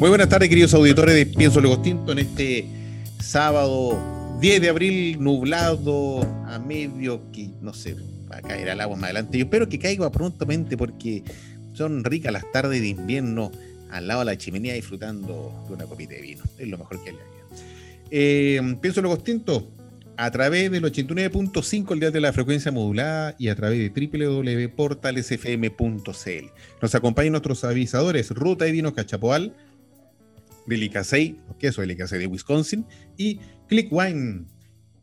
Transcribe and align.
Muy 0.00 0.08
buenas 0.08 0.28
tardes, 0.30 0.48
queridos 0.48 0.72
auditores 0.72 1.14
de 1.14 1.26
Pienso 1.26 1.60
Luego 1.60 1.82
Tinto, 1.82 2.12
en 2.12 2.20
este 2.20 2.64
sábado 3.22 4.38
10 4.40 4.62
de 4.62 4.70
abril, 4.70 5.22
nublado, 5.22 6.22
a 6.46 6.58
medio, 6.58 7.30
que 7.30 7.50
no 7.60 7.74
sé, 7.74 7.96
va 8.32 8.38
a 8.38 8.40
caer 8.40 8.68
el 8.68 8.80
agua 8.80 8.96
más 8.96 9.04
adelante. 9.04 9.36
Yo 9.36 9.44
espero 9.44 9.68
que 9.68 9.78
caiga 9.78 10.10
prontamente 10.10 10.78
porque 10.78 11.22
son 11.74 12.02
ricas 12.02 12.32
las 12.32 12.50
tardes 12.50 12.80
de 12.80 12.88
invierno 12.88 13.50
al 13.90 14.08
lado 14.08 14.20
de 14.20 14.24
la 14.24 14.38
chimenea 14.38 14.72
disfrutando 14.72 15.66
de 15.68 15.74
una 15.74 15.84
copita 15.84 16.14
de 16.14 16.22
vino. 16.22 16.44
Es 16.56 16.66
lo 16.66 16.78
mejor 16.78 17.04
que 17.04 17.10
hay. 17.10 17.16
Eh, 18.10 18.78
Pienso 18.80 19.02
Luego 19.02 19.18
Tinto, 19.18 19.70
a 20.16 20.30
través 20.30 20.70
del 20.70 20.82
89.5 20.82 21.92
el 21.92 22.00
día 22.00 22.10
de 22.10 22.22
la 22.22 22.32
frecuencia 22.32 22.72
modulada 22.72 23.34
y 23.38 23.48
a 23.48 23.54
través 23.54 23.78
de 23.78 23.90
www.portalesfm.cl. 23.90 26.46
Nos 26.80 26.94
acompañan 26.94 27.32
nuestros 27.32 27.64
avisadores 27.64 28.30
Ruta 28.30 28.64
de 28.64 28.72
Vinos 28.72 28.94
Cachapoal, 28.94 29.54
Delicacey, 30.66 31.40
los 31.48 31.56
quesos 31.56 31.82
Delicacey 31.82 32.18
de 32.18 32.26
Wisconsin, 32.26 32.86
y 33.16 33.40
Click 33.68 33.88
Wine, 33.90 34.44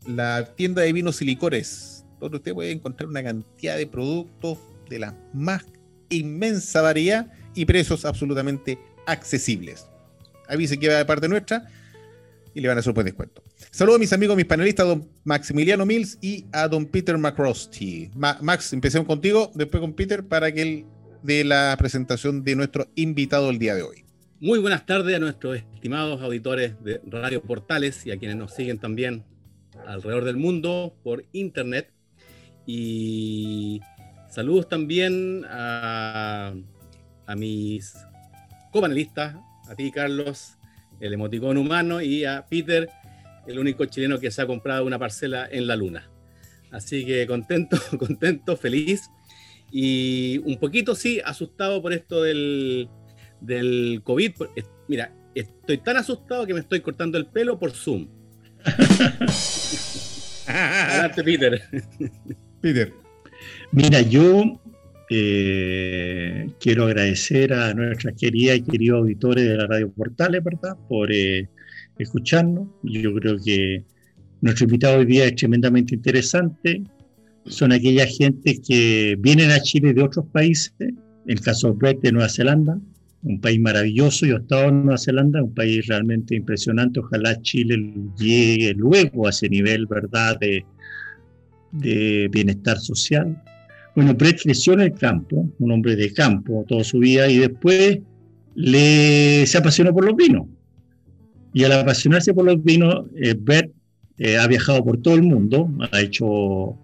la 0.08 0.56
tienda 0.56 0.82
de 0.82 0.94
vinos 0.94 1.22
y 1.22 1.26
licores, 1.26 2.06
donde 2.20 2.38
usted 2.38 2.54
puede 2.54 2.72
encontrar 2.72 3.10
una 3.10 3.24
cantidad 3.24 3.78
de 3.78 3.88
productos 3.88 4.60
de 4.90 5.00
la 5.00 5.16
más 5.34 5.66
inmensa 6.10 6.82
variedad 6.82 7.32
y 7.54 7.66
precios 7.66 8.06
absolutamente 8.06 8.80
accesibles. 9.06 9.88
Avise 10.48 10.78
que 10.78 10.88
va 10.88 10.96
de 10.96 11.06
parte 11.06 11.28
nuestra 11.28 11.68
y 12.54 12.62
le 12.62 12.68
van 12.68 12.78
a 12.78 12.80
hacer 12.80 12.92
un 12.92 12.96
buen 12.96 13.06
descuento. 13.06 13.44
Saludos 13.72 13.98
a 13.98 14.00
mis 14.00 14.14
amigos, 14.14 14.36
mis 14.36 14.46
panelistas, 14.46 14.88
don 14.88 15.10
Maximiliano 15.24 15.86
Mills 15.86 16.18
y 16.22 16.46
a 16.52 16.68
don 16.68 16.86
Peter 16.86 17.18
McCrosty. 17.18 18.10
Max, 18.16 18.74
empecemos 18.74 19.08
contigo, 19.08 19.52
después 19.54 19.82
con 19.82 19.94
Peter, 19.94 20.24
para 20.26 20.52
que 20.52 20.62
él 20.62 20.86
dé 21.24 21.44
la 21.44 21.76
presentación 21.78 22.44
de 22.44 22.56
nuestro 22.56 22.88
invitado 22.96 23.50
el 23.50 23.60
día 23.60 23.76
de 23.76 23.84
hoy. 23.84 24.07
Muy 24.40 24.60
buenas 24.60 24.86
tardes 24.86 25.16
a 25.16 25.20
nuestros 25.20 25.58
estimados 25.58 26.22
auditores 26.22 26.76
de 26.84 27.02
Radio 27.08 27.42
Portales 27.42 28.06
y 28.06 28.12
a 28.12 28.20
quienes 28.20 28.38
nos 28.38 28.54
siguen 28.54 28.78
también 28.78 29.26
alrededor 29.88 30.26
del 30.26 30.38
mundo 30.38 30.96
por 31.02 31.26
internet. 31.32 31.92
Y 32.68 33.82
saludos 34.30 34.70
también 34.70 35.44
a, 35.50 36.54
mis 37.36 37.96
copanelistas, 38.72 39.38
a 39.68 39.76
ti 39.76 39.92
Carlos, 39.92 40.60
el 41.00 41.14
emoticón 41.14 41.58
humano, 41.58 42.00
y 42.00 42.24
a 42.24 42.46
Peter, 42.48 42.92
el 43.48 43.58
único 43.58 43.86
chileno 43.86 44.20
que 44.20 44.30
se 44.30 44.44
ha 44.44 44.46
comprado 44.46 44.86
una 44.86 45.00
parcela 45.00 45.48
en 45.50 45.66
la 45.66 45.76
luna. 45.76 46.12
Así 46.70 47.04
que 47.08 47.26
contento, 47.26 47.80
contento, 47.98 48.56
feliz 48.56 49.10
y 49.72 50.38
un 50.46 50.60
poquito, 50.60 50.94
sí, 50.94 51.22
asustado 51.26 51.82
por 51.82 51.92
esto 51.92 52.22
del, 52.22 52.88
del 53.42 54.02
COVID. 54.04 54.32
Mira, 54.88 55.14
estoy 55.36 55.78
tan 55.80 55.98
asustado 55.98 56.46
que 56.46 56.54
me 56.54 56.62
estoy 56.62 56.82
cortando 56.82 57.18
el 57.18 57.28
pelo 57.28 57.60
por 57.60 57.72
Zoom. 57.72 58.08
Adelante, 60.48 61.24
Peter. 61.24 61.62
Peter. 62.62 62.94
Mira, 63.72 64.02
yo 64.02 64.60
eh, 65.10 66.50
quiero 66.60 66.86
agradecer 66.86 67.54
a 67.54 67.74
nuestras 67.74 68.16
queridas 68.16 68.58
y 68.58 68.64
queridos 68.64 69.00
auditores 69.00 69.48
de 69.48 69.56
la 69.56 69.68
Radio 69.68 69.92
Portales, 69.92 70.44
¿verdad?, 70.44 70.78
por 70.88 71.12
eh, 71.12 71.50
escucharnos. 71.98 72.68
Yo 72.84 73.14
creo 73.16 73.38
que 73.44 73.84
nuestro 74.42 74.66
invitado 74.66 75.00
hoy 75.00 75.06
día 75.06 75.26
es 75.26 75.36
tremendamente 75.36 75.96
interesante. 75.96 76.84
Son 77.46 77.72
aquellas 77.72 78.18
gentes 78.18 78.60
que 78.68 79.16
vienen 79.20 79.52
a 79.52 79.62
Chile 79.62 79.94
de 79.94 80.04
otros 80.04 80.26
países, 80.32 80.74
el 81.28 81.42
caso 81.42 81.74
de 81.74 82.12
Nueva 82.12 82.30
Zelanda, 82.30 82.80
un 83.28 83.42
país 83.42 83.60
maravilloso. 83.60 84.26
Yo 84.26 84.38
he 84.38 84.40
estado 84.40 84.70
en 84.70 84.86
Nueva 84.86 84.98
Zelanda, 84.98 85.44
un 85.44 85.54
país 85.54 85.86
realmente 85.88 86.36
impresionante. 86.36 87.00
Ojalá 87.00 87.40
Chile 87.42 87.94
llegue 88.18 88.74
luego 88.74 89.28
a 89.28 89.30
ese 89.30 89.50
nivel, 89.50 89.86
¿verdad?, 89.86 90.40
de, 90.40 90.66
de 91.72 92.30
bienestar 92.32 92.78
social. 92.80 93.42
Bueno, 93.96 94.14
Brett 94.14 94.42
creció 94.42 94.74
en 94.74 94.82
el 94.82 94.94
campo, 94.94 95.50
un 95.60 95.72
hombre 95.72 95.96
de 95.96 96.14
campo 96.14 96.66
toda 96.68 96.84
su 96.84 97.00
vida, 97.00 97.30
y 97.30 97.38
después 97.38 98.00
le, 98.56 99.46
se 99.46 99.58
apasionó 99.58 99.94
por 99.94 100.06
los 100.06 100.16
vinos. 100.16 100.48
Y 101.54 101.64
al 101.64 101.72
apasionarse 101.72 102.34
por 102.34 102.46
los 102.46 102.64
vinos, 102.64 103.06
eh, 103.16 103.34
Brett 103.34 103.72
eh, 104.20 104.38
ha 104.38 104.48
viajado 104.48 104.84
por 104.84 105.02
todo 105.02 105.16
el 105.16 105.24
mundo, 105.24 105.70
ha 105.92 106.02
hecho 106.02 106.78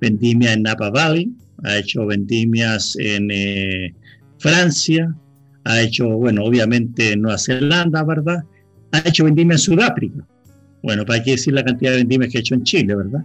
vendimias 0.00 0.54
en 0.54 0.62
Napa 0.64 0.90
Valley, 0.90 1.32
ha 1.64 1.78
hecho 1.78 2.04
vendimias 2.06 2.96
en 2.98 3.30
eh, 3.30 3.94
Francia, 4.38 5.14
ha 5.66 5.82
hecho, 5.82 6.08
bueno, 6.08 6.44
obviamente 6.44 7.12
en 7.12 7.22
Nueva 7.22 7.38
Zelanda, 7.38 8.04
¿verdad? 8.04 8.44
Ha 8.92 9.08
hecho 9.08 9.24
vendimia 9.24 9.54
en 9.54 9.58
Sudáfrica. 9.58 10.24
Bueno, 10.80 11.04
para 11.04 11.22
qué 11.22 11.32
decir 11.32 11.54
la 11.54 11.64
cantidad 11.64 11.90
de 11.90 11.98
vendimias 11.98 12.30
que 12.30 12.38
ha 12.38 12.40
hecho 12.40 12.54
en 12.54 12.62
Chile, 12.62 12.94
¿verdad? 12.94 13.24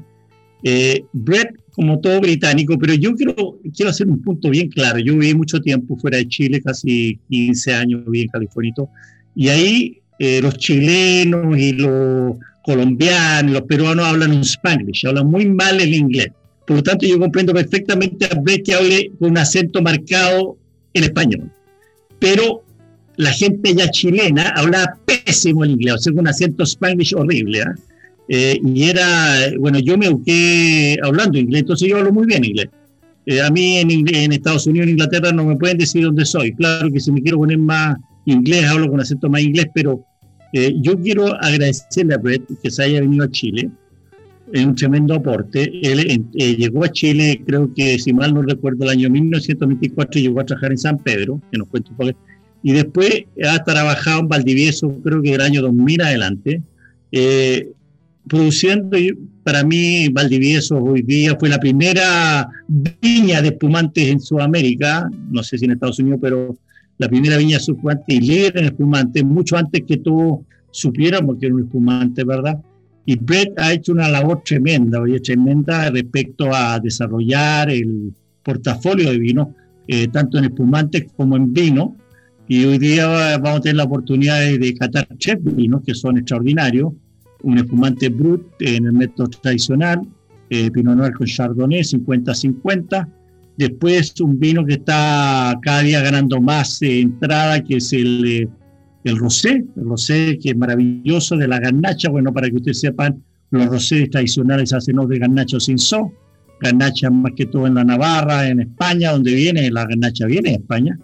Eh, 0.64 1.04
Brett, 1.14 1.56
como 1.72 2.00
todo 2.00 2.20
británico, 2.20 2.80
pero 2.80 2.96
yo 2.96 3.14
quiero, 3.14 3.60
quiero 3.76 3.92
hacer 3.92 4.08
un 4.08 4.24
punto 4.24 4.50
bien 4.50 4.70
claro. 4.70 4.98
Yo 4.98 5.16
viví 5.16 5.36
mucho 5.36 5.62
tiempo 5.62 5.96
fuera 5.98 6.18
de 6.18 6.28
Chile, 6.28 6.62
casi 6.62 7.20
15 7.30 7.74
años 7.74 8.06
viví 8.06 8.24
en 8.24 8.30
California, 8.30 8.74
y 9.36 9.50
ahí 9.50 10.02
eh, 10.18 10.42
los 10.42 10.58
chilenos 10.58 11.56
y 11.60 11.74
los 11.74 12.38
colombianos, 12.64 13.52
los 13.52 13.62
peruanos 13.64 14.04
hablan 14.04 14.32
un 14.32 14.42
spanglish, 14.42 15.06
hablan 15.06 15.28
muy 15.28 15.46
mal 15.48 15.80
el 15.80 15.94
inglés. 15.94 16.30
Por 16.66 16.78
lo 16.78 16.84
tanto, 16.84 17.06
yo 17.06 17.20
comprendo 17.20 17.54
perfectamente 17.54 18.26
a 18.26 18.40
Brett 18.40 18.66
que 18.66 18.74
hable 18.74 19.12
con 19.20 19.30
un 19.30 19.38
acento 19.38 19.80
marcado 19.84 20.58
en 20.94 21.04
español 21.04 21.52
pero 22.22 22.64
la 23.18 23.32
gente 23.34 23.74
ya 23.74 23.90
chilena 23.90 24.50
hablaba 24.56 24.96
pésimo 25.06 25.66
el 25.66 25.72
inglés, 25.72 25.96
o 25.96 25.98
sea, 25.98 26.14
un 26.14 26.28
acento 26.28 26.64
spanglish 26.64 27.14
horrible. 27.16 27.64
¿ah? 27.64 27.76
Eh, 28.30 28.60
y 28.64 28.84
era, 28.84 29.52
bueno, 29.60 29.80
yo 29.80 29.98
me 29.98 30.06
eduqué 30.06 30.98
hablando 31.04 31.38
inglés, 31.38 31.62
entonces 31.62 31.90
yo 31.90 31.98
hablo 31.98 32.14
muy 32.14 32.28
bien 32.28 32.46
inglés. 32.46 32.70
Eh, 33.26 33.42
a 33.42 33.50
mí 33.50 33.78
en, 33.78 33.92
en, 33.92 34.32
Estados 34.32 34.68
Unidos, 34.68 34.86
en 34.86 34.92
Inglaterra, 34.92 35.32
no 35.32 35.46
me 35.46 35.56
pueden 35.58 35.80
decir 35.80 36.04
dónde 36.04 36.26
soy. 36.26 36.54
Claro 36.54 36.92
que 36.92 37.00
si 37.00 37.12
me 37.12 37.22
quiero 37.22 37.40
poner 37.40 37.58
más 37.58 37.98
inglés, 38.26 38.66
hablo 38.66 38.90
con 38.90 39.02
acento 39.02 39.28
más 39.28 39.42
inglés, 39.42 39.66
pero 39.74 40.06
eh, 40.54 40.74
yo 40.82 41.00
quiero 41.00 41.34
agradecerle 41.42 42.14
a 42.14 42.18
Brett 42.18 42.44
que 42.62 42.70
se 42.70 42.84
haya 42.84 43.02
venido 43.02 43.26
a 43.26 43.32
Chile. 43.32 43.70
Es 44.52 44.66
un 44.66 44.76
tremendo 44.76 45.16
aporte. 45.16 45.72
Él 45.82 46.30
llegó 46.34 46.84
a 46.84 46.90
Chile, 46.90 47.42
creo 47.46 47.74
que, 47.74 47.98
si 48.00 48.14
mal 48.14 48.34
no 48.34 48.42
recuerdo, 48.42 48.84
el 48.84 48.90
año 48.90 49.10
1924 49.10 50.22
llegó 50.22 50.42
a 50.42 50.46
trabajar 50.46 50.72
en 50.72 50.78
San 50.78 50.98
Pedro, 50.98 51.42
que 51.52 51.58
nos 51.58 51.68
cuenta 51.68 51.92
un 51.92 51.98
poco 51.98 52.12
y 52.64 52.74
después 52.74 53.24
ha 53.44 53.64
trabajado 53.64 54.22
en 54.22 54.28
Valdivieso, 54.28 54.96
creo 55.04 55.22
que 55.22 55.32
del 55.32 55.42
año 55.42 55.62
2000 55.62 56.02
adelante, 56.02 56.62
eh, 57.12 57.70
produciendo, 58.28 58.98
para 59.44 59.64
mí 59.64 60.10
Valdivieso 60.10 60.78
hoy 60.78 61.02
día 61.02 61.36
fue 61.40 61.50
la 61.50 61.60
primera 61.60 62.48
viña 62.68 63.42
de 63.42 63.50
espumantes 63.50 64.08
en 64.08 64.20
Sudamérica, 64.20 65.10
no 65.32 65.42
sé 65.44 65.58
si 65.58 65.66
en 65.66 65.72
Estados 65.72 66.00
Unidos, 66.00 66.20
pero 66.22 66.56
la 67.00 67.10
primera 67.10 67.38
viña 67.38 67.58
de 67.58 67.64
espumantes 67.64 68.16
y 68.16 68.22
líder 68.22 68.58
en 68.58 68.66
espumantes, 68.66 69.24
mucho 69.24 69.58
antes 69.58 69.82
que 69.88 69.98
todos 69.98 70.42
supiéramos 70.70 71.38
que 71.40 71.48
era 71.48 71.56
un 71.56 71.62
espumante, 71.62 72.24
¿verdad? 72.24 72.60
Y 73.12 73.18
Brett 73.18 73.60
ha 73.60 73.74
hecho 73.74 73.92
una 73.92 74.08
labor 74.08 74.42
tremenda, 74.42 75.02
oye, 75.02 75.20
tremenda 75.20 75.90
respecto 75.90 76.56
a 76.56 76.80
desarrollar 76.80 77.70
el 77.70 78.14
portafolio 78.42 79.12
de 79.12 79.20
vino, 79.20 79.54
eh, 79.86 80.08
tanto 80.08 80.38
en 80.38 80.46
espumantes 80.46 81.12
como 81.18 81.36
en 81.36 81.52
vino, 81.52 81.98
y 82.48 82.64
hoy 82.64 82.78
día 82.78 83.38
vamos 83.38 83.60
a 83.60 83.62
tener 83.64 83.76
la 83.76 83.84
oportunidad 83.84 84.40
de, 84.40 84.74
catar 84.76 85.10
chef 85.18 85.40
vinos 85.44 85.82
que 85.86 85.94
son 85.94 86.20
extraordinarios. 86.20 86.94
Un 87.44 87.58
espumante 87.58 88.08
brut 88.08 88.46
en 88.62 88.86
el 88.86 88.94
método 88.94 89.28
tradicional, 89.28 90.08
eh, 90.50 90.72
Pinot 90.72 90.96
Noir 90.96 91.12
con 91.12 91.28
Chardonnay 91.28 91.82
50-50. 91.82 93.10
Después 93.58 94.22
un 94.22 94.40
vino 94.40 94.66
que 94.66 94.76
está 94.76 95.60
cada 95.62 95.82
día 95.82 96.00
ganando 96.00 96.40
más 96.40 96.82
entrada, 96.82 97.62
que 97.62 97.76
es 97.76 97.92
el, 97.92 98.26
eh, 98.26 98.48
el 99.04 99.18
rosé, 99.18 99.66
el 99.76 99.84
rosé 99.84 100.38
que 100.42 100.50
es 100.50 100.58
maravilloso 100.58 101.38
de 101.38 101.48
la 101.48 101.60
garnacha. 101.60 102.10
Bueno, 102.10 102.34
para 102.34 102.50
que 102.50 102.58
ustedes 102.58 102.80
sepan, 102.80 103.24
los 103.52 103.66
roseros 103.68 104.10
tradicionales 104.10 104.74
hacen 104.74 104.96
de 105.08 105.20
garnacho 105.20 105.60
sin 105.60 105.78
so, 105.78 106.12
garnacha 106.60 107.10
más 107.10 107.34
que 107.36 107.46
todo 107.46 107.68
en 107.68 107.76
la 107.76 107.84
Navarra, 107.84 108.48
en 108.48 108.62
España, 108.62 109.12
donde 109.12 109.34
viene, 109.34 109.70
la 109.72 109.86
garnacha 109.86 110.26
viene 110.26 110.52
de 110.52 110.56
España. 110.56 110.98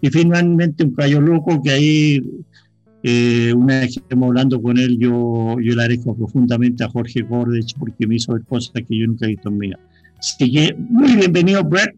Y 0.00 0.10
finalmente 0.10 0.84
un 0.84 0.94
callo 0.94 1.20
loco 1.20 1.62
que 1.62 1.70
ahí, 1.70 2.22
eh, 3.02 3.52
una 3.54 3.80
vez 3.80 3.94
que 3.94 4.00
estamos 4.00 4.28
hablando 4.28 4.60
con 4.60 4.76
él, 4.76 4.98
yo, 4.98 5.56
yo 5.60 5.74
le 5.74 5.82
agradezco 5.82 6.16
profundamente 6.16 6.84
a 6.84 6.88
Jorge 6.88 7.22
Gordech 7.22 7.78
porque 7.78 8.06
me 8.06 8.16
hizo 8.16 8.32
ver 8.32 8.42
cosas 8.44 8.72
que 8.86 8.98
yo 8.98 9.06
nunca 9.06 9.26
he 9.26 9.30
visto 9.30 9.48
en 9.48 9.58
mi 9.58 9.68
vida. 9.68 9.78
Así 10.18 10.50
que 10.50 10.74
muy 10.78 11.14
bienvenido, 11.16 11.62
Brett. 11.64 11.94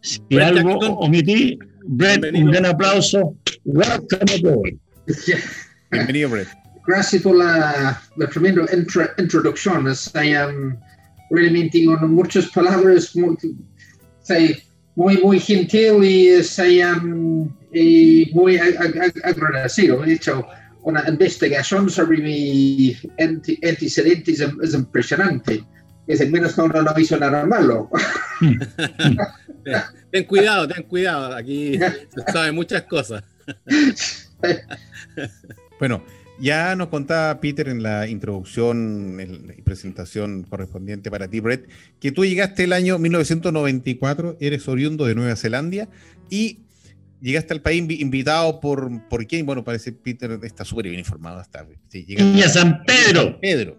Si 0.00 0.22
algo 0.38 0.76
omití, 0.76 1.58
Brett, 1.88 2.24
un 2.34 2.50
gran 2.50 2.66
aplauso. 2.66 3.36
Welcome 3.64 4.30
aboard. 4.38 4.78
Bienvenido, 5.90 6.30
Brett. 6.30 6.48
Gracias 6.86 7.22
por 7.22 7.36
la, 7.36 8.00
la 8.16 8.26
tremenda 8.28 8.66
introducción. 9.18 9.86
Um, 9.86 10.76
realmente 11.30 11.84
con 11.84 12.14
muchas 12.14 12.46
palabras 12.46 13.14
muy, 13.16 13.36
muy, 14.94 15.16
muy 15.18 15.40
gentil 15.40 16.04
y, 16.04 16.30
um, 16.82 17.52
y 17.72 18.30
muy 18.32 18.58
agradecido. 18.58 20.04
He 20.04 20.14
hecho 20.14 20.46
una 20.82 21.04
investigación 21.08 21.90
sobre 21.90 22.18
mi 22.18 22.96
antecedentes 23.18 24.40
es, 24.40 24.74
impresionante. 24.74 25.64
Es 26.06 26.20
al 26.20 26.30
menos 26.30 26.56
no, 26.56 26.68
no 26.68 26.98
hizo 26.98 27.18
nada 27.18 27.44
malo. 27.44 27.90
ten 30.10 30.24
cuidado, 30.24 30.68
ten 30.68 30.82
cuidado. 30.84 31.34
Aquí 31.34 31.78
se 31.78 32.32
sabe 32.32 32.52
muchas 32.52 32.82
cosas. 32.82 33.24
bueno, 35.80 36.04
ya 36.38 36.76
nos 36.76 36.88
contaba 36.88 37.40
Peter 37.40 37.68
en 37.68 37.82
la 37.82 38.06
introducción 38.06 39.18
y 39.56 39.62
presentación 39.62 40.44
correspondiente 40.44 41.10
para 41.10 41.28
ti, 41.28 41.40
Brett, 41.40 41.68
que 41.98 42.12
tú 42.12 42.24
llegaste 42.24 42.64
el 42.64 42.72
año 42.72 42.98
1994, 42.98 44.36
eres 44.40 44.68
oriundo 44.68 45.06
de 45.06 45.14
Nueva 45.14 45.36
Zelanda 45.36 45.88
y 46.28 46.60
llegaste 47.20 47.54
al 47.54 47.62
país 47.62 47.84
invitado 47.88 48.60
por, 48.60 49.08
por 49.08 49.26
quién. 49.26 49.46
Bueno, 49.46 49.64
parece 49.64 49.92
Peter 49.92 50.38
está 50.42 50.64
súper 50.64 50.86
bien 50.86 50.98
informado. 50.98 51.40
Está, 51.40 51.66
sí, 51.88 52.06
a 52.42 52.48
San 52.48 52.84
Pedro. 52.84 53.38
Pedro. 53.40 53.78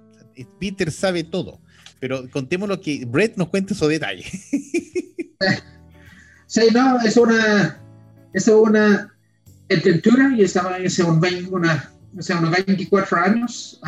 Peter 0.59 0.91
sabe 0.91 1.23
todo. 1.23 1.61
Pero 1.99 2.29
contemos 2.29 2.69
lo 2.69 2.79
que 2.79 3.05
Brett 3.05 3.37
nos 3.37 3.49
cuente 3.49 3.73
esos 3.73 3.89
detalles. 3.89 4.27
Sí, 6.49 6.61
no, 6.73 6.97
es 7.01 7.17
una, 7.17 7.77
es 8.31 8.47
una 8.47 9.13
aventura 9.69 10.33
y 10.33 10.43
estaba 10.43 10.77
en 10.77 10.87
una 11.51 11.91
o 12.17 12.21
sea, 12.21 12.39
unos 12.39 12.51
24 12.51 13.17
años, 13.17 13.81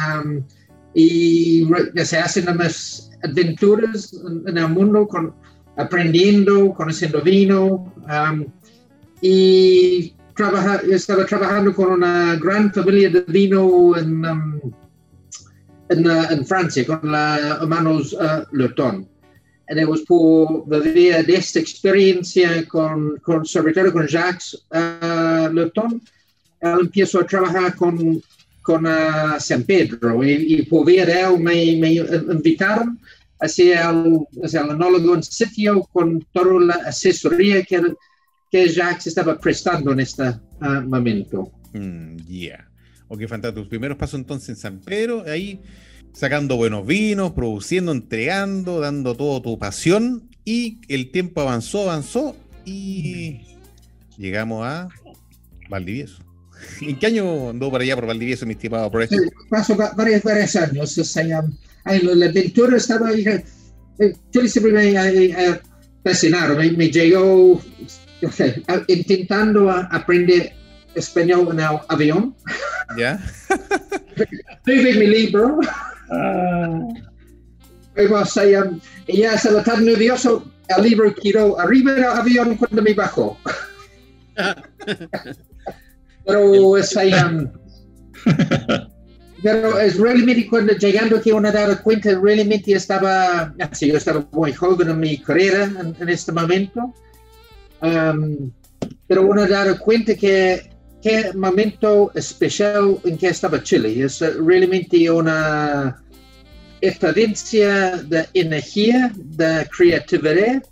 y 0.94 1.67
ya 1.95 2.06
se 2.06 2.17
hacen 2.17 2.50
unas 2.50 3.11
aventuras 3.23 4.13
en, 4.47 4.57
el 4.57 4.69
mundo, 4.69 5.07
con, 5.07 5.33
aprendiendo, 5.77 6.73
conociendo 6.73 7.21
vino, 7.21 7.94
y 9.21 10.13
trabaja, 10.35 10.81
estaba 10.89 11.25
trabajando 11.25 11.73
con 11.73 11.91
una 11.91 12.35
gran 12.35 12.71
familia 12.73 13.09
de 13.09 13.21
vino 13.21 13.97
en, 13.97 14.23
en, 15.89 16.09
en, 16.09 16.45
Francia, 16.45 16.86
con 16.86 17.00
los 17.03 17.39
hermanos 17.62 18.13
uh, 18.13 18.56
Leton. 18.56 19.07
Y 19.69 19.75
después 19.75 20.01
por 20.01 20.68
vivir 20.83 21.25
de 21.25 21.36
esta 21.36 21.59
experiencia 21.59 22.68
con, 22.68 23.18
con 23.18 23.45
sobre 23.45 23.74
todo 23.74 23.94
con 23.94 24.07
Jacques 24.07 24.56
uh, 24.71 25.50
él 26.62 26.77
empezó 26.81 27.19
a 27.19 27.25
trabajar 27.25 27.75
con, 27.75 28.21
con 28.62 28.86
uh, 28.86 29.39
San 29.39 29.63
Pedro 29.63 30.24
y, 30.24 30.56
y 30.56 30.62
por 30.63 30.86
ver 30.86 31.09
él 31.09 31.39
me, 31.39 31.75
me 31.77 31.94
invitaron 31.94 33.00
a 33.39 33.47
ser 33.47 33.77
el, 33.77 34.25
el 34.41 34.69
enólogo 34.71 35.15
en 35.15 35.24
sitio 35.24 35.83
con 35.94 36.25
toda 36.33 36.59
la 36.65 36.74
asesoría 36.88 37.63
que, 37.63 37.94
que 38.51 38.69
Jacques 38.69 39.07
estaba 39.07 39.39
prestando 39.39 39.94
en 39.94 40.00
este 40.01 40.33
momento. 40.86 41.51
Mm, 41.74 42.18
yeah. 42.27 42.69
Ok, 43.09 43.27
fantástico. 43.27 43.61
Tus 43.61 43.69
primeros 43.69 43.97
pasos 43.97 44.19
entonces 44.19 44.50
en 44.50 44.56
San 44.56 44.79
Pedro, 44.79 45.23
ahí 45.27 45.59
sacando 46.13 46.56
buenos 46.56 46.85
vinos, 46.85 47.31
produciendo, 47.31 47.91
entregando, 47.91 48.79
dando 48.79 49.15
todo 49.15 49.41
tu 49.41 49.59
pasión 49.59 50.29
y 50.45 50.79
el 50.88 51.11
tiempo 51.11 51.41
avanzó, 51.41 51.83
avanzó 51.83 52.35
y 52.65 53.41
llegamos 54.17 54.65
a 54.65 54.89
Valdivieso. 55.69 56.23
¿En 56.81 57.00
qué 57.00 57.07
año 57.07 57.50
andó 57.50 57.71
para 57.71 57.83
allá 57.83 57.95
por 57.95 58.06
Valdivieso, 58.06 58.45
mi 58.45 58.53
estimado 58.53 58.91
Sí, 59.07 59.15
pasó 59.50 59.75
varios, 59.75 60.23
varios 60.23 60.55
años. 60.55 60.97
O 60.97 61.03
sea, 61.03 61.44
la 61.85 62.25
aventura 62.25 62.77
estaba 62.77 63.09
ahí. 63.09 63.25
Eh, 64.00 64.13
yo 64.31 64.47
siempre 64.47 64.71
me 64.71 64.91
he 64.91 65.59
fascinado. 66.03 66.55
Me, 66.55 66.71
me, 66.71 66.89
llegó 66.89 67.62
okay, 68.21 68.63
intentando 68.88 69.69
aprender 69.71 70.53
español 71.00 71.50
en 71.51 71.60
el 71.60 71.80
avión. 71.88 72.36
¿Ya? 72.98 73.19
Tuve 74.66 74.94
mi 74.94 75.07
libro. 75.07 75.60
Uh. 76.10 76.94
o 78.13 78.25
sea, 78.25 78.69
ya 79.07 79.34
estaba 79.34 79.63
tan 79.63 79.86
nervioso, 79.86 80.46
el 80.68 80.84
libro 80.84 81.13
quedó 81.16 81.60
arriba 81.60 81.94
del 81.94 82.04
avión 82.06 82.56
cuando 82.56 82.81
me 82.81 82.94
bajó. 82.94 83.38
Pero 86.25 86.78
es 86.78 86.96
pero 89.42 89.80
es 89.80 89.98
realmente 89.98 90.48
cuando 90.48 90.74
llegando 90.74 91.18
aquí 91.18 91.31
uno 91.31 91.51
dar 91.51 91.81
cuenta, 91.81 92.10
realmente 92.19 92.74
estaba, 92.74 93.54
así 93.60 93.88
yo 93.88 93.98
estaba 93.98 94.28
muy 94.31 94.51
joven 94.54 94.90
en 94.90 95.00
mi 95.00 95.18
carrera 95.18 95.72
en, 96.00 96.10
este 96.10 96.31
momento, 96.31 96.94
um, 97.81 98.51
pero 99.07 99.25
uno 99.25 99.48
dar 99.48 99.80
cuenta 99.80 100.16
que 100.16 100.69
qué 101.01 101.31
momento 101.34 102.12
especial 102.16 102.98
en 103.06 103.18
que 103.18 103.28
estaba 103.28 103.62
Chile. 103.63 104.04
Es 104.04 104.19
realmente 104.19 105.10
una 105.10 106.01
experiencia 106.81 107.98
de 107.98 108.25
energía, 108.34 109.12
de 109.16 109.68
creatividad 109.75 110.63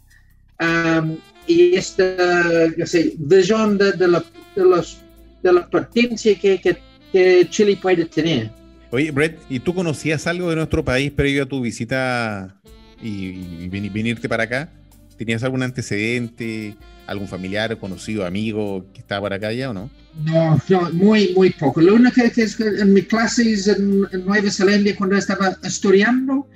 um, 0.60 1.18
y 1.48 1.76
esta 1.76 2.72
visión 3.18 3.78
de, 3.78 3.92
de, 3.94 4.08
de 4.56 4.66
los 4.66 4.98
de 5.44 5.54
la 5.54 5.68
potencia 5.68 6.36
que, 6.36 6.60
que, 6.60 7.48
Chile 7.50 7.78
puede 7.82 8.06
tener. 8.06 8.52
Oye, 8.92 9.12
Brett, 9.12 9.40
¿y 9.50 9.60
tú 9.60 9.74
conocías 9.74 10.28
algo 10.28 10.50
de 10.50 10.56
nuestro 10.56 10.84
país 10.84 11.12
previo 11.12 11.44
a 11.44 11.46
tu 11.46 11.62
visita 11.62 12.56
y, 13.02 13.68
venirte 13.70 14.30
para 14.30 14.44
acá? 14.44 14.70
¿Tenías 15.18 15.44
algún 15.44 15.64
antecedente, 15.64 16.76
algún 17.08 17.28
familiar, 17.28 17.78
conocido, 17.80 18.26
amigo 18.26 18.86
que 18.94 19.00
estaba 19.00 19.24
para 19.24 19.38
acá 19.38 19.52
ya 19.54 19.70
o 19.72 19.74
no? 19.74 19.90
No, 20.26 20.62
no 20.70 20.92
muy, 20.92 21.34
muy 21.34 21.50
poco. 21.52 21.82
Lo 21.82 21.96
único 21.96 22.16
que 22.34 22.44
es 22.44 22.56
que 22.56 22.68
en 22.68 22.94
mis 22.94 23.08
clases 23.08 23.68
en, 23.68 24.02
Nueva 24.26 24.52
Zelanda, 24.52 24.92
cuando 24.96 25.16
estaba 25.16 25.58
estudiando, 25.64 26.48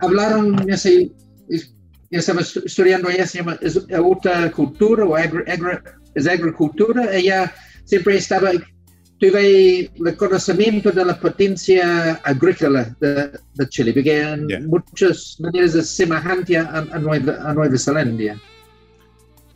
hablaron, 0.00 0.66
ya 0.66 0.76
sé, 0.76 1.10
ya 2.10 2.18
estaba 2.18 2.40
estudiando, 2.40 3.08
ella 3.08 3.26
se 3.26 3.38
llama, 3.38 3.58
es 3.62 3.80
otra 3.98 4.50
cultura 4.50 5.04
o 5.04 5.16
es 5.16 6.26
agricultura, 6.26 7.14
ella 7.14 7.52
siempre 7.84 8.16
estaba, 8.16 8.50
tuve 9.18 9.90
el 9.94 10.16
conocimiento 10.16 10.90
de 10.90 11.04
la 11.04 11.18
potencia 11.18 12.14
agrícola 12.24 12.94
de, 13.00 13.68
Chile, 13.68 13.92
porque 13.92 14.20
en 14.20 14.66
muchas 14.66 15.36
maneras 15.38 15.74
es 15.74 15.88
semejante 15.88 16.58
a, 16.58 16.82
Nueva, 16.98 17.78
Zelanda. 17.78 18.36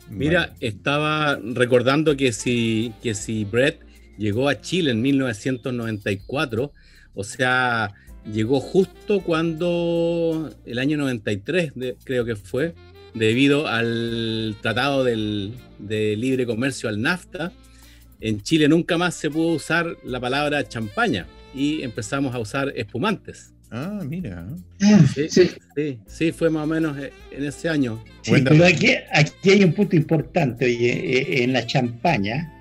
Mira, 0.09 0.55
estaba 0.59 1.37
recordando 1.43 2.15
que 2.15 2.31
si, 2.31 2.93
que 3.03 3.13
si 3.13 3.45
Brett 3.45 3.81
llegó 4.17 4.49
a 4.49 4.61
Chile 4.61 4.91
en 4.91 5.01
1994, 5.01 6.71
o 7.13 7.23
sea, 7.23 7.93
llegó 8.31 8.59
justo 8.59 9.21
cuando 9.21 10.49
el 10.65 10.79
año 10.79 10.97
93, 10.97 11.73
creo 12.03 12.25
que 12.25 12.35
fue, 12.35 12.73
debido 13.13 13.67
al 13.67 14.55
Tratado 14.61 15.03
del, 15.03 15.53
de 15.79 16.15
Libre 16.15 16.45
Comercio, 16.45 16.89
al 16.89 17.01
NAFTA, 17.01 17.51
en 18.19 18.41
Chile 18.41 18.67
nunca 18.67 18.97
más 18.97 19.15
se 19.15 19.29
pudo 19.29 19.49
usar 19.55 19.97
la 20.03 20.19
palabra 20.19 20.67
champaña 20.67 21.27
y 21.53 21.83
empezamos 21.83 22.33
a 22.33 22.39
usar 22.39 22.73
espumantes. 22.75 23.53
Ah, 23.69 24.01
mira. 24.05 24.47
Sí, 25.13 25.27
sí, 25.29 25.99
sí, 26.07 26.31
fue 26.31 26.49
más 26.49 26.63
o 26.63 26.67
menos 26.67 26.97
eh, 26.97 27.11
en 27.31 27.43
ese 27.43 27.67
año. 27.67 28.01
pero 28.25 28.65
aquí, 28.65 28.91
aquí, 29.11 29.49
hay 29.49 29.63
un 29.63 29.73
punto 29.73 29.95
importante, 29.95 30.65
oye, 30.65 30.91
eh, 30.91 31.43
en 31.43 31.53
la 31.53 31.65
champaña, 31.65 32.53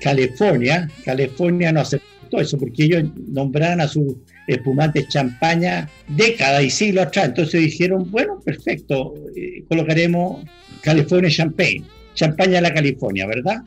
California, 0.00 0.88
California 1.04 1.72
no 1.72 1.80
aceptó 1.80 2.40
eso 2.40 2.58
porque 2.58 2.84
ellos 2.84 3.04
nombraron 3.28 3.80
a 3.80 3.88
sus 3.88 4.16
espumantes 4.46 5.08
champaña 5.08 5.88
décadas 6.08 6.62
y 6.62 6.70
siglos 6.70 7.06
atrás. 7.06 7.26
Entonces 7.26 7.60
dijeron, 7.62 8.10
bueno, 8.10 8.40
perfecto, 8.44 9.14
eh, 9.36 9.64
colocaremos 9.68 10.44
California 10.82 11.30
Champagne, 11.30 11.84
champaña 12.14 12.56
de 12.56 12.62
la 12.62 12.74
California, 12.74 13.26
¿verdad? 13.26 13.62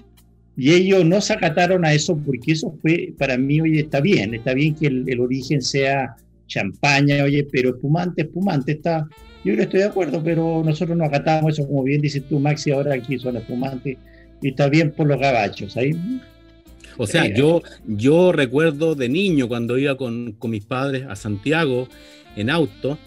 Y 0.55 0.73
ellos 0.73 1.05
no 1.05 1.21
se 1.21 1.33
acataron 1.33 1.85
a 1.85 1.93
eso 1.93 2.17
porque 2.17 2.53
eso 2.53 2.75
fue, 2.81 3.13
para 3.17 3.37
mí, 3.37 3.61
hoy 3.61 3.79
está 3.79 4.01
bien, 4.01 4.33
está 4.33 4.53
bien 4.53 4.73
que 4.73 4.87
el, 4.87 5.19
origen 5.19 5.61
sea 5.61 6.15
champaña, 6.47 7.23
oye, 7.23 7.47
pero 7.51 7.69
espumante, 7.69 8.23
espumante, 8.23 8.73
está, 8.73 9.07
yo 9.43 9.55
no 9.55 9.61
estoy 9.61 9.81
de 9.81 9.85
acuerdo, 9.85 10.21
pero 10.23 10.63
nosotros 10.63 10.97
nos 10.97 11.07
acatamos 11.07 11.53
eso, 11.53 11.67
como 11.67 11.83
bien 11.83 12.01
dices 12.01 12.23
tú, 12.27 12.39
Maxi, 12.39 12.71
ahora 12.71 12.95
aquí 12.95 13.17
son 13.19 13.37
espumantes, 13.37 13.97
y 14.41 14.49
está 14.49 14.69
bien 14.69 14.91
por 14.91 15.07
los 15.07 15.19
gabachos, 15.19 15.77
ahí. 15.77 15.91
O 16.97 17.05
sea, 17.05 17.27
yo, 17.27 17.61
yo 17.85 18.31
recuerdo 18.31 18.95
de 18.95 19.07
niño 19.07 19.47
cuando 19.47 19.77
iba 19.77 19.97
con, 19.97 20.31
con 20.33 20.49
mis 20.51 20.65
padres 20.65 21.05
a 21.07 21.15
Santiago 21.15 21.87
en 22.35 22.49
auto, 22.49 22.97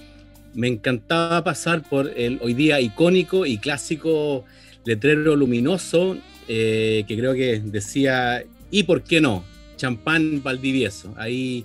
me 0.54 0.68
encantaba 0.68 1.42
pasar 1.42 1.82
por 1.82 2.12
el 2.16 2.38
hoy 2.42 2.54
día 2.54 2.80
icónico 2.80 3.47
y 3.47 3.59
clásico 3.59 4.44
letrero 4.85 5.37
luminoso 5.37 6.16
eh, 6.49 7.04
que 7.06 7.16
creo 7.16 7.35
que 7.35 7.61
decía, 7.61 8.42
¿y 8.70 8.82
por 8.82 9.02
qué 9.02 9.20
no? 9.20 9.44
Champán 9.76 10.42
Valdivieso. 10.42 11.14
Ahí 11.16 11.64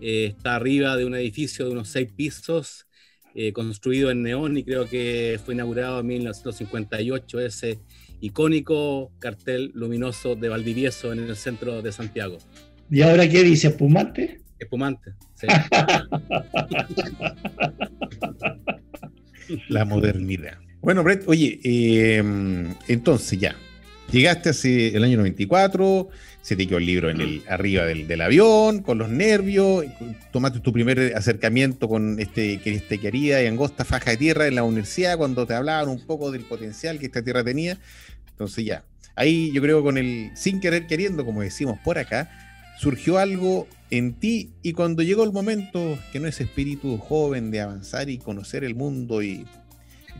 eh, 0.00 0.34
está 0.36 0.56
arriba 0.56 0.96
de 0.96 1.04
un 1.04 1.14
edificio 1.14 1.66
de 1.66 1.72
unos 1.72 1.88
seis 1.88 2.10
pisos, 2.14 2.86
eh, 3.34 3.52
construido 3.52 4.10
en 4.10 4.22
neón 4.22 4.56
y 4.56 4.64
creo 4.64 4.88
que 4.88 5.38
fue 5.44 5.54
inaugurado 5.54 6.00
en 6.00 6.06
1958 6.06 7.40
ese 7.40 7.78
icónico 8.20 9.12
cartel 9.18 9.72
luminoso 9.74 10.36
de 10.36 10.48
Valdivieso 10.48 11.12
en 11.12 11.18
el 11.18 11.36
centro 11.36 11.82
de 11.82 11.92
Santiago. 11.92 12.38
¿Y 12.90 13.02
ahora 13.02 13.28
qué 13.28 13.42
dice? 13.42 13.68
¿Espumante? 13.68 14.40
Espumante, 14.58 15.12
sí. 15.34 15.46
La 19.68 19.84
modernidad. 19.84 20.58
Bueno, 20.80 21.04
Brett, 21.04 21.22
oye, 21.26 21.60
em, 21.62 22.74
entonces 22.88 23.38
ya, 23.38 23.54
llegaste 24.10 24.48
hace 24.50 24.96
el 24.96 25.04
año 25.04 25.18
94, 25.18 26.08
se 26.46 26.54
te 26.54 26.68
quedó 26.68 26.78
el 26.78 26.86
libro 26.86 27.10
en 27.10 27.20
el, 27.20 27.42
arriba 27.48 27.84
del, 27.86 28.20
avión, 28.20 28.80
con 28.80 28.98
los 28.98 29.08
nervios, 29.08 29.84
tomaste 30.30 30.60
tu 30.60 30.72
primer 30.72 31.12
acercamiento 31.16 31.88
con 31.88 32.20
este, 32.20 32.60
este 32.64 33.00
querida 33.00 33.42
y 33.42 33.48
angosta 33.48 33.84
faja 33.84 34.12
de 34.12 34.16
tierra 34.16 34.46
en 34.46 34.54
la 34.54 34.62
universidad, 34.62 35.18
cuando 35.18 35.44
te 35.44 35.54
hablaban 35.54 35.88
un 35.88 36.06
poco 36.06 36.30
del 36.30 36.42
potencial 36.42 37.00
que 37.00 37.06
esta 37.06 37.20
tierra 37.20 37.42
tenía. 37.42 37.80
Entonces 38.28 38.64
ya, 38.64 38.84
ahí 39.16 39.50
yo 39.52 39.60
creo 39.60 39.82
con 39.82 39.98
el 39.98 40.30
sin 40.36 40.60
querer 40.60 40.86
queriendo, 40.86 41.24
como 41.24 41.42
decimos 41.42 41.80
por 41.84 41.98
acá, 41.98 42.30
surgió 42.78 43.18
algo 43.18 43.66
en 43.90 44.14
ti 44.14 44.52
y 44.62 44.72
cuando 44.72 45.02
llegó 45.02 45.24
el 45.24 45.32
momento 45.32 45.98
que 46.12 46.20
no 46.20 46.28
es 46.28 46.40
espíritu 46.40 46.96
joven 46.96 47.50
de 47.50 47.60
avanzar 47.60 48.08
y 48.08 48.18
conocer 48.18 48.62
el 48.62 48.76
mundo 48.76 49.20
y 49.20 49.44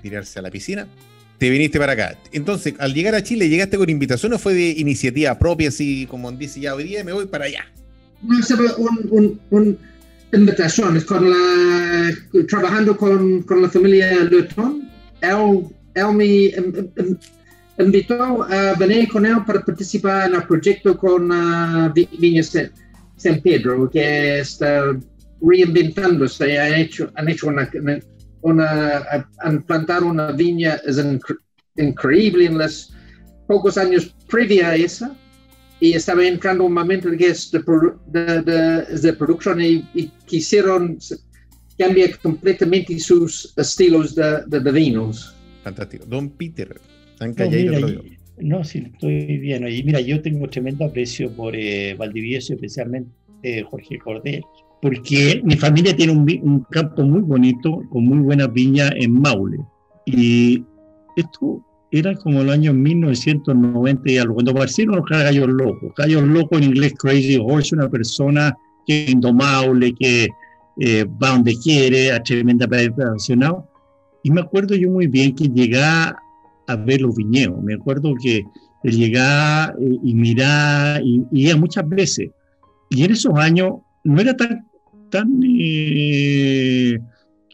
tirarse 0.02 0.40
a 0.40 0.42
la 0.42 0.50
piscina, 0.50 0.88
te 1.38 1.50
viniste 1.50 1.78
para 1.78 1.92
acá. 1.92 2.18
Entonces, 2.32 2.74
al 2.78 2.94
llegar 2.94 3.14
a 3.14 3.22
Chile, 3.22 3.48
¿llegaste 3.48 3.76
con 3.76 3.90
invitación 3.90 4.32
o 4.32 4.38
fue 4.38 4.54
de 4.54 4.70
iniciativa 4.70 5.38
propia, 5.38 5.68
así 5.68 6.06
como 6.06 6.32
dice 6.32 6.60
ya 6.60 6.74
hoy 6.74 6.84
día, 6.84 7.04
me 7.04 7.12
voy 7.12 7.26
para 7.26 7.46
allá? 7.46 7.66
No, 8.22 8.36
un, 9.10 9.40
un, 9.50 9.78
invitación, 10.32 11.00
con 11.02 11.30
la, 11.30 12.12
trabajando 12.48 12.96
con, 12.96 13.42
con 13.42 13.62
la 13.62 13.68
familia 13.68 14.24
Luton. 14.24 14.88
Él, 15.20 15.64
él 15.94 16.12
me 17.78 17.84
invitó 17.84 18.42
a 18.42 18.74
venir 18.74 19.08
con 19.08 19.26
él 19.26 19.36
para 19.46 19.64
participar 19.64 20.28
en 20.28 20.36
el 20.36 20.42
proyecto 20.44 20.96
con 20.96 21.30
uh, 21.30 21.92
Viña 21.92 22.42
San 22.42 23.40
Pedro, 23.42 23.88
que 23.90 24.40
está 24.40 24.96
reinventándose. 25.40 26.58
Ha 26.58 26.78
hecho, 26.78 27.10
han 27.14 27.28
hecho 27.28 27.48
una 27.48 27.68
una, 28.46 29.28
plantar 29.66 30.04
una 30.04 30.32
viña 30.32 30.80
es 30.86 30.98
increíble 31.76 32.46
en 32.46 32.58
los 32.58 32.94
pocos 33.46 33.76
años 33.76 34.14
previa 34.28 34.70
a 34.70 34.76
esa 34.76 35.16
y 35.80 35.92
estaba 35.92 36.24
entrando 36.24 36.64
un 36.64 36.72
momento 36.72 37.10
que 37.10 37.26
es 37.26 37.50
de, 37.50 38.42
de, 39.02 39.12
producción 39.14 39.60
y, 39.60 40.10
quisieron 40.26 40.98
cambiar 41.78 42.18
completamente 42.18 42.98
sus 42.98 43.52
estilos 43.56 44.14
de, 44.14 44.72
vinos. 44.72 45.34
Fantástico. 45.62 46.04
Don 46.06 46.30
Peter, 46.30 46.80
tan 47.18 47.34
no, 48.38 48.62
sí, 48.64 48.86
estoy 48.92 49.38
bien. 49.38 49.66
Y 49.66 49.82
mira, 49.82 49.98
yo 50.00 50.20
tengo 50.20 50.46
tremendo 50.48 50.84
aprecio 50.84 51.30
por 51.30 51.56
eh, 51.56 51.94
Valdivieso, 51.94 52.52
especialmente 52.52 53.10
eh, 53.42 53.62
Jorge 53.62 53.98
Cordel 53.98 54.42
porque 54.86 55.42
mi 55.42 55.56
familia 55.56 55.96
tiene 55.96 56.12
un, 56.12 56.64
campo 56.70 57.02
muy 57.02 57.20
bonito, 57.22 57.82
con 57.90 58.04
muy 58.04 58.18
buenas 58.18 58.52
viñas 58.52 58.92
en 58.94 59.20
Maule. 59.20 59.58
Y 60.04 60.64
esto 61.16 61.60
era 61.90 62.14
como 62.14 62.42
el 62.42 62.50
año 62.50 62.72
1990 62.72 64.08
y 64.08 64.18
algo, 64.18 64.34
cuando 64.34 64.52
aparecieron 64.52 64.94
los 64.94 65.06
gallos 65.06 65.48
locos. 65.48 65.92
Gallos 65.96 66.22
locos 66.22 66.58
en 66.58 66.68
inglés, 66.68 66.94
crazy 66.96 67.36
horse, 67.36 67.74
una 67.74 67.90
persona 67.90 68.56
que 68.86 69.06
es 69.06 69.10
indomable, 69.10 69.92
que 69.92 70.28
eh, 70.78 71.04
va 71.20 71.30
donde 71.30 71.56
quiere, 71.56 72.12
a 72.12 72.22
tremenda 72.22 72.66
apasionado. 72.66 73.68
Y 74.22 74.30
me 74.30 74.42
acuerdo 74.42 74.76
yo 74.76 74.88
muy 74.88 75.08
bien 75.08 75.34
que 75.34 75.48
llegaba 75.48 76.16
a 76.68 76.76
ver 76.76 77.00
los 77.00 77.16
viñedos. 77.16 77.60
Me 77.60 77.74
acuerdo 77.74 78.14
que 78.22 78.44
llegaba 78.84 79.74
eh, 79.80 79.96
y 80.04 80.14
miraba 80.14 81.00
y, 81.02 81.24
y 81.32 81.48
iba 81.48 81.56
muchas 81.56 81.88
veces. 81.88 82.30
Y 82.90 83.02
en 83.02 83.10
esos 83.10 83.34
años 83.34 83.78
no 84.04 84.20
era 84.20 84.36
tan, 84.36 84.64
tan, 85.16 85.40
eh, 85.44 86.98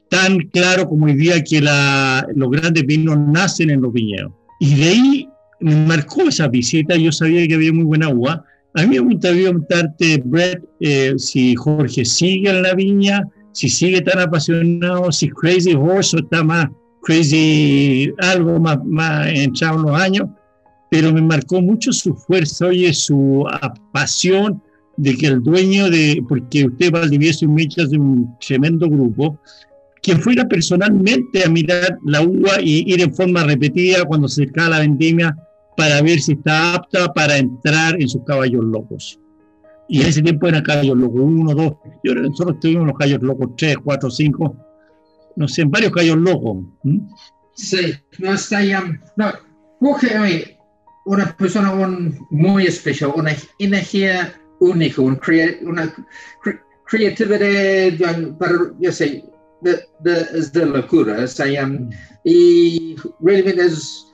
tan 0.09 0.39
claro 0.51 0.89
como 0.89 1.07
hoy 1.07 1.15
día 1.15 1.43
que 1.43 1.61
la, 1.61 2.27
los 2.35 2.51
grandes 2.51 2.85
vinos 2.87 3.19
nacen 3.19 3.71
en 3.71 3.83
los 3.83 3.93
viñedos. 3.93 4.33
Y 4.61 4.75
de 4.75 4.85
ahí 4.85 5.29
me 5.61 5.75
marcó 5.87 6.23
esa 6.23 6.49
visita, 6.49 6.97
yo 6.97 7.13
sabía 7.13 7.47
que 7.47 7.55
había 7.55 7.73
muy 7.73 7.85
buena 7.85 8.07
agua. 8.07 8.45
A 8.75 8.83
mí 8.83 8.89
me 8.89 9.01
gustaría 9.01 9.51
preguntarte, 9.51 10.23
Brett, 10.25 10.63
eh, 10.81 11.15
si 11.19 11.55
Jorge 11.55 12.05
sigue 12.05 12.51
en 12.51 12.63
la 12.63 12.75
viña, 12.75 13.29
si 13.53 13.69
sigue 13.69 14.01
tan 14.01 14.19
apasionado, 14.19 15.13
si 15.13 15.29
Crazy 15.29 15.75
Horse 15.75 16.17
está 16.19 16.43
más 16.43 16.69
crazy, 17.03 18.13
algo 18.19 18.59
más, 18.61 18.79
más 18.85 19.29
entrado 19.29 19.79
en 19.79 19.83
los 19.83 20.01
años, 20.01 20.29
pero 20.91 21.13
me 21.13 21.23
marcó 21.23 21.61
mucho 21.61 21.93
su 21.93 22.15
fuerza, 22.15 22.73
y 22.73 22.93
su 22.95 23.45
pasión 23.93 24.63
de 24.97 25.17
que 25.17 25.27
el 25.27 25.43
dueño 25.43 25.91
de, 25.91 26.23
porque 26.29 26.67
usted 26.67 26.91
Valdivieso 26.91 27.45
y 27.45 27.49
Michas 27.49 27.91
de 27.91 27.99
un 27.99 28.37
tremendo 28.39 28.89
grupo, 28.89 29.39
que 30.03 30.17
fuera 30.17 30.45
personalmente 30.47 31.45
a 31.45 31.49
mirar 31.49 31.99
la 32.05 32.23
uva 32.23 32.61
y 32.61 32.93
ir 32.93 33.01
en 33.01 33.15
forma 33.15 33.45
repetida 33.45 34.05
cuando 34.05 34.29
se 34.29 34.43
acercaba 34.43 34.71
la 34.71 34.79
vendimia 34.81 35.37
para 35.77 36.03
ver 36.03 36.21
si 36.21 36.33
está 36.33 36.75
apta 36.75 37.13
para 37.13 37.39
entrar 37.39 38.01
en 38.01 38.09
sus 38.09 38.25
caballos 38.25 38.65
locos. 38.65 39.19
Y 39.89 40.03
en 40.03 40.09
ese 40.09 40.23
tiempo 40.23 40.49
eran 40.49 40.63
caballos 40.63 40.97
locos, 40.97 41.21
uno, 41.23 41.55
dos, 41.55 41.75
yo 42.03 42.15
nosotros 42.15 42.59
tuvimos 42.61 42.87
los 42.87 42.99
caballos 42.99 43.23
locos, 43.23 43.51
tres, 43.57 43.77
cuatro, 43.83 44.11
cinco, 44.11 44.57
no 45.37 45.49
sé, 45.49 45.65
varios 45.65 45.93
caballos 45.93 46.17
locos. 46.19 46.65
Sí, 47.55 47.93
no 48.19 48.33
está 48.33 48.65
ya, 48.65 48.83
no, 49.17 49.33
coge 49.79 50.59
una 51.05 51.37
persona 51.37 51.73
muy 52.31 52.65
especial, 52.65 53.13
una 53.15 53.33
energía 53.59 54.33
único, 54.63 55.03
un 55.03 55.21
una 55.63 55.93
creatividad 56.87 58.37
para, 58.39 58.55
yo 58.79 58.93
sé, 58.93 59.25
de, 59.61 59.85
de, 60.01 60.27
es 60.35 60.53
de 60.53 60.67
locura. 60.67 61.25
Es, 61.25 61.39
um, 61.41 61.91
y 62.25 62.97
realmente 63.21 63.65
es, 63.65 64.13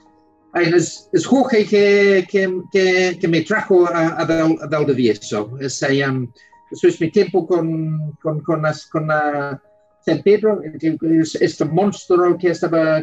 es, 0.55 1.09
es 1.13 1.25
Jorge 1.25 1.65
que, 1.65 2.27
que, 2.31 3.17
que, 3.19 3.27
me 3.27 3.41
trajo 3.41 3.87
a, 3.87 4.21
a, 4.21 4.67
Valdivieso. 4.67 5.57
Es, 5.59 5.81
um, 5.83 6.31
eso 6.71 6.87
es 6.87 6.99
mi 7.01 7.11
tiempo 7.11 7.47
con, 7.47 8.13
con, 8.21 8.41
con, 8.41 8.61
las, 8.61 8.85
con 8.87 9.07
la 9.07 9.61
San 10.05 10.21
Pedro, 10.23 10.61
este 10.63 11.65
monstruo 11.65 12.37
que 12.37 12.49
estaba 12.49 13.01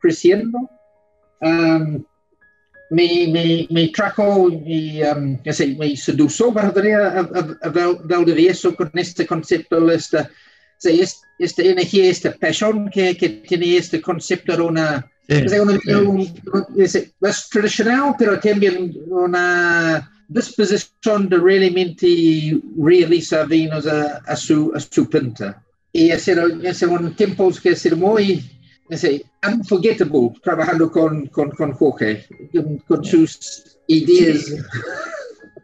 creciendo. 0.00 0.58
Um, 1.40 2.04
me, 2.92 3.26
me, 3.28 3.66
me 3.70 3.88
trajo 3.88 4.50
y 4.50 5.02
um, 5.02 5.38
me 5.78 5.96
sedució 5.96 6.52
para 6.52 6.70
venir 6.70 6.96
a, 6.96 7.20
a, 7.20 7.58
a 7.62 7.68
Valdivieso 7.70 8.76
con 8.76 8.90
este 8.94 9.26
concepto, 9.26 9.90
esta, 9.90 10.30
esta 11.38 11.62
energía, 11.62 12.10
esta 12.10 12.32
pasión 12.32 12.90
que, 12.90 13.16
que 13.16 13.28
tiene 13.48 13.78
este 13.78 14.00
concepto 14.00 14.56
de 14.56 14.62
una, 14.62 15.10
sí, 15.26 15.58
una, 15.58 15.78
sí. 15.78 15.92
un, 15.92 16.28
más 17.20 17.48
tradicional, 17.48 18.14
pero 18.18 18.38
también 18.38 18.94
una 19.08 20.10
disposición 20.28 21.28
de 21.30 21.38
realmente 21.38 22.60
realizar 22.78 23.48
vinos 23.48 23.86
a, 23.86 24.18
a, 24.26 24.36
su, 24.36 24.70
a 24.74 24.80
su 24.80 25.08
pinta. 25.08 25.62
Y 25.94 26.10
hacer, 26.10 26.40
hacer 26.68 26.88
un 26.88 27.14
tiempos 27.14 27.60
que 27.60 27.74
ser 27.76 27.96
muy 27.96 28.42
es 28.88 29.22
unforgettable 29.46 30.32
trabajando 30.42 30.90
con, 30.90 31.26
con, 31.26 31.50
con 31.50 31.72
Jorge, 31.72 32.24
con, 32.86 33.04
sus 33.04 33.78
ideas. 33.86 34.52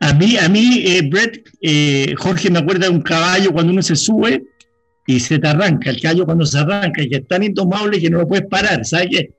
A 0.01 0.15
mí, 0.15 0.37
a 0.37 0.49
mí 0.49 0.85
eh, 0.87 1.03
Brett, 1.09 1.49
eh, 1.61 2.15
Jorge 2.17 2.51
me 2.51 2.61
acuerda 2.61 2.87
de 2.87 2.93
un 2.93 3.03
caballo 3.03 3.53
cuando 3.53 3.73
uno 3.73 3.83
se 3.83 3.97
sube 3.97 4.45
y 5.07 5.21
se 5.21 5.39
te 5.39 5.49
arranca, 5.49 5.91
el 5.91 6.01
caballo 6.01 6.27
cuando 6.27 6.47
se 6.47 6.59
arranca 6.59 7.03
y 7.03 7.09
que 7.09 7.17
es 7.17 7.29
tan 7.29 7.43
indomable 7.43 8.01
que 8.01 8.11
no 8.11 8.19
lo 8.19 8.29
puedes 8.29 8.47
parar, 8.47 8.85
¿sabes 8.85 9.09
qué? 9.11 9.31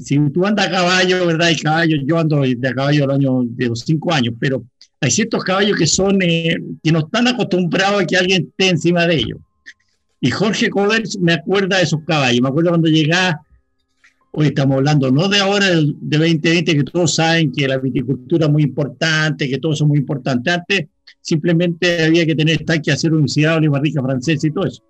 Si 0.00 0.18
tú 0.30 0.44
andas 0.44 0.66
a 0.66 0.70
caballo, 0.70 1.24
¿verdad? 1.24 1.50
El 1.50 1.62
caballo, 1.62 1.96
yo 2.04 2.18
ando 2.18 2.40
de 2.40 2.68
a 2.68 2.74
caballo 2.74 3.04
al 3.04 3.12
año 3.12 3.42
de 3.44 3.68
los 3.68 3.80
cinco 3.80 4.12
años, 4.12 4.34
pero 4.40 4.64
hay 5.00 5.10
ciertos 5.10 5.44
caballos 5.44 5.78
que 5.78 5.86
son, 5.86 6.20
eh, 6.20 6.56
que 6.82 6.90
no 6.90 7.00
están 7.00 7.28
acostumbrados 7.28 8.02
a 8.02 8.06
que 8.06 8.16
alguien 8.16 8.48
esté 8.48 8.70
encima 8.70 9.06
de 9.06 9.14
ellos. 9.14 9.38
Y 10.20 10.30
Jorge 10.30 10.68
Coder 10.70 11.04
me 11.20 11.34
acuerda 11.34 11.76
de 11.76 11.84
esos 11.84 12.00
caballos. 12.06 12.40
Me 12.42 12.48
acuerdo 12.48 12.70
cuando 12.70 12.88
llegaba, 12.88 13.40
hoy 14.32 14.46
estamos 14.46 14.76
hablando 14.76 15.10
no 15.10 15.28
de 15.28 15.38
ahora, 15.38 15.66
de 15.66 16.18
2020, 16.18 16.76
que 16.76 16.84
todos 16.84 17.14
saben 17.14 17.52
que 17.52 17.68
la 17.68 17.78
viticultura 17.78 18.46
es 18.46 18.52
muy 18.52 18.64
importante, 18.64 19.48
que 19.48 19.58
todo 19.58 19.72
eso 19.72 19.84
es 19.84 19.88
muy 19.88 19.98
importante. 19.98 20.50
Antes 20.50 20.86
simplemente 21.20 22.04
había 22.04 22.26
que 22.26 22.34
tener 22.34 22.56
estanque, 22.56 22.90
acero 22.90 23.18
inoxidable, 23.18 23.68
barrica 23.68 24.02
francesa 24.02 24.46
y 24.46 24.50
todo 24.50 24.66
eso. 24.66 24.82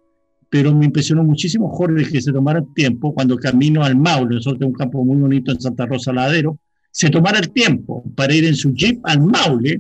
Pero 0.51 0.75
me 0.75 0.87
impresionó 0.87 1.23
muchísimo 1.25 1.69
Jorge 1.69 2.09
que 2.11 2.23
se 2.23 2.33
tomara 2.33 2.61
el 2.61 2.73
tiempo 2.73 3.13
cuando 3.13 3.37
camino 3.37 3.85
al 3.85 3.97
Maule, 3.97 4.37
nosotros 4.37 4.59
tenemos 4.59 4.75
un 4.75 4.79
campo 4.79 5.05
muy 5.05 5.17
bonito 5.19 5.53
en 5.53 5.61
Santa 5.61 5.85
Rosa 5.85 6.11
Ladero, 6.11 6.59
se 6.91 7.11
tomara 7.11 7.39
el 7.39 7.51
tiempo 7.51 8.03
para 8.17 8.35
ir 8.35 8.47
en 8.47 8.57
su 8.57 8.73
jeep 8.73 8.99
al 9.05 9.21
Maule, 9.21 9.79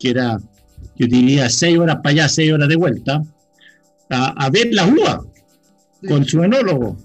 que 0.00 0.10
era, 0.10 0.38
yo 0.96 1.06
diría, 1.06 1.50
seis 1.50 1.76
horas 1.76 1.96
para 1.96 2.10
allá, 2.10 2.28
seis 2.30 2.50
horas 2.50 2.68
de 2.68 2.76
vuelta, 2.76 3.22
a, 4.10 4.50
ver 4.50 4.68
la 4.72 4.86
uvas 4.86 5.20
con 6.08 6.24
su 6.24 6.42
enólogo. 6.42 6.96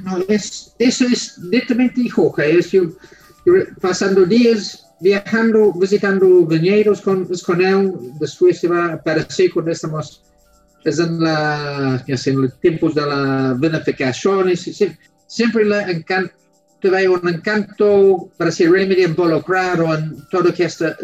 no, 0.00 0.18
es, 0.28 0.74
eso 0.78 1.06
es 1.06 1.38
netamente 1.38 2.08
Joja, 2.08 2.44
es 2.44 2.70
yo, 2.70 2.82
pasando 3.80 4.24
días 4.24 4.86
viajando, 5.00 5.72
visitando 5.72 6.46
viñedos 6.46 7.00
con, 7.00 7.26
con 7.44 7.60
él, 7.60 7.92
después 8.20 8.60
se 8.60 8.68
va 8.68 8.86
a 8.86 8.92
aparecer 8.94 9.50
cuando 9.52 9.72
estamos 9.72 10.22
es 10.84 10.98
en, 10.98 11.20
la, 11.20 12.04
en 12.06 12.42
los 12.42 12.60
tiempos 12.60 12.94
de 12.94 13.02
la 13.02 13.54
vinificación, 13.58 14.56
siempre, 14.56 14.98
siempre 15.26 15.64
le 15.64 15.80
encanta 15.92 16.34
un 16.84 17.28
encanto 17.28 18.30
para 18.36 18.50
ser 18.50 18.70
realmente 18.70 19.04
involucrado 19.04 19.94
en 19.94 20.16
todo 20.28 20.42
lo 20.44 20.54
que 20.54 20.64
está 20.64 20.96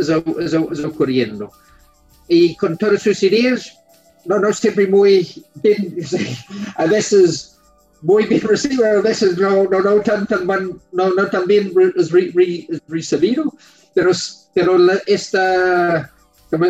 ocurriendo. 0.84 1.52
Y 2.26 2.56
con 2.56 2.76
todas 2.76 3.02
sus 3.02 3.22
ideas, 3.22 3.78
no, 4.28 4.38
no 4.38 4.52
siempre 4.52 4.86
muy 4.86 5.26
bien, 5.62 5.96
a 6.76 6.86
veces 6.86 7.56
muy 8.02 8.26
bien 8.26 8.42
recibido, 8.42 8.84
a 8.84 9.00
veces 9.00 9.36
no, 9.38 9.64
no, 9.64 9.80
no, 9.80 10.00
tan, 10.02 10.26
tan, 10.26 10.46
no, 10.46 11.14
no 11.14 11.26
tan 11.28 11.46
bien 11.46 11.72
recibido, 12.86 13.52
pero, 13.94 14.12
pero 14.54 14.76
esta 15.06 16.12
como, 16.50 16.66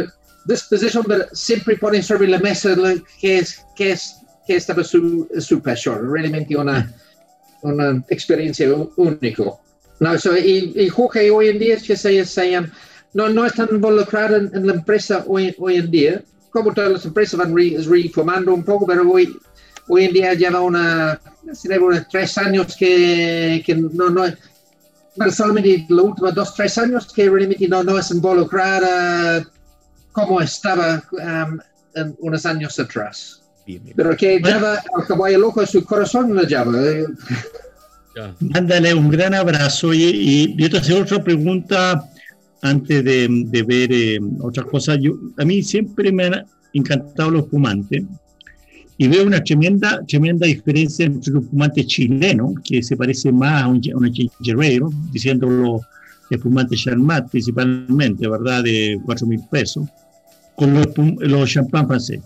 disposición 0.46 1.04
siempre 1.32 1.76
pone 1.76 2.02
sobre 2.02 2.28
la 2.28 2.38
mesa 2.38 2.74
que 3.20 3.38
es, 3.38 3.60
que 3.76 3.92
es 3.92 4.14
que 4.46 4.56
estaba 4.56 4.82
su, 4.82 5.28
su 5.40 5.60
pasión, 5.60 6.10
realmente 6.10 6.56
una, 6.56 6.90
una 7.62 8.02
experiencia 8.08 8.72
única. 8.96 9.42
No, 10.00 10.14
y, 10.14 10.72
y 10.74 10.88
Jorge 10.88 11.30
hoy 11.30 11.48
en 11.48 11.58
día 11.58 11.76
que 11.76 11.96
se, 11.96 12.24
se 12.24 12.60
no, 13.12 13.28
no 13.28 13.44
están 13.44 13.68
involucrados 13.72 14.52
en, 14.54 14.66
la 14.66 14.74
empresa 14.74 15.24
hoy, 15.26 15.54
hoy 15.58 15.76
en 15.76 15.90
día, 15.90 16.22
como 16.50 16.72
todas 16.72 16.92
las 16.92 17.04
empresas 17.04 17.38
van 17.38 17.54
reformando 17.54 18.54
un 18.54 18.64
poco, 18.64 18.86
pero 18.86 19.08
hoy, 19.10 19.36
hoy 19.88 20.04
en 20.04 20.12
día 20.12 20.34
lleva 20.34 20.60
una, 20.60 21.20
unos 21.42 22.08
tres 22.10 22.38
años 22.38 22.76
que, 22.76 23.62
que 23.64 23.74
no, 23.74 24.10
no, 24.10 24.24
solamente 25.30 25.86
los 25.88 26.04
últimos 26.04 26.34
dos, 26.34 26.54
tres 26.54 26.78
años 26.78 27.12
que 27.12 27.28
realmente 27.28 27.68
no, 27.68 27.82
no 27.82 27.98
es 27.98 28.10
involucrada 28.10 29.46
como 30.12 30.40
estaba 30.40 31.02
um, 31.12 31.58
en 31.94 32.16
unos 32.20 32.44
años 32.46 32.78
atrás. 32.78 33.42
Pero 33.94 34.16
que 34.16 34.38
lleva 34.38 34.82
al 34.96 35.06
caballo 35.06 35.38
loco 35.38 35.60
en 35.60 35.66
su 35.66 35.84
corazón, 35.84 36.34
lo 36.34 36.42
lleva. 36.42 36.72
Eh. 36.82 37.04
Mándale 38.40 38.94
un 38.94 39.10
gran 39.10 39.34
abrazo 39.34 39.92
y, 39.92 40.02
y 40.02 40.56
yo 40.56 40.70
te 40.70 40.78
hacer 40.78 41.02
otra 41.02 41.22
pregunta 41.22 42.02
antes 42.62 43.04
de, 43.04 43.28
de 43.28 43.62
ver 43.62 43.92
eh, 43.92 44.18
otras 44.40 44.66
cosas. 44.66 44.98
Yo, 45.00 45.14
a 45.36 45.44
mí 45.44 45.62
siempre 45.62 46.12
me 46.12 46.24
han 46.24 46.46
encantado 46.72 47.30
los 47.30 47.48
fumantes 47.48 48.04
y 48.96 49.06
veo 49.06 49.26
una 49.26 49.42
tremenda, 49.42 50.04
tremenda 50.06 50.46
diferencia 50.46 51.06
entre 51.06 51.32
los 51.32 51.46
fumantes 51.46 51.86
chilenos, 51.86 52.54
que 52.64 52.82
se 52.82 52.96
parece 52.96 53.30
más 53.30 53.62
a 53.62 53.68
un, 53.68 53.80
a 53.92 53.96
un 53.96 54.10
diciendo 54.12 54.90
diciéndolo 55.12 55.80
espumante 56.30 56.76
Charmat 56.76 57.30
principalmente, 57.30 58.28
¿verdad? 58.28 58.64
De 58.64 59.00
4 59.04 59.26
mil 59.26 59.40
pesos, 59.50 59.88
con 60.56 60.74
los, 60.74 60.86
los 61.20 61.48
champán 61.48 61.86
francés 61.86 62.20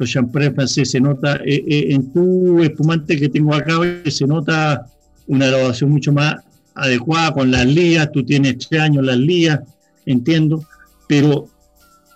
los 0.00 0.10
champán 0.10 0.54
francés, 0.54 0.90
se 0.90 0.98
nota, 0.98 1.36
eh, 1.44 1.62
eh, 1.68 1.86
en 1.90 2.10
tu 2.10 2.62
espumante 2.62 3.18
que 3.18 3.28
tengo 3.28 3.54
acá, 3.54 3.74
se 4.06 4.26
nota 4.26 4.86
una 5.26 5.46
elaboración 5.46 5.90
mucho 5.90 6.10
más 6.10 6.36
adecuada 6.74 7.32
con 7.32 7.50
las 7.50 7.66
lías, 7.66 8.10
tú 8.12 8.24
tienes 8.24 8.58
tres 8.58 8.80
años 8.80 9.04
las 9.04 9.18
lías, 9.18 9.60
entiendo, 10.06 10.64
pero 11.08 11.48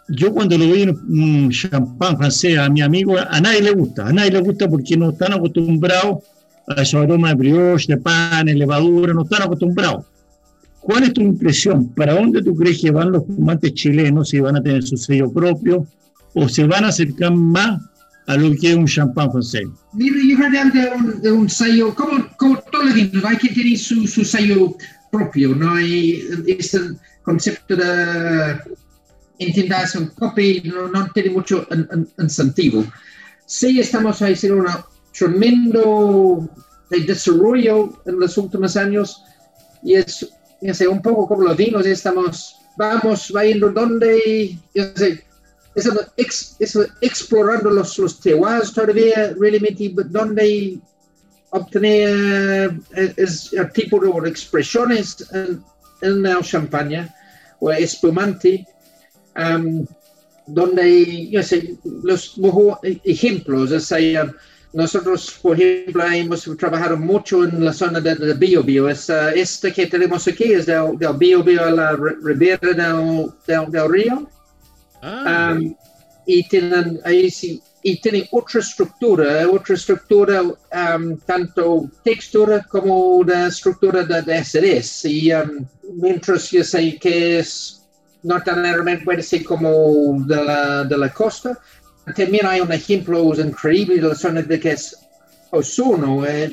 yo 0.09 0.33
cuando 0.33 0.59
veo 0.59 0.75
en 0.75 0.91
un 0.91 1.51
champán 1.51 2.17
francés 2.17 2.59
a 2.59 2.69
mi 2.69 2.83
amigo, 2.83 3.17
a 3.19 3.41
nadie 3.41 3.63
le 3.63 3.73
gusta, 3.73 4.07
a 4.07 4.13
nadie 4.13 4.33
le 4.33 4.41
gusta 4.41 4.69
porque 4.69 4.97
no 4.97 5.11
están 5.11 5.33
acostumbrados 5.33 6.25
a 6.67 6.83
esos 6.83 7.03
aromas 7.03 7.33
de 7.33 7.37
brioche, 7.37 7.95
de 7.95 8.01
pan, 8.01 8.47
de 8.47 8.55
levadura, 8.55 9.13
no 9.13 9.23
están 9.23 9.43
acostumbrados. 9.43 10.05
¿Cuál 10.81 11.05
es 11.05 11.15
tu 11.15 11.23
impresión? 11.23 11.89
¿Para 11.89 12.15
dónde 12.15 12.43
tú 12.43 12.55
crees 12.55 12.81
que 12.81 12.91
van 12.91 13.11
los 13.11 13.25
fumantes 13.25 13.73
chilenos? 13.73 14.29
Si 14.29 14.41
van 14.41 14.57
a 14.57 14.63
tener 14.63 14.83
su 14.83 14.99
sello 14.99 15.33
propio, 15.33 15.87
o 16.35 16.49
se 16.49 16.67
van 16.67 16.85
a 16.85 16.89
acercar 16.89 17.33
más 17.35 17.81
a 18.27 18.37
lo 18.37 18.55
que 18.57 18.71
es 18.71 18.77
un 18.77 18.87
champán 18.87 19.31
francés. 19.31 19.67
Yo 19.95 20.07
creo 20.37 20.97
un, 20.97 21.21
de 21.21 21.33
un 21.33 21.49
sello, 21.49 21.95
como, 21.95 22.27
como 22.37 22.63
los 22.73 22.95
vinos, 22.95 23.25
hay 23.25 23.37
que 23.37 23.49
tener 23.49 23.79
su, 23.79 24.07
su 24.07 24.25
sello 24.25 24.77
propio, 25.11 25.55
no 25.55 25.75
hay 25.75 26.27
este 26.47 26.79
concepto 27.23 27.77
de 27.77 28.59
intentar 29.39 29.85
hacer 29.85 30.03
un 30.03 30.09
copy, 30.09 30.63
no, 30.65 30.89
no 30.89 31.09
tiene 31.13 31.31
mucho 31.31 31.67
en, 31.71 32.09
en, 32.19 32.31
sentido. 32.31 32.85
Sí 33.47 33.79
estamos 33.79 34.21
haciendo 34.23 34.59
un 34.59 34.67
tremendo 35.13 36.49
desarrollo 36.91 38.03
en 38.07 38.21
los 38.21 38.39
últimos 38.39 38.77
años 38.77 39.23
y 39.83 39.95
es, 39.95 40.27
un 40.89 41.03
poco 41.03 41.29
como 41.29 41.43
los 41.43 41.57
vinos, 41.57 41.87
estamos, 41.87 42.57
vamos, 42.77 43.33
va 43.35 43.45
yendo 43.45 43.71
donde, 43.71 44.57
yo 44.75 44.85
sé, 44.95 45.25
eso, 45.75 45.93
ex, 46.17 46.57
explorando 47.01 47.71
los, 47.71 47.99
los 47.99 48.21
terroirs 48.21 48.73
todavía, 48.73 49.35
realmente, 49.39 49.93
donde 50.09 50.79
obtener 51.51 52.77
eh, 52.97 53.15
es, 53.17 53.53
el 53.53 53.71
tipo 53.73 54.01
de 54.01 54.29
expresiones 54.29 55.27
en, 55.33 55.63
en 56.03 56.23
la 56.23 56.41
champaña 56.43 57.15
o 57.61 57.71
espumante, 57.71 58.67
um, 59.37 59.87
donde 60.47 61.31
yo 61.31 61.43
sé, 61.43 61.77
los 62.03 62.37
ejemplos, 63.05 63.71
o 63.71 63.81
sea, 63.81 64.31
nosotros, 64.75 65.39
por 65.41 65.59
ejemplo, 65.59 66.05
hemos 66.05 66.43
trabajado 66.59 66.97
mucho 66.97 67.45
en 67.45 67.65
la 67.65 67.73
zona 67.73 68.01
de, 68.01 68.17
de 68.17 68.35
Bio. 68.35 68.89
Esta, 68.89 69.31
este 69.33 69.73
que 69.73 69.87
tenemos 69.87 70.27
aquí 70.27 70.53
es 70.53 70.67
del, 70.67 70.99
del 70.99 71.17
Bio 71.17 71.45
Bio 71.45 71.71
la 71.71 71.93
ribera 71.93 72.59
del, 72.59 73.71
del 73.71 73.89
río. 73.89 74.29
Um, 75.05 75.75
y 76.27 76.49
tienen 76.49 76.99
ahí 77.05 77.31
sí, 77.31 77.63
y 77.83 78.01
tienen 78.01 78.27
otra 78.31 78.61
estructura, 78.61 79.47
otra 79.51 79.75
estructura, 79.75 80.43
um, 80.43 81.19
tanto 81.27 81.91
textura 82.03 82.65
como 82.67 83.17
una 83.17 83.49
estructura 83.49 84.03
de, 84.05 84.23
de 84.23 84.39
acidez. 84.39 85.05
Y 85.05 85.33
um, 85.33 85.67
mientras 85.97 86.51
yo 86.51 86.65
sé 86.65 86.99
que 86.99 87.41
es 87.41 87.83
no 88.23 88.43
tan 88.43 88.65
puede 89.05 89.23
ser 89.23 89.45
como 89.45 90.25
de 90.27 90.43
la, 90.43 90.85
de 90.85 90.97
la 90.97 91.13
costa, 91.13 91.59
también 92.17 92.47
hay 92.47 92.61
un 92.61 92.73
ejemplo 92.73 93.35
increíble 93.39 93.97
de 93.97 94.09
la 94.09 94.15
zona 94.15 94.41
de 94.43 94.59
que 94.59 94.73
es 94.73 94.97
Osorno. 95.51 96.25
Eh, 96.27 96.51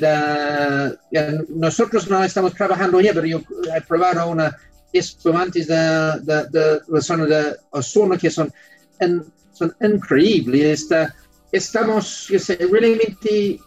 nosotros 1.48 2.08
no 2.08 2.22
estamos 2.22 2.54
trabajando 2.54 2.98
allá, 2.98 3.12
pero 3.14 3.26
yo 3.26 3.42
he 3.74 3.80
probado 3.80 4.28
una 4.28 4.56
espumantes 4.92 5.66
de, 5.66 5.74
de, 6.22 6.44
de, 6.50 6.80
la 6.88 7.00
zona 7.00 7.26
de 7.26 7.56
Osorno 7.70 8.18
que 8.18 8.30
son, 8.30 8.52
en, 8.98 9.24
son 9.52 9.74
increíbles. 9.80 10.88
Estamos, 11.50 12.28
realmente, 12.70 13.60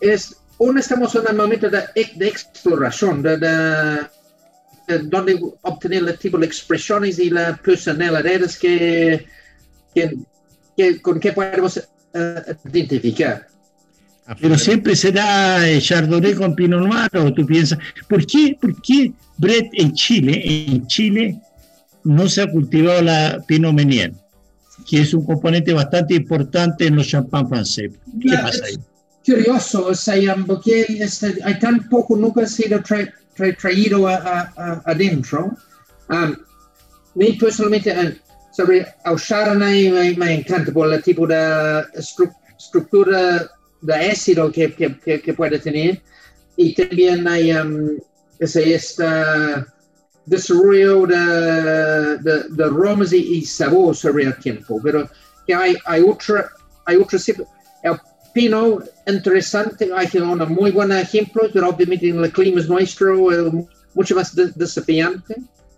es, 0.00 0.36
aún 0.58 0.78
estamos 0.78 1.14
en 1.14 1.30
un 1.30 1.36
momento 1.36 1.68
de, 1.68 1.84
de 2.14 2.28
exploración, 2.28 3.22
de, 3.22 3.36
de, 3.38 4.98
donde 5.04 5.40
obtener 5.62 6.04
el 6.04 6.18
tipo 6.18 6.38
de 6.38 6.46
expresiones 6.46 7.18
y 7.18 7.30
las 7.30 7.58
personalidades 7.60 8.58
que, 8.58 9.26
que, 9.94 10.16
que, 10.76 11.02
con 11.02 11.18
que 11.20 11.32
podemos 11.32 11.76
uh, 11.76 12.68
identificar. 12.72 13.47
Pero 14.40 14.58
siempre 14.58 14.94
será 14.94 15.62
Chardonnay 15.78 16.34
con 16.34 16.54
Pinot 16.54 16.86
Noir, 16.86 17.08
o 17.14 17.32
tú 17.32 17.46
piensas, 17.46 17.78
¿por 18.08 18.26
qué, 18.26 18.56
por 18.60 18.80
qué 18.82 19.12
Brett 19.38 19.68
en 19.72 19.94
Chile, 19.94 20.42
en 20.44 20.86
Chile 20.86 21.40
no 22.04 22.28
se 22.28 22.42
ha 22.42 22.50
cultivado 22.50 23.00
la 23.00 23.42
Pinot 23.46 23.72
Meunier, 23.72 24.12
que 24.88 25.00
es 25.00 25.14
un 25.14 25.24
componente 25.24 25.72
bastante 25.72 26.14
importante 26.14 26.86
en 26.86 26.96
los 26.96 27.08
champán 27.08 27.48
francés? 27.48 27.92
¿Qué 28.20 28.36
pasa 28.36 28.64
ahí? 28.66 28.76
Curioso, 29.24 29.86
o 29.86 29.94
sea, 29.94 30.36
porque 30.46 30.86
este, 30.88 31.38
hay 31.44 31.58
tan 31.58 31.88
poco 31.88 32.16
nunca 32.16 32.42
ha 32.42 32.46
sido 32.46 32.82
tra 32.82 33.12
tra 33.34 33.54
traído 33.54 34.08
a, 34.08 34.52
a, 34.56 34.82
adentro. 34.86 35.56
Um, 36.10 36.36
mí 37.14 37.32
personalmente, 37.34 37.92
uh, 37.92 38.12
sobre 38.52 38.80
el 39.04 39.16
Chardonnay 39.16 39.90
me, 39.90 40.14
me, 40.16 40.34
encanta 40.34 40.72
por 40.72 40.92
el 40.92 41.02
tipo 41.02 41.26
de 41.26 41.84
estru 41.94 42.30
estructura 42.58 43.48
de 43.80 43.94
ácido 43.94 44.50
que, 44.50 44.72
que, 44.74 45.20
que, 45.20 45.34
puede 45.34 45.58
tener. 45.58 46.00
Y 46.56 46.74
también 46.74 47.26
hay 47.28 47.52
um, 47.52 47.98
ese, 48.38 48.74
este 48.74 49.04
desarrollo 50.26 51.06
de, 51.06 52.18
de, 52.18 52.44
de 52.50 52.64
aromas 52.64 53.12
y, 53.12 53.38
y, 53.38 53.44
sabor 53.44 53.94
sobre 53.94 54.24
el 54.24 54.36
tiempo. 54.38 54.80
Pero 54.82 55.08
que 55.46 55.54
hay, 55.54 55.76
hay 55.86 56.02
otra, 56.02 56.50
hay 56.84 56.96
otro 56.96 57.18
el 57.82 57.98
pino 58.34 58.82
interesante, 59.06 59.90
hay 59.94 60.08
un 60.20 60.38
muy 60.52 60.70
buen 60.70 60.92
ejemplo, 60.92 61.48
pero 61.52 61.70
obviamente 61.70 62.08
en 62.08 62.22
el 62.22 62.32
clima 62.32 62.60
es 62.60 62.68
nuestro, 62.68 63.16
mucho 63.94 64.14
más 64.14 64.34
desafiante. 64.34 65.36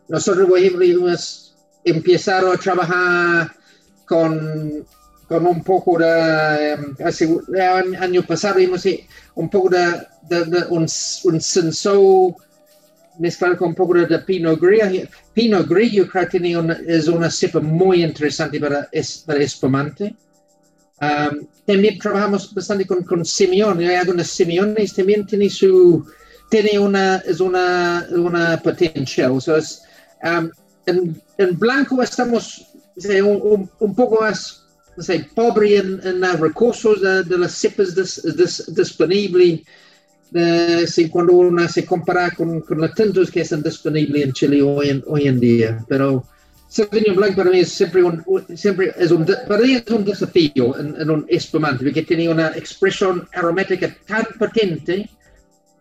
Nosotros, 0.09 0.49
por 0.49 0.59
ejemplo, 0.59 0.85
hemos 0.85 1.57
empezado 1.85 2.53
a 2.53 2.57
trabajar 2.57 3.53
con 4.07 4.85
con 5.31 5.47
un 5.47 5.63
poco 5.63 5.97
de, 5.97 6.77
hace 7.05 7.25
el 7.25 7.95
año 7.95 8.25
pasado 8.25 8.57
vimos 8.57 8.85
un 9.37 9.49
poco 9.49 9.69
de, 9.69 10.05
de, 10.29 10.65
un, 10.71 10.89
un 11.25 11.41
sensor 11.41 12.35
mezclado 13.17 13.57
con 13.57 13.69
un 13.69 13.75
poco 13.77 13.95
de, 13.95 14.19
Pinot 14.19 14.61
Gris. 14.61 15.09
Pinot 15.33 15.69
Gris 15.69 15.93
yo 15.93 16.09
creo 16.09 16.25
que 16.25 16.31
tiene 16.31 16.59
una, 16.59 16.81
es 16.85 17.07
una 17.07 17.31
cepa 17.31 17.61
muy 17.61 18.03
interesante 18.03 18.59
para, 18.59 18.91
para 19.25 19.41
espumante. 19.41 20.17
Um, 21.01 21.47
también 21.65 21.97
trabajamos 22.01 22.53
bastante 22.53 22.85
con, 22.85 23.05
con 23.05 23.25
Simeone, 23.25 23.89
hay 23.89 23.95
algunas 23.95 24.27
Simeones 24.27 24.93
también 24.93 25.25
tiene 25.25 25.49
su, 25.49 26.05
tiene 26.51 26.77
una, 26.77 27.19
es 27.19 27.39
una, 27.39 28.05
una 28.11 28.61
potencial. 28.61 29.31
um, 29.31 30.51
en, 30.87 31.23
en, 31.39 31.57
blanco 31.57 32.03
estamos 32.03 32.67
un, 32.97 33.41
un, 33.45 33.71
un 33.79 33.95
poco 33.95 34.21
más 34.23 34.60
sei, 34.99 35.25
pobre 35.35 35.77
en, 35.77 36.01
en 36.05 36.23
recursos 36.39 37.01
de, 37.01 37.23
de, 37.25 37.39
las 37.39 37.53
cepas 37.53 37.95
dis, 37.95 38.23
dis, 38.37 38.75
disponibles. 38.75 39.61
Uh, 40.33 40.87
si 40.87 41.09
cuando 41.09 41.33
uno 41.33 41.69
se 41.69 41.85
compara 41.85 42.31
con, 42.31 42.61
con 42.61 42.79
los 42.79 42.95
tantos 42.95 43.33
que 43.33 43.41
están 43.41 43.65
disponibles 43.65 44.25
en 44.25 44.33
Chile 44.33 44.63
hoy 44.63 44.91
en, 44.91 45.03
hoy 45.09 45.27
en 45.27 45.41
día. 45.41 45.85
Pero 45.89 46.25
Sauvignon 46.69 47.17
Blanc 47.17 47.35
para 47.35 47.51
mí 47.51 47.59
es 47.59 47.73
siempre 47.73 48.05
un, 48.05 48.25
siempre 48.55 48.95
es 48.97 49.11
un, 49.11 49.27
para 49.27 49.61
mí 49.61 49.75
es 49.75 49.91
un 49.91 50.05
desafío 50.05 50.79
en, 50.79 50.95
en 51.01 51.11
un 51.11 51.27
espumante, 51.29 51.83
porque 51.83 52.05
tiene 52.05 52.29
una 52.29 52.49
expresión 52.57 53.27
aromática 53.35 53.93
tan 54.07 54.25
potente, 54.39 55.11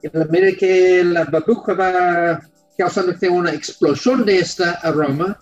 en 0.01 0.11
la 0.13 0.25
medida 0.25 0.57
que 0.57 1.03
la 1.03 1.25
babuja 1.25 1.73
va 1.73 2.41
causando 2.75 3.13
una 3.29 3.53
explosión 3.53 4.25
de 4.25 4.39
este 4.39 4.63
aroma, 4.81 5.37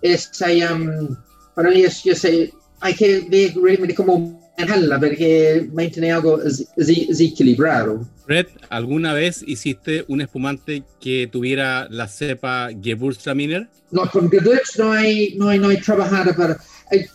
es, 0.00 0.30
um, 0.70 1.16
para 1.56 1.70
mí 1.70 1.82
es, 1.82 2.04
yo 2.04 2.14
sé, 2.14 2.52
hay 2.84 2.94
que 2.94 3.26
ver 3.30 3.54
realmente 3.54 3.94
cómo 3.94 4.38
manejarla, 4.58 5.00
porque 5.00 5.66
mantiene 5.72 6.12
algo 6.12 6.38
desequilibrado. 6.76 8.06
Red, 8.28 8.46
¿alguna 8.68 9.14
vez 9.14 9.42
hiciste 9.46 10.04
un 10.06 10.20
espumante 10.20 10.82
que 11.00 11.26
tuviera 11.32 11.88
la 11.88 12.08
cepa 12.08 12.68
Gewürztraminer? 12.82 13.68
No, 13.90 14.02
con 14.10 14.30
Gewürz 14.30 14.78
no 14.78 14.92
hay, 14.92 15.34
no 15.36 15.48
hay, 15.48 15.58
no 15.58 15.68
hay 15.68 15.78
trabajado 15.78 16.34
para... 16.36 16.58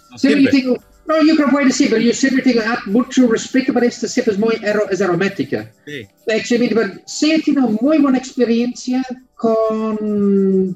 no, 0.09 0.17
siempre 0.17 0.51
tengo, 0.51 0.75
no, 1.07 1.21
yo 1.23 1.35
creo 1.35 1.45
que 1.45 1.51
puede 1.51 1.65
decir, 1.67 1.87
pero 1.91 2.01
yo 2.01 2.13
siempre 2.13 2.41
tengo 2.41 2.63
mucho 2.87 3.27
respeto 3.27 3.71
para 3.71 3.85
esta 3.85 4.07
cepa, 4.07 4.31
es 4.31 4.39
muy 4.39 4.55
es 4.89 5.01
aromática. 5.01 5.71
Sí. 5.85 6.07
Actually, 6.35 6.75
sí, 7.05 7.31
he 7.31 7.41
tenido 7.43 7.69
muy 7.79 7.99
buena 7.99 8.17
experiencia 8.17 9.05
con 9.35 10.75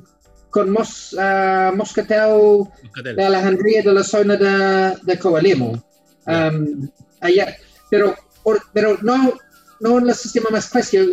con 0.53 0.69
mos, 0.69 1.13
uh, 1.13 1.75
Moscatel, 1.75 2.69
Moscatel, 2.83 3.15
de 3.15 3.25
Alejandría 3.25 3.81
de 3.81 3.91
la 3.91 4.03
zona 4.03 4.35
de, 4.37 4.95
de 5.01 5.17
Coalemo. 5.17 5.83
Um, 6.27 6.87
allá, 7.19 7.57
pero, 7.89 8.15
or, 8.43 8.61
pero 8.71 8.97
no, 9.01 9.33
no 9.79 9.97
en 9.97 10.07
el 10.07 10.15
sistema 10.15 10.49
más 10.51 10.69
clásico, 10.69 11.03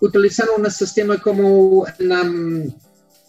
utilizando 0.00 0.54
un 0.56 0.70
sistema 0.70 1.18
como 1.18 1.80
um, 1.82 2.72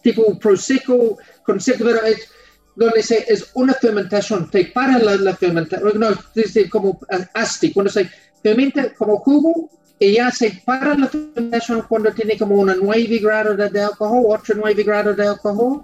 tipo 0.01 0.39
Prosecco, 0.39 1.17
concepto, 1.45 1.83
pero 1.83 2.01
es, 2.03 2.29
donde 2.77 3.03
se, 3.03 3.25
es 3.27 3.51
una 3.53 3.73
fermentación, 3.73 4.49
te 4.49 4.65
para 4.67 4.97
la, 4.97 5.17
la 5.17 5.35
fermentación, 5.35 5.99
no, 5.99 6.07
es 6.35 6.69
como 6.71 6.99
asti, 7.33 7.73
cuando 7.73 7.91
se 7.91 8.09
fermenta 8.41 8.93
como 8.93 9.17
jugo, 9.17 9.69
ella 10.09 10.31
se 10.31 10.61
para 10.65 10.95
la 10.95 11.07
fermentación 11.07 11.83
cuando 11.87 12.11
tiene 12.11 12.37
como 12.37 12.55
una 12.55 12.75
9 12.75 13.19
grados 13.19 13.57
de, 13.71 13.81
alcohol, 13.81 14.25
otro 14.27 14.55
9 14.57 14.83
grados 14.83 15.15
de 15.15 15.27
alcohol, 15.27 15.83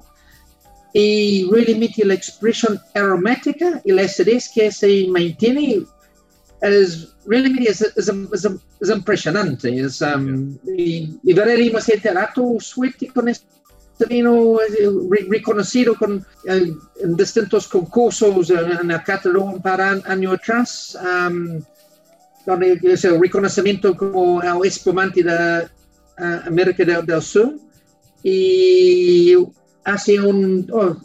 y 0.94 1.48
realmente 1.52 2.04
la 2.04 2.16
expresión 2.16 2.80
aromática 2.94 3.82
y 3.86 3.92
la 3.92 4.04
acidez 4.04 4.50
que 4.54 4.72
se 4.72 5.08
mantiene 5.08 5.86
es 6.62 7.08
realmente 7.26 7.70
es, 7.70 7.82
es, 7.82 8.12
es, 8.82 8.90
impresionante. 8.90 9.80
Es, 9.80 10.02
um, 10.02 10.58
y, 10.76 11.18
y 11.24 11.34
veremos 11.34 11.88
este 11.88 12.12
rato 12.12 12.58
suerte 12.60 13.08
con 13.08 13.30
este 13.30 13.46
vino 14.10 14.58
reconocido 15.30 15.96
con, 15.96 16.26
en 16.46 17.16
distintos 17.16 17.68
concursos 17.68 18.50
en 18.50 18.92
el 18.92 19.04
Catalón 19.04 19.62
para 19.62 19.92
años 20.06 20.34
atrás. 20.34 20.98
Um, 21.02 21.62
es 22.84 23.06
el 23.06 23.20
reconocimiento 23.20 23.96
como 23.96 24.42
el 24.42 24.66
espumante 24.66 25.24
de 25.24 25.66
uh, 26.20 26.48
América 26.48 26.84
del, 26.84 27.06
del, 27.06 27.22
Sur. 27.22 27.56
Y 28.24 29.36
hace 29.84 30.20
un, 30.20 30.68
oh, 30.74 30.98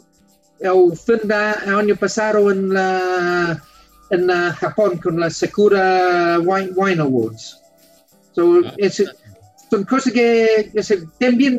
el 0.59 0.97
fin 0.97 1.27
del 1.27 1.75
año 1.75 1.95
pasado 1.95 2.51
en, 2.51 2.73
la, 2.73 3.61
en 4.09 4.27
la 4.27 4.53
Japón 4.53 4.97
con 4.97 5.19
la 5.19 5.29
Sakura 5.29 6.39
Wine, 6.39 6.71
Wine 6.75 7.01
Awards. 7.01 7.59
So, 8.33 8.61
ah, 8.65 8.73
es, 8.77 9.03
son 9.69 9.83
cosas 9.85 10.11
que, 10.11 10.71
que 10.73 10.81
también 11.19 11.57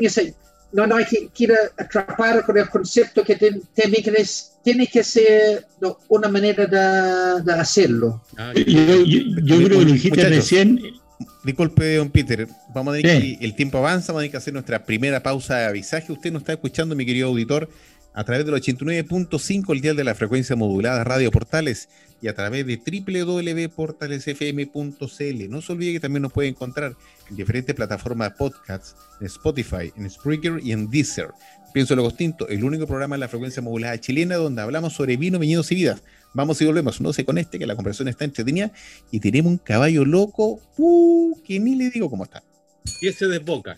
no, 0.72 0.87
no 0.87 0.96
hay 0.96 1.05
que, 1.05 1.29
que 1.29 1.55
atrapar 1.76 2.44
con 2.44 2.59
el 2.59 2.68
concepto 2.68 3.24
que 3.24 3.37
que 3.37 4.26
tiene 4.62 4.87
que 4.87 5.05
ser 5.05 5.66
una 6.09 6.29
manera 6.29 6.66
de, 6.66 7.42
de 7.42 7.52
hacerlo. 7.52 8.22
Ah, 8.37 8.52
yo, 8.55 9.05
yo, 9.05 9.57
creo 9.57 9.68
que 9.68 9.85
lo 9.85 9.92
dijiste 9.92 10.29
recién. 10.29 10.81
Disculpe, 11.44 11.94
don 11.94 12.11
Peter, 12.11 12.48
vamos 12.74 12.92
a 12.92 12.96
decir 12.96 13.38
que 13.38 13.44
el 13.44 13.55
tiempo 13.55 13.79
avanza, 13.79 14.12
vamos 14.12 14.20
a 14.20 14.22
tener 14.22 14.31
que 14.33 14.37
hacer 14.38 14.52
nuestra 14.52 14.85
primera 14.85 15.22
pausa 15.22 15.57
de 15.57 15.66
avisaje. 15.66 16.12
Usted 16.12 16.33
nos 16.33 16.42
está 16.42 16.55
escuchando, 16.55 16.96
mi 16.96 17.07
querido 17.07 17.29
auditor, 17.29 17.70
a 18.16 18.24
través 18.24 18.44
del 18.46 18.55
89.5, 18.55 19.74
el 19.74 19.83
dial 19.83 19.94
de 19.94 20.02
la 20.02 20.14
frecuencia 20.14 20.57
modulada 20.57 21.05
Radio 21.05 21.31
Portales 21.31 21.90
y 22.22 22.29
a 22.29 22.35
través 22.35 22.66
de 22.66 22.79
www.portalesfm.cl. 22.79 25.50
No 25.50 25.61
se 25.61 25.72
olvide 25.72 25.92
que 25.92 26.00
también 26.00 26.22
nos 26.22 26.33
puede 26.33 26.48
encontrar 26.48 26.96
en 27.29 27.37
diferentes 27.37 27.76
plataformas 27.76 28.31
de 28.31 28.37
podcasts, 28.37 28.96
en 29.20 29.26
Spotify, 29.26 29.92
en 29.98 30.09
Spreaker 30.09 30.61
y 30.62 30.72
en 30.72 30.88
Deezer. 30.88 31.29
Pienso 31.74 31.94
lo 31.94 32.05
distinto, 32.05 32.48
el 32.48 32.64
único 32.64 32.87
programa 32.87 33.16
de 33.16 33.20
la 33.20 33.29
frecuencia 33.29 33.61
modulada 33.61 34.00
chilena 34.00 34.37
donde 34.37 34.62
hablamos 34.62 34.94
sobre 34.94 35.18
vino, 35.18 35.38
viñedos 35.38 35.70
y 35.72 35.74
vidas. 35.74 36.02
Vamos 36.33 36.59
y 36.62 36.64
volvemos, 36.64 37.02
no 37.02 37.12
se 37.12 37.26
conecte, 37.26 37.59
que 37.59 37.66
la 37.66 37.76
conversación 37.76 38.09
está 38.09 38.24
entretenida 38.24 38.72
y 39.11 39.20
tenemos 39.20 39.52
un 39.52 39.59
caballo 39.59 40.07
loco, 40.07 40.62
uh, 40.79 41.38
que 41.42 41.61
ni 41.61 41.76
le 41.76 41.90
digo 41.90 42.09
cómo 42.09 42.24
está. 42.24 42.42
Y 43.02 43.09
ese 43.09 43.26
desboca. 43.26 43.76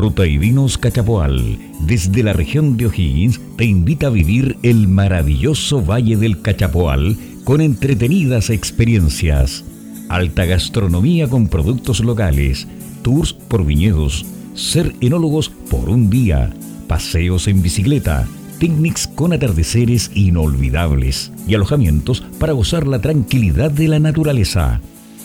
Ruta 0.00 0.26
y 0.26 0.38
Vinos 0.38 0.78
Cachapoal, 0.78 1.58
desde 1.80 2.22
la 2.22 2.32
región 2.32 2.78
de 2.78 2.86
O'Higgins, 2.86 3.38
te 3.56 3.66
invita 3.66 4.06
a 4.06 4.10
vivir 4.10 4.56
el 4.62 4.88
maravilloso 4.88 5.82
Valle 5.84 6.16
del 6.16 6.40
Cachapoal 6.40 7.18
con 7.44 7.60
entretenidas 7.60 8.48
experiencias, 8.48 9.62
alta 10.08 10.46
gastronomía 10.46 11.28
con 11.28 11.48
productos 11.48 12.00
locales, 12.00 12.66
tours 13.02 13.34
por 13.34 13.66
viñedos, 13.66 14.24
ser 14.54 14.94
enólogos 15.02 15.50
por 15.50 15.90
un 15.90 16.08
día, 16.08 16.50
paseos 16.88 17.46
en 17.46 17.60
bicicleta, 17.60 18.26
picnics 18.58 19.06
con 19.06 19.34
atardeceres 19.34 20.10
inolvidables 20.14 21.30
y 21.46 21.54
alojamientos 21.54 22.22
para 22.38 22.54
gozar 22.54 22.86
la 22.86 23.02
tranquilidad 23.02 23.70
de 23.70 23.88
la 23.88 23.98
naturaleza 23.98 24.80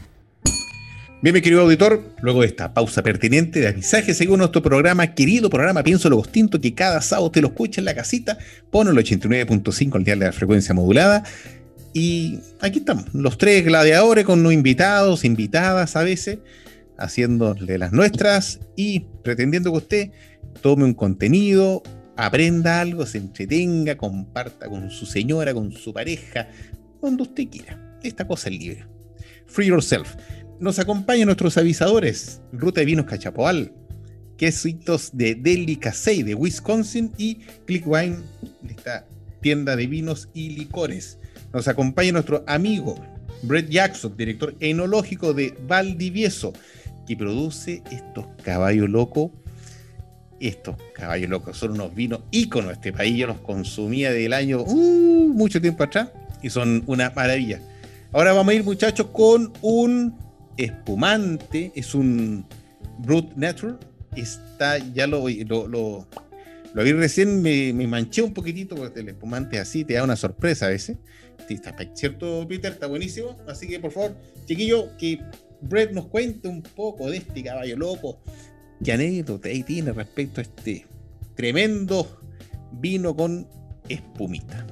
Bien, 1.22 1.34
mi 1.34 1.42
querido 1.42 1.62
auditor, 1.62 2.04
luego 2.22 2.42
de 2.42 2.48
esta 2.48 2.74
pausa 2.74 3.02
pertinente 3.02 3.62
de 3.62 3.70
avisaje, 3.70 4.14
según 4.14 4.40
nuestro 4.40 4.62
programa, 4.62 5.16
querido 5.16 5.50
programa 5.50 5.82
Pienso 5.82 6.10
lo 6.10 6.18
Distinto, 6.18 6.60
que 6.60 6.74
cada 6.74 7.00
sábado 7.02 7.32
te 7.32 7.40
lo 7.40 7.48
escucha 7.48 7.80
en 7.80 7.86
la 7.86 7.96
casita, 7.96 8.38
pone 8.70 8.92
el 8.92 8.98
89.5 8.98 9.96
al 9.96 10.04
día 10.04 10.16
de 10.16 10.26
la 10.26 10.34
frecuencia 10.34 10.76
modulada. 10.76 11.24
Y 11.94 12.40
aquí 12.60 12.80
estamos, 12.80 13.06
los 13.14 13.38
tres 13.38 13.64
gladiadores 13.64 14.26
con 14.26 14.44
los 14.44 14.52
invitados, 14.52 15.24
invitadas 15.24 15.96
a 15.96 16.04
veces, 16.04 16.40
haciéndole 16.98 17.78
las 17.78 17.92
nuestras 17.92 18.60
y 18.76 19.02
pretendiendo 19.24 19.72
que 19.72 19.78
usted 19.78 20.12
tome 20.62 20.84
un 20.84 20.94
contenido, 20.94 21.84
aprenda 22.16 22.82
algo, 22.82 23.06
se 23.06 23.20
entretenga, 23.20 23.96
comparta 23.98 24.68
con 24.68 24.90
su 24.90 25.06
señora, 25.06 25.54
con 25.54 25.72
su 25.72 25.94
pareja, 25.94 26.50
donde 27.02 27.24
usted 27.24 27.48
quiera. 27.50 28.00
Esta 28.04 28.28
cosa 28.28 28.50
es 28.50 28.60
libre. 28.60 28.86
Free 29.46 29.68
yourself. 29.68 30.16
Nos 30.60 30.80
acompañan 30.80 31.28
nuestros 31.28 31.58
avisadores, 31.58 32.42
Ruta 32.52 32.82
de 32.82 32.86
Vinos 32.86 33.06
Cachapoal, 33.06 33.72
Quesitos 34.38 35.12
de 35.14 35.36
Delicacey 35.36 36.24
de 36.24 36.34
Wisconsin 36.36 37.12
y 37.18 37.36
Click 37.66 37.86
Wine, 37.86 38.18
esta 38.68 39.08
tienda 39.42 39.76
de 39.76 39.88
vinos 39.88 40.30
y 40.34 40.50
licores. 40.50 41.20
Nos 41.54 41.68
acompaña 41.68 42.12
nuestro 42.12 42.44
amigo 42.48 42.96
Brett 43.44 43.70
Jackson, 43.70 44.16
director 44.18 44.56
enológico 44.60 45.34
de 45.34 45.56
Valdivieso, 45.68 46.54
que 47.08 47.16
produce 47.16 47.82
estos 47.90 48.26
caballos 48.44 48.90
locos 48.90 49.32
estos 50.40 50.76
caballos 50.94 51.30
locos 51.30 51.58
son 51.58 51.72
unos 51.72 51.94
vinos 51.96 52.22
íconos 52.32 52.74
este 52.74 52.94
país. 52.94 53.18
Yo 53.18 53.28
los 53.28 53.40
consumía 53.40 54.12
del 54.12 54.34
año 54.34 54.62
uh, 54.62 55.34
mucho 55.34 55.62
tiempo 55.62 55.84
atrás 55.84 56.10
y 56.42 56.50
son 56.50 56.84
una 56.88 57.12
maravilla. 57.16 57.60
Ahora 58.12 58.34
vamos 58.34 58.52
a 58.52 58.56
ir, 58.56 58.64
muchachos, 58.64 59.08
con 59.08 59.52
un 59.62 60.16
espumante. 60.58 61.72
Es 61.76 61.96
un 61.96 62.46
Brut 63.00 63.34
Natural. 63.36 63.80
Está, 64.16 64.78
ya 64.78 65.06
lo, 65.06 65.28
lo, 65.30 65.68
lo, 65.68 66.84
vi 66.84 66.94
recién, 66.94 67.42
me, 67.42 67.74
manché 67.88 68.22
un 68.22 68.34
poquitito 68.34 68.76
porque 68.76 69.02
el 69.02 69.10
espumante 69.10 69.60
así 69.60 69.84
te 69.84 69.96
da 69.96 70.04
una 70.04 70.16
sorpresa 70.16 70.68
a 70.68 70.70
veces. 70.70 70.98
¿Cierto, 71.94 72.46
Peter? 72.48 72.74
Está 72.74 72.88
buenísimo. 72.88 73.38
Así 73.48 73.68
que, 73.68 73.80
por 73.80 73.92
favor, 73.92 74.16
chiquillo, 74.46 74.96
que 74.98 75.20
Brett 75.62 75.92
nos 75.92 76.08
cuente 76.08 76.48
un 76.48 76.62
poco 76.62 77.10
de 77.10 77.18
este 77.18 77.44
caballo 77.44 77.78
loco 77.78 78.20
¿Qué 78.84 78.92
anécdota 78.92 79.50
ahí 79.50 79.64
tiene 79.64 79.92
respecto 79.92 80.42
a 80.42 80.44
este 80.44 80.86
tremendo 81.36 82.20
vino 82.74 83.16
con 83.16 83.48
espumita? 83.90 84.66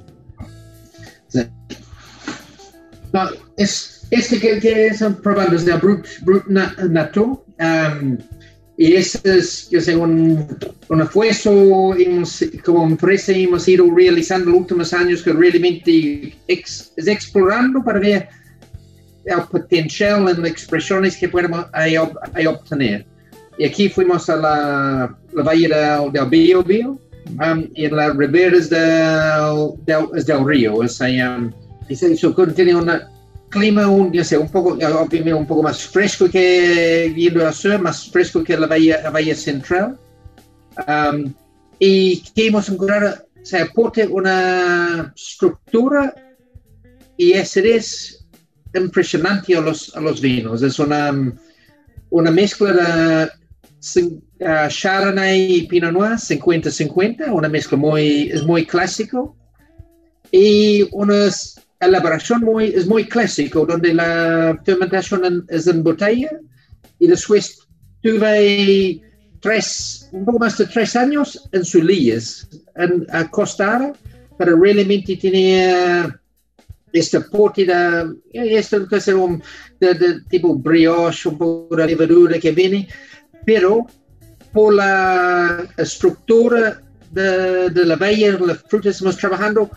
No, 3.14 3.30
es, 3.58 4.08
este 4.12 4.40
que, 4.40 4.60
que 4.60 4.88
están 4.88 5.16
probando 5.22 5.56
es 5.56 5.66
de 5.66 5.74
Brut, 5.76 6.06
Brut 6.22 6.46
Nato. 6.48 7.46
Um, 7.60 8.18
y 8.78 8.94
ese 8.94 9.20
es, 9.24 9.70
yo 9.70 9.80
sé, 9.80 9.96
un, 9.96 10.46
un 10.90 11.02
esfuerzo 11.02 11.96
hemos, 11.96 12.44
como 12.64 12.86
empresa 12.86 13.32
hemos 13.32 13.68
ido 13.70 13.90
realizando 13.96 14.48
en 14.48 14.52
los 14.52 14.62
últimos 14.62 14.94
años 14.94 15.24
que 15.24 15.32
realmente 15.32 16.36
ex, 16.48 16.92
es 16.98 17.08
explorando 17.08 17.82
para 17.84 18.00
ver 18.00 18.28
el 19.26 19.42
potencial 19.50 20.30
en 20.30 20.42
las 20.42 20.52
expresiones 20.52 21.18
que 21.18 21.30
podemos 21.30 21.66
obtener. 22.48 23.06
Y 23.58 23.66
aquí 23.66 23.90
fuimos 23.90 24.30
a 24.30 24.36
la, 24.36 25.18
la 25.34 25.44
Valle 25.44 25.68
del, 25.70 26.12
del 26.12 26.30
Bio 26.30 26.64
Bio 26.64 27.00
um, 27.40 27.68
y 27.74 27.86
en 27.86 27.96
las 27.96 28.16
riberas 28.16 28.70
del, 28.70 29.72
del, 29.86 30.26
del 30.26 30.46
río. 30.46 30.84
Es, 30.84 31.00
um, 31.00 31.52
eso 31.88 32.34
tiene 32.54 32.76
un 32.76 32.92
clima 33.50 33.88
un, 33.88 34.12
yo 34.12 34.24
sé, 34.24 34.38
un 34.38 34.50
poco, 34.50 34.74
un 34.74 35.48
poco 35.48 35.64
más 35.64 35.84
fresco 35.84 36.30
que 36.30 37.12
viendo 37.16 37.48
al 37.48 37.54
sur, 37.54 37.80
más 37.80 38.10
fresco 38.12 38.44
que 38.44 38.58
la 38.58 38.68
Bahía, 38.68 39.02
la 39.04 39.10
bahía 39.10 39.36
Central. 39.36 39.98
Um, 40.88 41.34
y 41.80 42.22
que 42.36 42.48
hemos 42.48 42.68
encontrado, 42.68 43.16
se 43.42 43.60
aporta 43.60 44.02
una 44.10 45.14
estructura 45.16 46.14
y 47.16 47.34
es 47.34 47.56
impresionante 48.80 49.56
a 49.56 49.62
los, 49.62 49.96
a 49.96 50.02
los 50.02 50.22
vinos. 50.22 50.62
Es 50.62 50.80
una, 50.80 51.34
una 52.10 52.32
mezcla 52.32 52.74
de 52.74 53.30
uh, 54.02 54.68
Chardonnay 54.70 55.56
y 55.58 55.68
Pinot 55.68 55.94
Noir 55.94 56.14
50-50, 56.14 57.32
una 57.32 57.50
mezcla 57.50 57.78
muy, 57.78 58.30
es 58.32 58.44
muy 58.44 58.66
clásico. 58.66 59.36
Y 60.32 60.88
una 60.92 61.30
elaboración 61.80 62.42
muy, 62.42 62.66
es 62.68 62.88
muy 62.88 63.06
clásico, 63.06 63.66
donde 63.66 63.94
la 63.94 64.60
fermentación 64.66 65.46
es 65.50 65.68
en 65.68 65.84
botella. 65.84 66.32
Y 67.00 67.08
después 67.08 67.60
tuve 68.02 69.02
tres, 69.40 70.10
un 70.12 70.26
poco 70.26 70.40
más 70.40 70.58
de 70.58 70.66
tres 70.66 70.96
años 70.96 71.48
en 71.52 71.64
Zulíes, 71.64 72.48
en 72.76 73.06
a 73.12 73.30
Costa 73.30 73.94
pero 74.38 74.58
realmente 74.58 75.16
tenía 75.16 76.20
este 77.00 77.22
porte 77.22 77.66
de, 77.66 78.16
esto 78.34 78.88
que 78.88 78.98
es 78.98 79.08
un 79.08 79.42
de, 79.80 79.94
de, 79.94 80.22
tipo 80.30 80.56
brioche, 80.56 81.30
un 81.30 81.38
poco 81.38 81.76
de 81.76 81.88
levadura 81.88 82.40
que 82.40 82.52
viene, 82.52 82.88
pero 83.46 83.86
por 84.52 84.74
la 84.74 85.68
estructura 85.78 86.82
de, 87.12 87.70
de 87.70 87.86
la 87.86 87.96
bahía, 87.96 88.38
las 88.40 88.60
frutas 88.60 88.84
que 88.84 88.90
estamos 88.90 89.18
trabajando, 89.18 89.70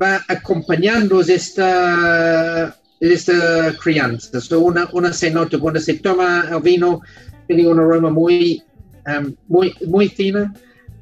va 0.00 0.22
acompañando 0.28 1.20
esta, 1.20 2.76
esta 3.00 3.74
crianza. 3.82 4.40
So 4.40 4.60
una, 4.60 4.88
una 4.92 5.12
se 5.12 5.30
nota 5.30 5.58
cuando 5.58 5.80
se 5.80 5.94
toma 5.94 6.48
el 6.50 6.60
vino, 6.60 7.00
tiene 7.46 7.66
un 7.66 7.78
aroma 7.78 8.10
muy, 8.10 8.62
um, 9.06 9.34
muy, 9.48 9.74
muy 9.86 10.08
fino. 10.08 10.52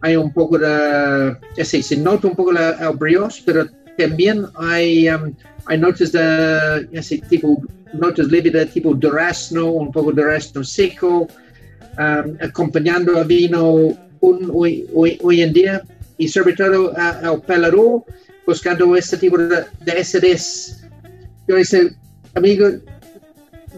Hay 0.00 0.16
un 0.16 0.32
poco 0.32 0.58
de, 0.58 1.36
ya 1.56 1.64
sé, 1.64 1.82
se 1.82 1.96
nota 1.96 2.28
un 2.28 2.36
poco 2.36 2.52
la, 2.52 2.70
el 2.72 2.96
brioche, 2.96 3.42
pero 3.46 3.66
también 3.96 4.46
hay, 4.54 5.08
um, 5.08 5.32
hay 5.66 5.78
notas 5.78 6.12
de, 6.12 7.02
sé, 7.02 7.18
tipo, 7.28 7.62
notas 7.92 8.28
lívidas 8.28 8.70
tipo 8.70 8.94
durazno, 8.94 9.70
un 9.70 9.92
poco 9.92 10.12
de 10.12 10.22
durazno 10.22 10.64
seco, 10.64 11.28
um, 11.98 12.36
acompañando 12.40 13.18
a 13.18 13.24
vino 13.24 13.96
un, 14.20 14.50
hoy, 14.52 14.86
hoy, 14.94 15.18
hoy, 15.22 15.42
en 15.42 15.52
día 15.52 15.82
y 16.18 16.28
sobre 16.28 16.54
todo 16.54 16.92
al 16.96 17.40
pelaró 17.42 18.04
buscando 18.46 18.96
este 18.96 19.16
tipo 19.16 19.38
de, 19.38 19.64
de 19.84 19.92
acidez. 19.92 20.84
Yo 21.46 21.56
dice, 21.56 21.94
amigo, 22.34 22.68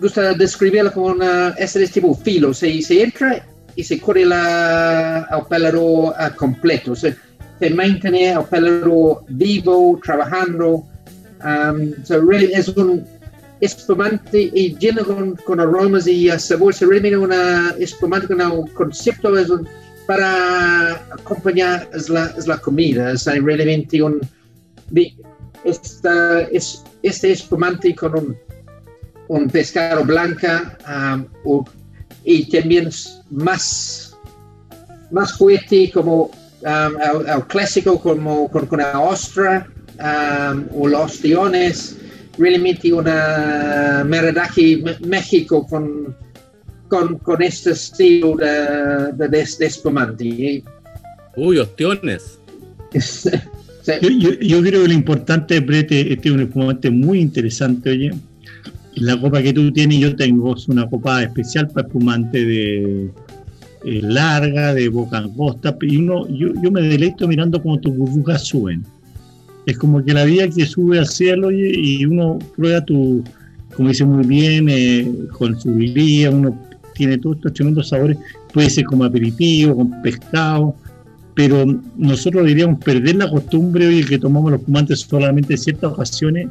gusta 0.01 0.35
describirlo 0.35 0.93
como 0.93 1.07
una 1.07 1.49
acidez 1.49 1.91
tipo 1.91 2.15
filo, 2.15 2.55
se, 2.55 2.81
se 2.83 3.03
entra 3.03 3.45
y 3.75 3.85
se 3.85 4.01
corre 4.01 4.25
la, 4.25 5.23
al 5.23 5.47
pelaró 5.47 6.15
completo, 6.37 6.95
se, 6.95 7.17
se 7.59 7.71
mantiene 7.71 8.33
al 8.33 8.47
pelaró 8.47 9.25
vivo, 9.29 9.99
trabajando. 10.05 10.85
Um, 11.45 11.93
so 12.05 12.21
really 12.21 12.53
es 12.53 12.69
un 12.69 13.05
espumante 13.61 14.51
y 14.53 14.77
lleno 14.79 15.05
con, 15.05 15.37
con 15.37 15.61
aromas 15.61 16.07
y 16.07 16.29
sabores. 16.39 16.81
Realmente 16.81 17.17
una 17.17 17.75
espumante 17.79 18.29
con 18.29 18.41
un 18.41 18.67
concepto 18.69 19.37
es 19.37 19.51
un, 19.51 19.67
para 20.07 20.93
acompañar 21.13 21.89
es 21.95 22.09
la, 22.09 22.27
es 22.37 22.47
la 22.47 22.59
comida. 22.59 23.13
Es 23.13 23.27
realmente 23.27 24.03
un 24.03 24.21
esta, 25.65 26.43
es, 26.43 26.85
este 27.03 27.33
espumante 27.33 27.95
con 27.95 28.17
un, 28.17 28.37
un 29.29 29.51
pescado 29.51 30.05
blanca 30.05 30.79
um, 31.45 31.65
y 32.25 32.49
también 32.49 32.89
más 33.31 34.07
más 35.11 35.33
fuerte 35.37 35.91
como 35.93 36.31
um, 36.67 37.27
el, 37.27 37.45
clásico 37.47 38.01
como 38.01 38.51
con, 38.51 38.67
con 38.67 38.81
la 38.81 39.01
ostra 39.01 39.67
um, 39.99 40.65
o 40.75 40.89
los 40.89 41.01
ostiones 41.01 41.97
realmente 42.39 42.93
una 42.93 44.05
maridaje 44.07 44.83
México 45.01 45.67
con, 45.67 46.15
con, 46.89 47.19
con, 47.19 47.43
este 47.43 47.71
estilo 47.71 48.37
de, 48.37 49.13
de, 49.17 49.29
de, 49.29 49.67
espumante. 49.67 50.63
Uy, 51.37 51.59
ostiones. 51.59 52.39
yo, 54.21 54.63
creo 54.63 54.83
que 54.83 54.89
lo 54.89 54.93
importante, 54.93 55.61
Brete, 55.61 56.13
este 56.13 56.29
es 56.29 56.35
un 56.35 56.41
espumante 56.41 56.91
muy 56.91 57.21
interesante, 57.21 57.91
oye. 57.91 58.13
La 58.95 59.21
copa 59.21 59.43
que 59.43 59.53
tú 59.53 59.71
tienes, 59.73 59.99
yo 59.99 60.17
tengo, 60.17 60.57
es 60.57 60.69
una 60.69 60.89
copa 60.89 61.23
especial 61.23 61.69
para 61.69 61.87
espumante 61.87 62.43
de 62.47 63.11
eh, 63.87 64.01
larga, 64.03 64.75
de 64.75 64.89
boca 64.89 65.19
angosta, 65.19 65.77
y 65.81 65.97
uno, 65.97 66.29
yo, 66.29 66.49
yo 66.63 66.71
me 66.71 66.83
deleito 66.83 67.27
mirando 67.27 67.63
cómo 67.63 67.79
tus 67.79 67.97
burbujas 67.97 68.43
suben 68.43 68.85
es 69.67 69.77
como 69.77 70.03
que 70.03 70.15
la 70.15 70.25
vida 70.25 70.49
que 70.49 70.65
sube 70.65 70.99
al 70.99 71.09
cielo 71.09 71.51
y, 71.51 72.05
uno 72.07 72.39
prueba 72.57 72.85
tu, 72.85 73.23
como 73.75 73.89
dice 73.89 74.05
muy 74.05 74.25
bien, 74.25 74.69
eh, 74.69 75.13
con 75.37 75.61
su 75.61 75.77
lía, 75.77 76.31
uno 76.31 76.57
tiene 76.95 77.19
todos 77.19 77.37
estos 77.37 77.53
tremendos 77.53 77.89
sabores, 77.89 78.17
puede 78.53 78.71
ser 78.71 78.85
como 78.85 79.05
aperitivo, 79.05 79.77
con 79.77 80.03
pescado, 80.03 80.77
pero 81.35 81.67
nosotros 81.97 82.47
diríamos 82.47 82.79
perder 82.83 83.17
la 83.17 83.29
costumbre 83.29 83.89
hoy 83.89 84.05
que 84.05 84.19
tomamos 84.19 84.53
los 84.53 84.63
fumantes 84.63 85.01
solamente 85.01 85.55
en 85.55 85.59
ciertas 85.59 85.93
ocasiones 85.93 86.49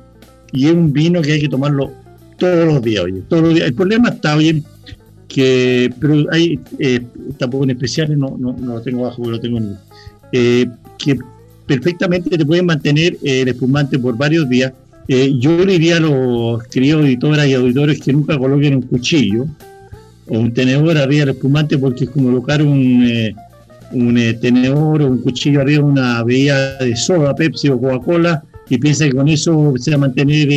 y 0.51 0.67
es 0.67 0.73
un 0.73 0.91
vino 0.91 1.21
que 1.21 1.31
hay 1.31 1.41
que 1.41 1.49
tomarlo 1.49 1.91
todos 2.37 2.65
los 2.65 2.81
días, 2.83 3.05
oye, 3.05 3.21
todos 3.29 3.43
los 3.43 3.53
días. 3.55 3.67
El 3.67 3.73
problema 3.75 4.09
está, 4.09 4.35
oye, 4.35 4.61
que, 5.27 5.91
pero 5.99 6.25
hay, 6.31 6.59
eh, 6.79 7.01
tampoco 7.37 7.63
en 7.63 7.71
especiales, 7.71 8.17
no, 8.17 8.35
no, 8.39 8.53
no, 8.53 8.75
lo 8.75 8.81
tengo 8.81 9.03
bajo, 9.03 9.29
lo 9.29 9.39
tengo 9.39 9.57
en, 9.57 9.77
eh, 10.31 10.67
que 10.97 11.17
perfectamente 11.65 12.37
te 12.37 12.45
pueden 12.45 12.65
mantener 12.65 13.17
eh, 13.23 13.41
el 13.41 13.49
espumante 13.49 13.97
por 13.97 14.17
varios 14.17 14.47
días. 14.49 14.71
yo 15.07 15.57
le 15.65 15.73
diría 15.73 15.97
a 15.97 15.99
los 15.99 16.63
queridos 16.65 17.01
auditoras 17.01 17.47
y 17.47 17.53
auditores 17.53 17.99
que 17.99 18.13
nunca 18.13 18.37
coloquen 18.37 18.75
un 18.75 18.81
cuchillo 18.83 19.45
o 20.27 20.39
un 20.39 20.51
tenedor 20.53 20.97
arriba 20.97 21.25
del 21.25 21.35
espumante 21.35 21.77
porque 21.77 22.05
es 22.05 22.09
como 22.09 22.29
colocar 22.29 22.61
un, 22.61 23.35
un 23.91 24.15
tenedor 24.41 25.03
o 25.03 25.07
un 25.07 25.21
cuchillo 25.21 25.61
arriba 25.61 25.83
de 25.83 25.91
una 25.91 26.23
bebida 26.23 26.77
de 26.77 26.95
soda, 26.95 27.35
Pepsi 27.35 27.69
o 27.69 27.79
Coca-Cola 27.79 28.43
y 28.67 28.79
piensa 28.79 29.05
que 29.05 29.13
con 29.13 29.27
eso 29.27 29.73
se 29.77 29.91
va 29.91 29.97
a 29.97 29.99
mantener 29.99 30.49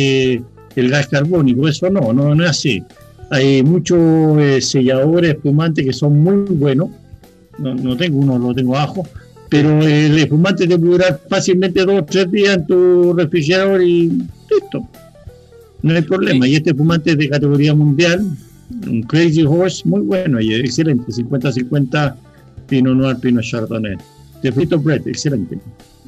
el 0.75 0.89
gas 0.89 1.07
carbónico. 1.07 1.67
Eso 1.67 1.89
no, 1.89 2.11
no, 2.11 2.33
no 2.33 2.43
es 2.43 2.49
así. 2.49 2.83
Hay 3.31 3.63
muchos 3.63 4.39
eh, 4.39 4.59
selladores 4.61 5.31
espumantes 5.31 5.85
que 5.85 5.93
son 5.93 6.19
muy 6.19 6.45
buenos. 6.49 6.89
No, 7.59 7.95
tengo 7.97 8.19
uno, 8.19 8.39
lo 8.39 8.53
tengo 8.53 8.75
abajo. 8.75 9.07
Pero 9.49 9.81
el 9.81 10.17
espumante 10.17 10.67
te 10.67 10.77
puede 10.77 10.91
durar 10.91 11.21
fácilmente 11.27 11.83
dos 11.83 12.01
o 12.01 12.05
tres 12.05 12.31
días 12.31 12.57
en 12.57 12.67
tu 12.67 13.13
refrigerador 13.13 13.81
y 13.81 14.09
listo. 14.49 14.87
No 15.81 15.95
hay 15.95 16.01
problema. 16.01 16.47
Y 16.47 16.55
este 16.55 16.71
espumante 16.71 17.11
es 17.11 17.17
de 17.17 17.29
categoría 17.29 17.73
mundial. 17.73 18.25
Un 18.87 19.01
Crazy 19.03 19.43
Horse, 19.43 19.87
muy 19.87 20.01
bueno 20.01 20.39
y 20.39 20.53
excelente. 20.53 21.11
50-50 21.11 22.15
Pino 22.67 22.93
Noir, 22.93 23.17
Pino 23.17 23.41
Chardonnay. 23.41 23.97
De 24.41 24.51
Frito 24.51 24.79
Bread, 24.79 25.07
excelente. 25.07 25.57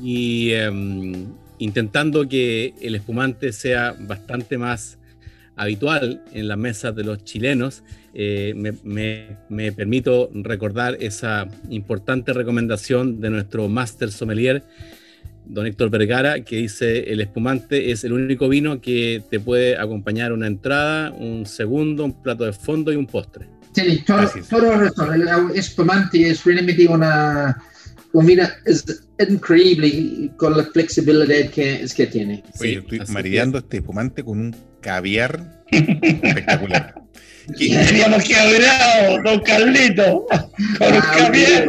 Y 0.01 0.51
em, 0.51 1.25
intentando 1.59 2.27
que 2.27 2.73
el 2.81 2.95
espumante 2.95 3.51
sea 3.51 3.95
bastante 3.99 4.57
más 4.57 4.97
habitual 5.61 6.23
en 6.33 6.47
las 6.47 6.57
mesas 6.57 6.95
de 6.95 7.03
los 7.03 7.23
chilenos, 7.23 7.83
eh, 8.15 8.53
me, 8.83 9.71
permito 9.71 10.31
recordar 10.33 10.97
esa 10.99 11.47
importante 11.69 12.33
recomendación 12.33 13.21
de 13.21 13.29
nuestro 13.29 13.69
máster 13.69 14.11
sommelier, 14.11 14.63
don 15.45 15.67
Héctor 15.67 15.91
Vergara, 15.91 16.41
que 16.41 16.55
dice, 16.57 17.11
el 17.11 17.21
espumante 17.21 17.91
es 17.91 18.03
el 18.03 18.13
único 18.13 18.49
vino 18.49 18.81
que 18.81 19.21
te 19.29 19.39
puede 19.39 19.77
acompañar 19.77 20.33
una 20.33 20.47
entrada, 20.47 21.11
un 21.11 21.45
segundo, 21.45 22.05
un 22.05 22.23
plato 22.23 22.43
de 22.43 22.53
fondo 22.53 22.91
y 22.91 22.95
un 22.95 23.05
postre. 23.05 23.47
Sí, 23.73 24.03
todo, 24.05 24.27
todo 24.95 25.13
el 25.13 25.27
espumante 25.55 26.27
es 26.27 26.43
realmente 26.43 26.87
una 26.87 27.55
mira, 28.13 28.51
es 28.65 28.83
increíble 29.29 30.31
con 30.37 30.57
la 30.57 30.63
flexibilidad 30.65 31.49
que, 31.51 31.83
es 31.83 31.93
que 31.93 32.07
tiene. 32.07 32.43
Oye, 32.59 32.79
estoy 32.79 32.99
mareando 33.13 33.59
este 33.59 33.77
espumante 33.77 34.23
con 34.23 34.39
un 34.39 34.55
caviar 34.81 35.63
espectacular. 35.71 36.95
Teníamos 37.57 38.23
que 38.23 38.35
haber 38.35 38.61
don 39.23 39.39
Carlito, 39.39 40.27
con 40.77 40.93
un 40.93 41.01
ah, 41.01 41.15
caviar. 41.17 41.67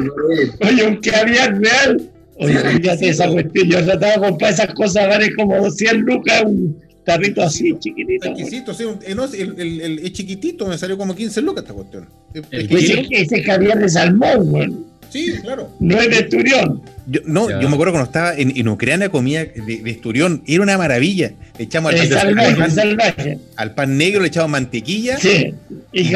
Oye, 0.61 0.87
un 0.87 0.97
caviar 0.97 1.59
real. 1.59 2.11
Oye, 2.37 2.59
fíjate 2.59 3.09
esa 3.09 3.29
cuestión. 3.29 3.69
Yo 3.69 3.85
trataba 3.85 4.13
de 4.15 4.21
comprar 4.21 4.53
esas 4.53 4.75
cosas, 4.75 5.09
vale 5.09 5.35
como 5.35 5.57
200 5.57 5.99
lucas, 6.03 6.43
un 6.45 6.79
tarrito 7.05 7.43
así, 7.43 7.75
chiquitito. 7.79 8.29
Exquisito, 8.29 8.75
sí, 8.75 8.85
el, 9.07 9.19
el, 9.19 9.61
el, 9.61 9.99
el, 10.01 10.13
chiquitito 10.13 10.67
me 10.67 10.79
salió 10.79 10.97
como 10.99 11.15
15 11.15 11.41
lucas 11.43 11.63
esta 11.65 11.75
cuestión. 11.75 12.09
Ese, 12.51 13.07
ese 13.11 13.43
caviar 13.43 13.79
de 13.79 13.89
salmón, 13.89 14.51
bueno. 14.51 14.92
Sí, 15.13 15.35
claro. 15.43 15.71
No 15.79 16.01
es 16.01 16.09
de 16.09 16.19
Esturión. 16.21 16.83
Yo, 17.07 17.21
no, 17.27 17.51
yo 17.61 17.69
me 17.69 17.75
acuerdo 17.75 17.93
cuando 17.93 18.07
estaba 18.07 18.35
en, 18.35 18.57
en 18.57 18.69
Ucrania 18.69 19.11
comía 19.11 19.45
de, 19.45 19.83
Esturión, 19.87 20.43
era 20.47 20.63
una 20.63 20.79
maravilla. 20.79 21.33
Le 21.59 21.65
echamos 21.65 21.93
al 21.93 22.35
pan, 22.35 23.41
al 23.57 23.75
pan 23.75 23.99
negro, 23.99 24.23
le 24.23 24.29
echamos 24.29 24.51
mantequilla. 24.51 25.19
Sí. 25.19 25.55
Y, 25.93 26.13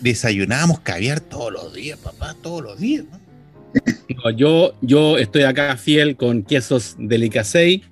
desayunábamos 0.00 0.80
caviar 0.80 1.20
todos 1.20 1.52
los 1.52 1.72
días, 1.72 1.98
papá, 1.98 2.34
todos 2.42 2.62
los 2.62 2.80
días. 2.80 3.04
yo, 4.36 4.74
yo 4.80 5.16
estoy 5.16 5.42
acá 5.42 5.76
fiel 5.76 6.16
con 6.16 6.42
quesos 6.42 6.96
delicacei, 6.98 7.84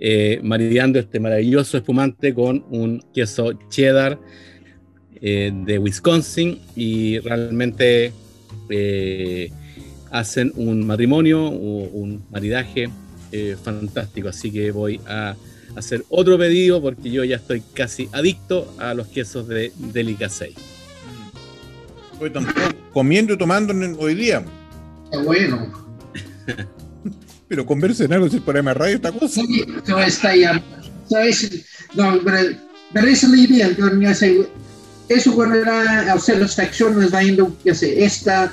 eh, 0.00 0.40
maridando 0.42 0.98
este 0.98 1.20
maravilloso 1.20 1.76
espumante 1.76 2.34
con 2.34 2.64
un 2.70 3.04
queso 3.14 3.52
cheddar 3.68 4.18
eh, 5.20 5.52
de 5.54 5.78
Wisconsin 5.78 6.58
y 6.74 7.20
realmente 7.20 8.12
eh, 8.68 9.52
hacen 10.12 10.52
un 10.56 10.86
matrimonio 10.86 11.44
o 11.46 11.88
un 11.88 12.24
maridaje 12.30 12.90
eh, 13.32 13.56
fantástico. 13.60 14.28
Así 14.28 14.52
que 14.52 14.70
voy 14.70 15.00
a 15.08 15.34
hacer 15.74 16.04
otro 16.10 16.38
pedido 16.38 16.80
porque 16.80 17.10
yo 17.10 17.24
ya 17.24 17.36
estoy 17.36 17.62
casi 17.74 18.08
adicto 18.12 18.72
a 18.78 18.94
los 18.94 19.08
quesos 19.08 19.48
de. 19.48 19.72
Estoy 22.12 22.30
tampoco 22.30 22.60
comiendo 22.92 23.32
y 23.32 23.38
tomando 23.38 23.74
hoy 23.98 24.14
día. 24.14 24.44
Qué 25.10 25.18
bueno. 25.18 25.72
pero 27.48 27.66
conversen 27.66 28.12
algo 28.12 28.28
si 28.28 28.36
el 28.36 28.42
programa 28.42 28.72
de 28.72 28.78
radio 28.78 28.96
esta 28.96 29.12
cosa. 29.12 29.42
Sí, 29.42 29.64
no 29.88 29.98
está 29.98 30.36
ya. 30.36 30.62
¿Sabes? 31.08 31.64
No, 31.94 32.20
pero, 32.24 33.08
es 33.08 33.22
la 33.24 33.36
idea. 33.36 33.70
Eso 35.08 35.34
cuando 35.34 35.56
era 35.56 36.12
hacer 36.12 36.38
las 36.38 36.54
facciones, 36.54 37.12
va 37.12 37.22
yendo, 37.22 37.54
ya 37.64 37.74
sé, 37.74 38.04
esta 38.04 38.52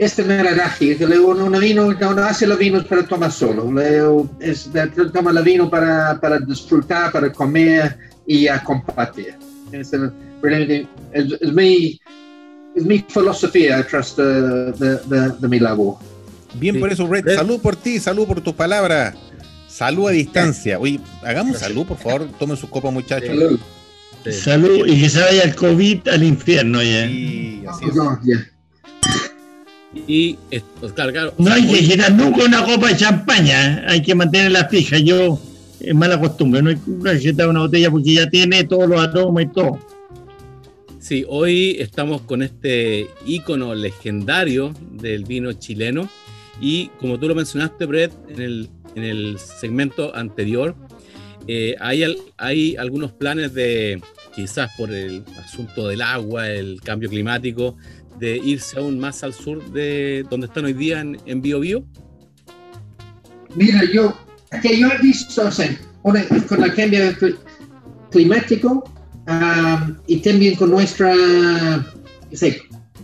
este 0.00 0.24
maridaje, 0.24 0.96
que 0.96 1.04
uno, 1.04 1.60
vino, 1.60 1.88
uno 1.88 2.22
hace 2.24 2.46
los 2.46 2.58
vinos 2.58 2.86
para 2.86 3.06
tomar 3.06 3.30
solo, 3.30 3.70
es, 4.40 4.70
toma 5.12 5.30
el 5.30 5.44
vino 5.44 5.68
para, 5.68 6.18
para 6.18 6.38
disfrutar, 6.38 7.12
para 7.12 7.30
comer 7.30 7.98
y 8.26 8.48
a 8.48 8.64
compartir. 8.64 9.34
Es, 9.70 9.92
es, 9.92 11.52
mi, 11.52 12.00
es 12.74 12.82
mi 12.82 13.04
filosofía 13.06 13.76
detrás 13.76 14.16
de, 14.16 14.72
de, 14.72 15.32
de, 15.38 15.48
mi 15.48 15.58
labor. 15.58 15.98
Bien 16.54 16.80
por 16.80 16.90
eso, 16.90 17.06
Red. 17.06 17.36
Salud 17.36 17.60
por 17.60 17.76
ti, 17.76 18.00
salud 18.00 18.26
por 18.26 18.40
tus 18.40 18.54
palabras. 18.54 19.14
Salud 19.68 20.08
a 20.08 20.12
distancia. 20.12 20.78
Oye, 20.78 20.98
hagamos 21.22 21.58
salud, 21.58 21.86
por 21.86 21.98
favor. 21.98 22.26
Tomen 22.38 22.56
sus 22.56 22.70
copas, 22.70 22.90
muchachos. 22.90 23.28
Salud. 23.28 23.60
Salud 24.30 24.86
y 24.86 25.02
que 25.02 25.10
se 25.10 25.20
vaya 25.20 25.42
el 25.42 25.54
COVID 25.54 26.08
al 26.08 26.22
infierno 26.22 26.82
ya. 26.82 27.06
Sí, 27.06 27.64
así 27.68 27.84
es. 28.32 28.50
Y 29.94 30.38
pues, 30.78 30.92
claro, 30.92 31.34
no 31.38 31.52
hay 31.52 31.66
que 31.66 31.78
girar 31.78 32.12
nunca 32.12 32.44
una 32.44 32.64
copa 32.64 32.88
de 32.88 32.96
champaña, 32.96 33.78
¿eh? 33.78 33.84
hay 33.88 34.02
que 34.02 34.14
mantenerla 34.14 34.68
fija. 34.68 34.98
Yo 34.98 35.40
es 35.80 35.94
mala 35.94 36.20
costumbre, 36.20 36.62
no 36.62 36.70
hay 36.70 36.76
que 36.76 37.18
girar 37.18 37.48
una 37.48 37.60
botella 37.60 37.90
porque 37.90 38.14
ya 38.14 38.30
tiene 38.30 38.64
todos 38.64 38.88
los 38.88 39.00
aromas 39.00 39.44
y 39.44 39.46
todo. 39.48 39.78
Sí, 41.00 41.24
hoy 41.28 41.76
estamos 41.80 42.20
con 42.22 42.42
este 42.42 43.08
ícono 43.26 43.74
legendario 43.74 44.74
del 44.92 45.24
vino 45.24 45.52
chileno 45.54 46.08
y 46.60 46.88
como 47.00 47.18
tú 47.18 47.26
lo 47.26 47.34
mencionaste, 47.34 47.86
Brett, 47.86 48.12
en 48.28 48.40
el, 48.40 48.68
en 48.94 49.04
el 49.04 49.38
segmento 49.38 50.14
anterior, 50.14 50.76
eh, 51.48 51.74
hay, 51.80 52.04
hay 52.36 52.76
algunos 52.76 53.12
planes 53.12 53.54
de, 53.54 54.00
quizás 54.34 54.70
por 54.76 54.92
el 54.92 55.24
asunto 55.42 55.88
del 55.88 56.02
agua, 56.02 56.50
el 56.50 56.80
cambio 56.82 57.08
climático, 57.08 57.76
de 58.20 58.36
irse 58.36 58.78
aún 58.78 58.98
más 58.98 59.24
al 59.24 59.32
sur 59.32 59.64
de 59.72 60.24
donde 60.30 60.46
están 60.46 60.66
hoy 60.66 60.74
día 60.74 61.00
en, 61.00 61.18
en 61.26 61.42
Bio 61.42 61.60
Bio? 61.60 61.84
Mira, 63.56 63.80
yo, 63.92 64.16
que 64.62 64.78
yo 64.78 64.88
he 64.88 64.98
visto 65.02 65.42
con 66.02 66.16
el 66.16 66.74
cambio 66.74 67.00
climático 68.10 68.84
y 70.06 70.16
también 70.18 70.56
con 70.56 70.70
nuestro 70.70 71.08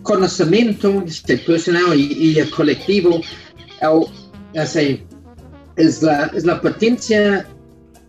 conocimiento 0.02 1.04
personal 1.46 1.98
y, 1.98 2.38
y 2.38 2.50
colectivo, 2.50 3.20
es, 5.76 6.02
la, 6.02 6.30
es 6.34 6.44
la 6.44 6.60
potencia 6.60 7.46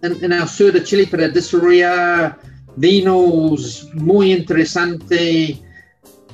en, 0.01 0.31
el 0.31 0.47
sur 0.47 0.71
de 0.73 0.83
Chile 0.83 1.07
para 1.09 1.27
desarrollar 1.27 2.39
vinos 2.75 3.89
muy 3.95 4.31
interesantes 4.31 5.57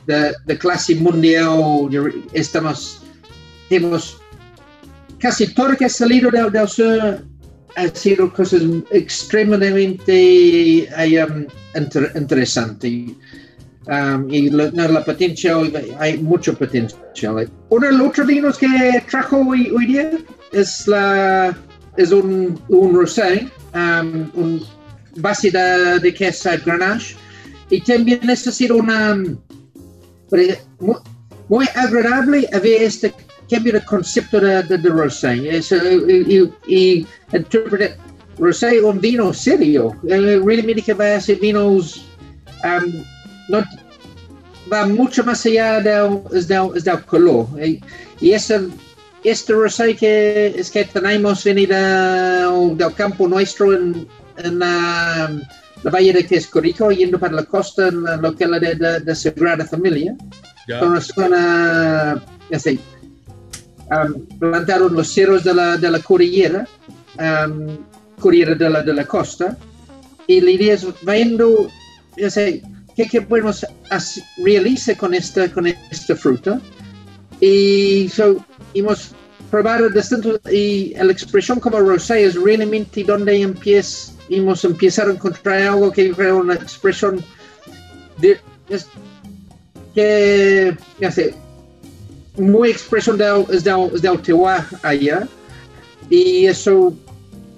de, 0.06 0.58
clase 0.58 0.96
mundial, 0.96 2.12
estamos, 2.34 3.02
tenemos 3.70 4.18
casi 5.20 5.54
todo 5.54 5.76
que 5.78 5.86
ha 5.86 5.90
salido 5.90 6.30
del, 6.32 6.52
del 6.52 6.68
sur 6.68 7.24
ha 7.76 7.88
sido 7.88 8.32
cosas 8.34 8.62
extremadamente 8.92 10.88
um, 10.98 11.48
interesantes. 12.16 13.12
Um, 13.86 14.30
y 14.30 14.50
la, 14.50 14.70
la 14.72 15.04
potencia, 15.04 15.58
hay 16.00 16.18
mucho 16.18 16.58
potencial. 16.58 17.50
Uno 17.70 17.88
de 17.88 17.94
los 17.94 18.08
otros 18.08 18.28
vinos 18.28 18.58
que 18.58 18.68
trajo 19.10 19.38
hoy, 19.40 19.70
hoy 19.72 19.88
día 19.88 20.12
es, 20.54 20.88
la, 20.88 21.58
es 21.98 22.12
un, 22.12 22.60
un 22.70 22.96
rosé, 22.96 23.50
um, 23.74 24.30
un 24.36 24.66
base 25.18 25.52
de, 25.52 26.00
de 26.00 26.14
queso 26.14 26.52
Grenache. 26.66 27.16
Y 27.70 27.82
también 27.82 28.30
es 28.30 28.46
decir, 28.46 28.72
una, 28.72 29.18
muy, 30.80 30.96
muy 31.50 31.66
agradable 31.76 32.50
ver 32.52 32.84
este 32.84 33.14
cambio 33.50 33.74
de 33.74 33.86
concepto 33.86 34.40
de, 34.40 34.64
de, 34.64 34.78
de 34.78 34.90
Rosé. 34.90 35.36
y, 35.36 36.52
y, 36.68 37.08
rosé 38.38 38.82
un 38.82 39.00
vino 39.00 39.34
serio. 39.34 39.96
Realmente 40.04 40.82
que 40.82 40.94
va 40.94 41.16
a 41.16 41.22
ser 41.22 41.40
vinos, 41.40 42.06
um, 42.64 43.04
no, 43.50 43.64
va 44.72 44.86
mucho 44.88 45.24
más 45.24 45.46
allá 45.46 45.80
del, 45.80 46.22
del, 46.48 46.84
del 46.84 47.06
color. 47.06 47.48
Y 48.20 48.32
este, 48.32 48.62
este 49.24 49.54
rosé 49.54 49.96
que, 49.96 50.54
es 50.58 50.72
que 50.72 50.86
tenemos 50.86 51.44
venido 51.44 52.76
del 52.76 52.94
campo 52.96 53.28
nuestro 53.28 53.74
en, 53.74 54.08
en 54.38 54.60
la, 54.60 55.30
la, 55.84 55.92
Valle 55.92 56.14
de 56.14 56.26
Quescorico, 56.26 56.92
yendo 56.92 57.20
para 57.20 57.34
la 57.34 57.44
costa, 57.44 57.88
en 57.88 58.04
la 58.04 58.18
localidad 58.18 58.76
de, 58.76 59.00
de 59.00 59.16
Sagrada 59.16 59.66
Familia. 59.66 60.16
Yeah. 60.68 60.80
Con 60.80 61.00
una, 61.26 62.24
así, 62.54 62.80
um, 63.92 64.26
plantaron 64.40 64.94
los 64.94 65.08
cerros 65.10 65.44
de 65.44 65.54
la, 65.54 65.78
de 65.78 65.92
la 65.92 66.00
cordillera. 66.00 66.68
Um, 67.20 67.78
Corriere 68.24 68.56
de 68.56 68.70
la, 68.70 68.82
de 68.82 68.94
la 68.94 69.06
Costa 69.06 69.58
y 70.28 70.40
la 70.40 70.52
idea 70.52 70.76
es 70.76 70.88
viendo 71.06 71.68
ya 72.16 72.30
sé, 72.30 72.62
qué, 72.96 73.08
qué 73.08 73.22
podemos 73.22 73.66
realizar 74.38 74.96
con 74.96 75.14
esta, 75.14 75.52
con 75.52 75.68
esta 75.68 76.16
fruta 76.16 76.62
y 77.42 78.08
so, 78.10 78.46
hemos 78.74 79.12
probado 79.52 79.90
distintos 79.90 80.40
y 80.50 80.94
la 80.96 81.12
expresión 81.12 81.60
como 81.60 81.80
rosé 81.80 82.24
es 82.24 82.36
realmente 82.36 83.04
donde 83.04 83.42
empieza 83.42 84.13
empezado 84.38 85.12
a 85.12 85.14
encontrar 85.14 85.62
algo 85.62 85.92
que 85.92 86.12
creo 86.12 86.38
una 86.38 86.56
expresión 86.56 87.24
de, 88.20 88.40
es, 88.70 88.88
que 89.94 90.76
ya 91.00 91.12
sé, 91.12 91.34
muy 92.38 92.72
expresión 92.72 93.18
del, 93.18 93.46
del, 93.64 94.02
del 94.02 94.22
terroir 94.22 94.64
allá 94.82 95.28
y 96.10 96.46
eso 96.46 96.94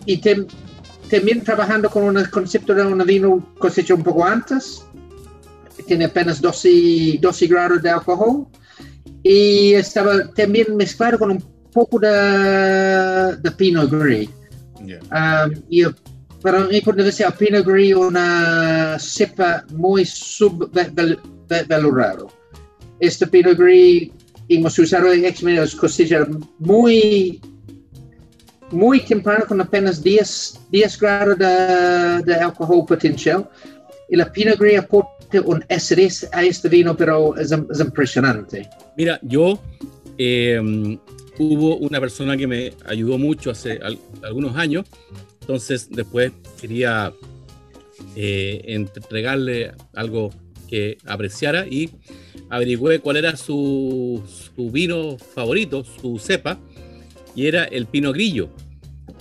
y 0.05 0.17
también 0.17 1.43
trabajando 1.43 1.89
con 1.89 2.03
un 2.03 2.23
concepto 2.26 2.73
de 2.73 2.86
un 2.86 3.03
vino 3.05 3.53
cosecha 3.57 3.93
un 3.93 4.03
poco 4.03 4.26
antes, 4.26 4.86
tiene 5.88 6.05
apenas 6.05 6.41
12, 6.41 7.19
12 7.21 7.47
grados 7.47 7.82
de 7.82 7.89
alcohol 7.89 8.47
y 9.23 9.73
estaba 9.73 10.32
también 10.34 10.76
mezclado 10.76 11.19
con 11.19 11.32
un 11.32 11.43
poco 11.71 11.99
de, 11.99 13.38
de 13.41 13.51
Pinot 13.51 13.89
Gris. 13.89 14.30
Um, 14.80 15.63
y 15.69 15.84
para 16.46 16.64
mí, 16.66 16.80
por 16.80 16.96
decir, 16.96 17.26
Pinot 17.39 17.66
Gris 17.66 17.96
una 17.96 19.00
cepa 19.00 19.66
muy 19.74 20.06
subvalorado. 20.06 20.72
Este 23.00 23.26
Pinot 23.26 23.58
Gris 23.58 24.12
hemos 24.48 24.78
usado 24.78 25.12
en 25.12 25.34
cosecha 25.76 26.28
muy 26.60 27.41
muy 28.70 29.00
temprano 29.00 29.46
con 29.48 29.60
apenas 29.60 30.04
10, 30.04 30.68
10 30.70 31.00
grados 31.00 31.39
de, 31.39 32.22
de, 32.26 32.36
alcohol 32.36 32.86
potencial 32.88 33.50
y 34.08 34.16
la 34.16 34.32
Pinot 34.32 34.60
Gris 34.60 34.78
aporta 34.78 35.41
un 35.46 35.66
acidez 35.68 36.30
a 36.32 36.43
este 36.43 36.70
vino, 36.70 36.96
pero 36.96 37.36
es, 37.38 37.52
es 37.52 37.80
impresionante. 37.80 38.70
Mira, 38.96 39.20
yo 39.24 39.60
eh, 40.20 40.62
hubo 41.39 41.78
una 41.78 42.00
persona 42.00 42.38
que 42.38 42.46
me 42.46 42.72
ayudó 42.86 43.18
mucho 43.18 43.50
hace 43.50 43.80
al, 43.82 43.98
algunos 44.22 44.56
años, 44.56 44.86
entonces 45.46 45.89
después 45.91 46.32
quería 46.60 47.14
eh, 48.16 48.64
entregarle 48.66 49.74
algo 49.93 50.32
que 50.68 50.98
apreciara 51.06 51.68
y 51.68 51.91
averigüé 52.50 52.98
cuál 52.98 53.18
era 53.18 53.38
su, 53.38 54.24
vino 54.58 55.20
favorito, 55.20 55.84
su 55.84 56.18
cepa, 56.18 56.58
y 57.36 57.46
era 57.46 57.66
el 57.66 57.86
Pino 57.86 58.12
Grillo. 58.12 58.50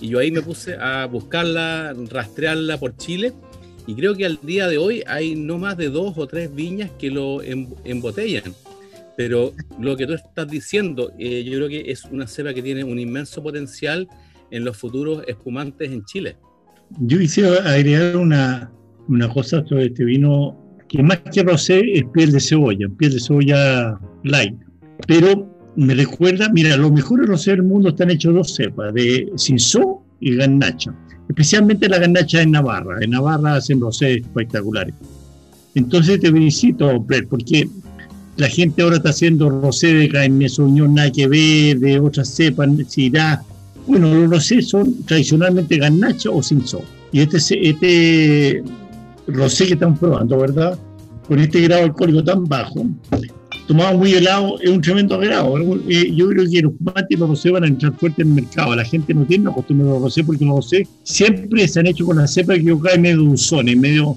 Y 0.01 0.07
yo 0.07 0.17
ahí 0.17 0.31
me 0.31 0.41
puse 0.41 0.77
a 0.77 1.05
buscarla, 1.05 1.93
rastrearla 2.09 2.79
por 2.79 2.97
Chile. 2.97 3.31
Y 3.85 3.93
creo 3.93 4.15
que 4.15 4.25
al 4.25 4.39
día 4.41 4.67
de 4.67 4.79
hoy 4.79 5.03
hay 5.05 5.35
no 5.35 5.59
más 5.59 5.77
de 5.77 5.89
dos 5.89 6.17
o 6.17 6.25
tres 6.25 6.53
viñas 6.55 6.89
que 6.97 7.11
lo 7.11 7.43
embotellan. 7.43 8.55
Pero 9.15 9.53
lo 9.79 9.95
que 9.95 10.07
tú 10.07 10.13
estás 10.13 10.49
diciendo, 10.49 11.13
eh, 11.19 11.43
yo 11.43 11.57
creo 11.57 11.69
que 11.69 11.91
es 11.91 12.03
una 12.05 12.25
cepa 12.25 12.51
que 12.51 12.63
tiene 12.63 12.83
un 12.83 12.97
inmenso 12.97 13.43
potencial 13.43 14.09
en 14.51 14.65
los 14.65 14.77
futuros 14.77 15.23
espumantes 15.27 15.91
en 15.91 16.03
Chile. 16.05 16.37
Yo 16.99 17.17
quisiera 17.17 17.69
agregar 17.69 18.17
una, 18.17 18.71
una 19.07 19.29
cosa 19.29 19.65
sobre 19.65 19.87
este 19.87 20.05
vino, 20.05 20.55
que 20.87 21.01
más 21.01 21.19
que 21.33 21.43
rosé 21.43 21.81
es 21.93 22.03
piel 22.13 22.31
de 22.31 22.39
cebolla, 22.39 22.87
piel 22.97 23.13
de 23.13 23.19
cebolla 23.19 23.99
light. 24.23 24.55
Pero 25.07 25.55
me 25.75 25.93
recuerda, 25.93 26.49
mira, 26.49 26.77
los 26.77 26.91
mejores 26.91 27.27
rosé 27.27 27.51
del 27.51 27.63
mundo 27.63 27.89
están 27.89 28.11
hechos 28.11 28.33
dos 28.33 28.55
cepas, 28.55 28.93
de 28.93 29.31
Cinzó 29.37 30.03
y 30.19 30.35
Garnacha. 30.35 30.93
Especialmente 31.27 31.89
la 31.89 31.99
Garnacha 31.99 32.41
en 32.41 32.51
Navarra. 32.51 32.97
En 33.01 33.11
Navarra 33.11 33.55
hacen 33.55 33.81
rosé 33.81 34.15
espectaculares. 34.15 34.93
Entonces 35.73 36.19
te 36.21 36.31
felicito, 36.31 37.05
porque 37.29 37.67
la 38.37 38.47
gente 38.47 38.81
ahora 38.81 38.97
está 38.97 39.09
haciendo 39.09 39.49
rosé 39.49 39.93
de 39.93 40.09
Cabernet 40.09 40.49
Sauvignon, 40.49 40.93
nada 40.93 41.11
que 41.11 41.27
ver, 41.27 41.79
de 41.79 41.99
otras 41.99 42.29
cepas, 42.29 42.69
da 43.11 43.43
Bueno, 43.87 44.13
los 44.13 44.29
rosé 44.29 44.61
son 44.61 45.03
tradicionalmente 45.05 45.77
Garnacha 45.77 46.29
o 46.29 46.41
Cinzó. 46.41 46.81
Y 47.11 47.21
este, 47.21 47.37
este 47.69 48.63
rosé 49.27 49.67
que 49.67 49.73
estamos 49.73 49.99
probando, 49.99 50.37
¿verdad? 50.37 50.77
Con 51.27 51.39
este 51.39 51.61
grado 51.61 51.83
alcohólico 51.83 52.23
tan 52.23 52.45
bajo, 52.45 52.85
tomado 53.67 53.97
muy 53.97 54.13
helado 54.13 54.59
es 54.61 54.69
un 54.69 54.81
tremendo 54.81 55.15
agrado. 55.15 55.57
Eh, 55.87 56.11
yo 56.13 56.29
creo 56.29 56.49
que 56.49 56.61
los 56.61 56.73
fumantes 56.77 57.07
y 57.09 57.15
los 57.15 57.29
rosé 57.29 57.51
van 57.51 57.63
a 57.63 57.67
entrar 57.67 57.93
fuerte 57.93 58.21
en 58.21 58.29
el 58.29 58.33
mercado. 58.35 58.75
La 58.75 58.85
gente 58.85 59.13
no 59.13 59.25
tiene 59.25 59.45
la 59.45 59.51
costumbre 59.51 59.87
de 59.87 59.93
los 59.93 60.01
rosé 60.01 60.23
porque 60.23 60.45
los 60.45 60.55
rosé 60.57 60.87
siempre 61.03 61.67
se 61.67 61.79
han 61.79 61.87
hecho 61.87 62.05
con 62.05 62.17
la 62.17 62.27
cepa 62.27 62.55
que 62.55 62.77
cae 62.83 62.97
medio 62.97 63.17
dulzón, 63.17 63.65
medio 63.79 64.15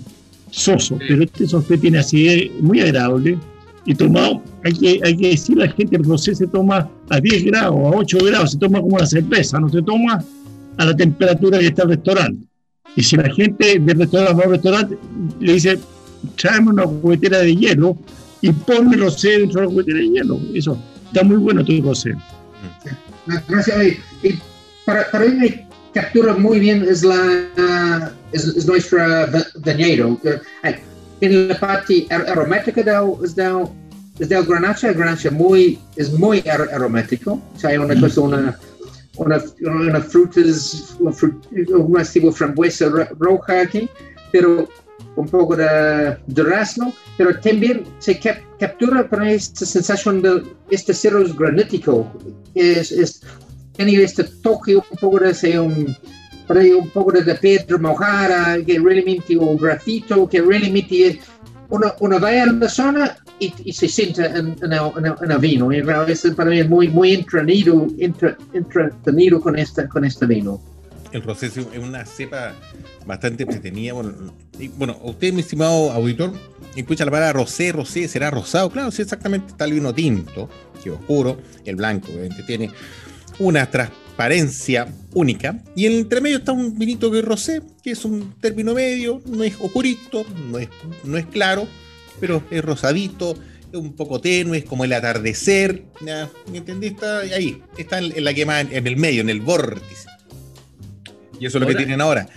soso. 0.51 0.99
Pero 1.09 1.23
este 1.23 1.47
rosé 1.47 1.79
tiene 1.79 1.99
así 1.99 2.51
muy 2.61 2.81
agradable. 2.81 3.39
Y 3.89 3.95
tomado, 3.95 4.43
hay 4.64 4.74
que, 4.74 5.01
hay 5.03 5.16
que 5.16 5.28
decir 5.30 5.59
a 5.62 5.64
la 5.64 5.72
gente, 5.72 5.97
el 5.97 6.05
rosé 6.05 6.34
se 6.34 6.47
toma 6.47 6.91
a 7.09 7.20
10 7.20 7.45
grados, 7.45 7.74
a 7.74 7.97
8 7.97 8.18
grados, 8.22 8.51
se 8.51 8.59
toma 8.59 8.82
como 8.82 8.97
una 8.97 9.07
cerveza, 9.07 9.59
no 9.59 9.70
se 9.70 9.80
toma 9.80 10.22
a 10.76 10.84
la 10.84 10.95
temperatura 10.95 11.59
que 11.59 11.68
está 11.68 11.84
el 11.84 11.89
restaurante. 11.89 12.47
Y 12.97 13.03
si 13.03 13.16
la 13.16 13.32
gente 13.32 13.78
del 13.78 13.99
restaurante 13.99 14.34
va 14.34 14.45
al 14.45 14.51
restaurante, 14.51 14.99
le 15.41 15.55
dice, 15.55 15.78
tráeme 16.36 16.68
una 16.68 16.82
juguetera 16.82 17.39
de 17.39 17.57
hielo, 17.57 17.97
y 18.43 18.53
ponme 18.53 18.95
rosé 18.99 19.39
dentro 19.39 19.62
de 19.62 19.66
la 19.68 19.72
juguetera 19.72 19.99
de 20.01 20.11
hielo. 20.11 20.39
Eso 20.53 20.78
está 21.07 21.24
muy 21.24 21.39
bueno 21.39 21.64
tu 21.64 21.80
rosé. 21.80 22.14
Gracias. 23.49 23.97
Y 24.22 24.34
para, 24.84 25.11
para 25.11 25.24
mí 25.24 25.49
captura 25.95 26.34
muy 26.34 26.61
bien 26.61 26.84
es 26.86 27.03
la 27.03 28.12
es, 28.32 28.45
es 28.45 28.66
nuestra 28.66 29.30
viñedo. 29.64 30.20
En 31.21 31.49
la 31.49 31.59
parte 31.59 32.07
aromática 32.11 32.83
del, 32.83 33.35
del, 33.35 34.29
del 34.29 34.45
granacha, 34.45 34.89
el 34.89 34.95
granacha 34.95 35.31
muy, 35.31 35.79
es 35.97 36.12
muy 36.12 36.43
aromático. 36.49 37.41
O 37.55 37.59
sea, 37.59 37.71
hay 37.71 37.79
una 37.79 37.99
cosa, 38.01 38.21
una, 38.21 38.59
una, 39.16 39.43
una 39.61 40.01
frutas, 40.01 40.97
una 41.01 42.05
tipo 42.05 42.33
frambuesa 42.33 42.89
roja 43.19 43.61
aquí, 43.62 43.89
pero 44.33 44.69
un 45.16 45.27
poco 45.27 45.57
de 45.57 46.16
durazno, 46.29 46.93
pero 47.16 47.39
también 47.41 47.85
se 47.99 48.19
captura 48.59 49.09
para 49.09 49.33
esta 49.33 49.66
sensación 49.66 50.23
de 50.23 50.43
este 50.71 50.95
cero 50.95 51.25
granítico, 51.37 52.11
es, 52.55 52.93
es, 52.93 53.23
tiene 53.73 54.03
este 54.03 54.25
toque 54.25 54.77
un 54.77 54.83
poco 55.01 55.19
de 55.19 55.59
un, 55.59 55.97
un 56.49 56.91
poco 56.91 57.13
de 57.13 57.35
piedra 57.35 57.79
mojada, 57.79 58.63
que 58.65 58.79
realmente 58.79 59.37
un 59.37 59.57
grafito, 59.57 60.29
que 60.29 60.41
realmente 60.41 61.21
una, 61.69 61.95
una 62.01 62.19
vaya 62.19 62.45
a 62.45 62.47
la 62.47 62.69
zona 62.69 63.17
y, 63.39 63.53
y 63.65 63.73
se 63.73 63.89
siente 63.89 64.25
en, 64.25 64.57
en, 64.63 64.73
el, 64.73 65.15
en, 65.23 65.31
el, 65.31 65.39
vino. 65.39 65.73
Y 65.73 65.79
es 65.79 66.27
para 66.35 66.51
mí 66.51 66.63
muy, 66.65 66.89
muy 66.89 67.15
entretenido, 67.15 67.87
entretenido 68.53 69.41
con, 69.41 69.59
esta, 69.59 69.89
con 69.89 70.05
este 70.05 70.27
vino. 70.27 70.61
El 71.13 71.23
proceso 71.23 71.61
es 71.73 71.79
una 71.79 72.05
cepa 72.05 72.55
bastante 73.07 73.45
entretenida. 73.45 73.93
Bueno, 73.95 74.13
y, 74.59 74.69
bueno, 74.69 74.99
usted, 75.03 75.33
mi 75.33 75.41
estimado 75.41 75.91
auditor, 75.93 76.33
escucha 76.77 77.05
la 77.05 77.11
palabra 77.11 77.33
rosé, 77.33 77.73
rosé, 77.73 78.09
será 78.09 78.31
rosado. 78.31 78.71
Claro, 78.71 78.91
sí, 78.91 79.03
exactamente 79.03 79.49
está 79.49 79.65
el 79.65 79.75
vino 79.75 79.95
tinto, 79.95 80.49
que 80.83 80.91
es 80.91 80.95
oscuro, 80.95 81.39
el 81.65 81.77
blanco, 81.77 82.09
obviamente, 82.11 82.43
tiene 82.43 82.71
una 83.39 83.63
transparencia 84.19 84.89
única. 85.14 85.62
Y 85.77 85.87
en 85.87 85.93
el 85.93 85.99
entremedio 86.01 86.39
está 86.39 86.51
un 86.51 86.77
vinito 86.77 87.09
que 87.11 87.21
es 87.21 87.25
rosé, 87.25 87.62
que 87.85 87.93
es 87.93 88.05
un 88.05 88.35
término 88.41 88.75
medio, 88.75 89.23
no 89.27 89.45
es 89.45 89.55
oscurito, 89.61 90.27
no 90.51 90.59
es, 90.59 90.69
no 91.05 91.16
es 91.16 91.27
claro, 91.27 91.69
pero 92.19 92.43
es 92.51 92.64
rosadito, 92.64 93.39
es 93.73 93.79
un 93.79 93.93
poco 93.95 94.21
tenue, 94.21 94.59
es 94.59 94.64
como 94.64 94.85
el 94.85 94.93
atardecer. 94.93 95.85
¿Me 96.51 96.59
entendí? 96.59 96.89
Está 96.89 97.21
ahí, 97.21 97.62
está 97.77 97.99
en, 97.99 98.25
la 98.25 98.35
quema, 98.35 98.61
en 98.61 98.87
el 98.89 98.97
medio, 98.97 99.21
en 99.21 99.31
el 99.31 99.41
vórtice. 99.41 100.09
Y 101.39 101.47
eso 101.47 101.59
es 101.59 101.62
lo 101.62 101.69
que 101.69 101.77
tienen 101.77 102.01
ahora. 102.01 102.29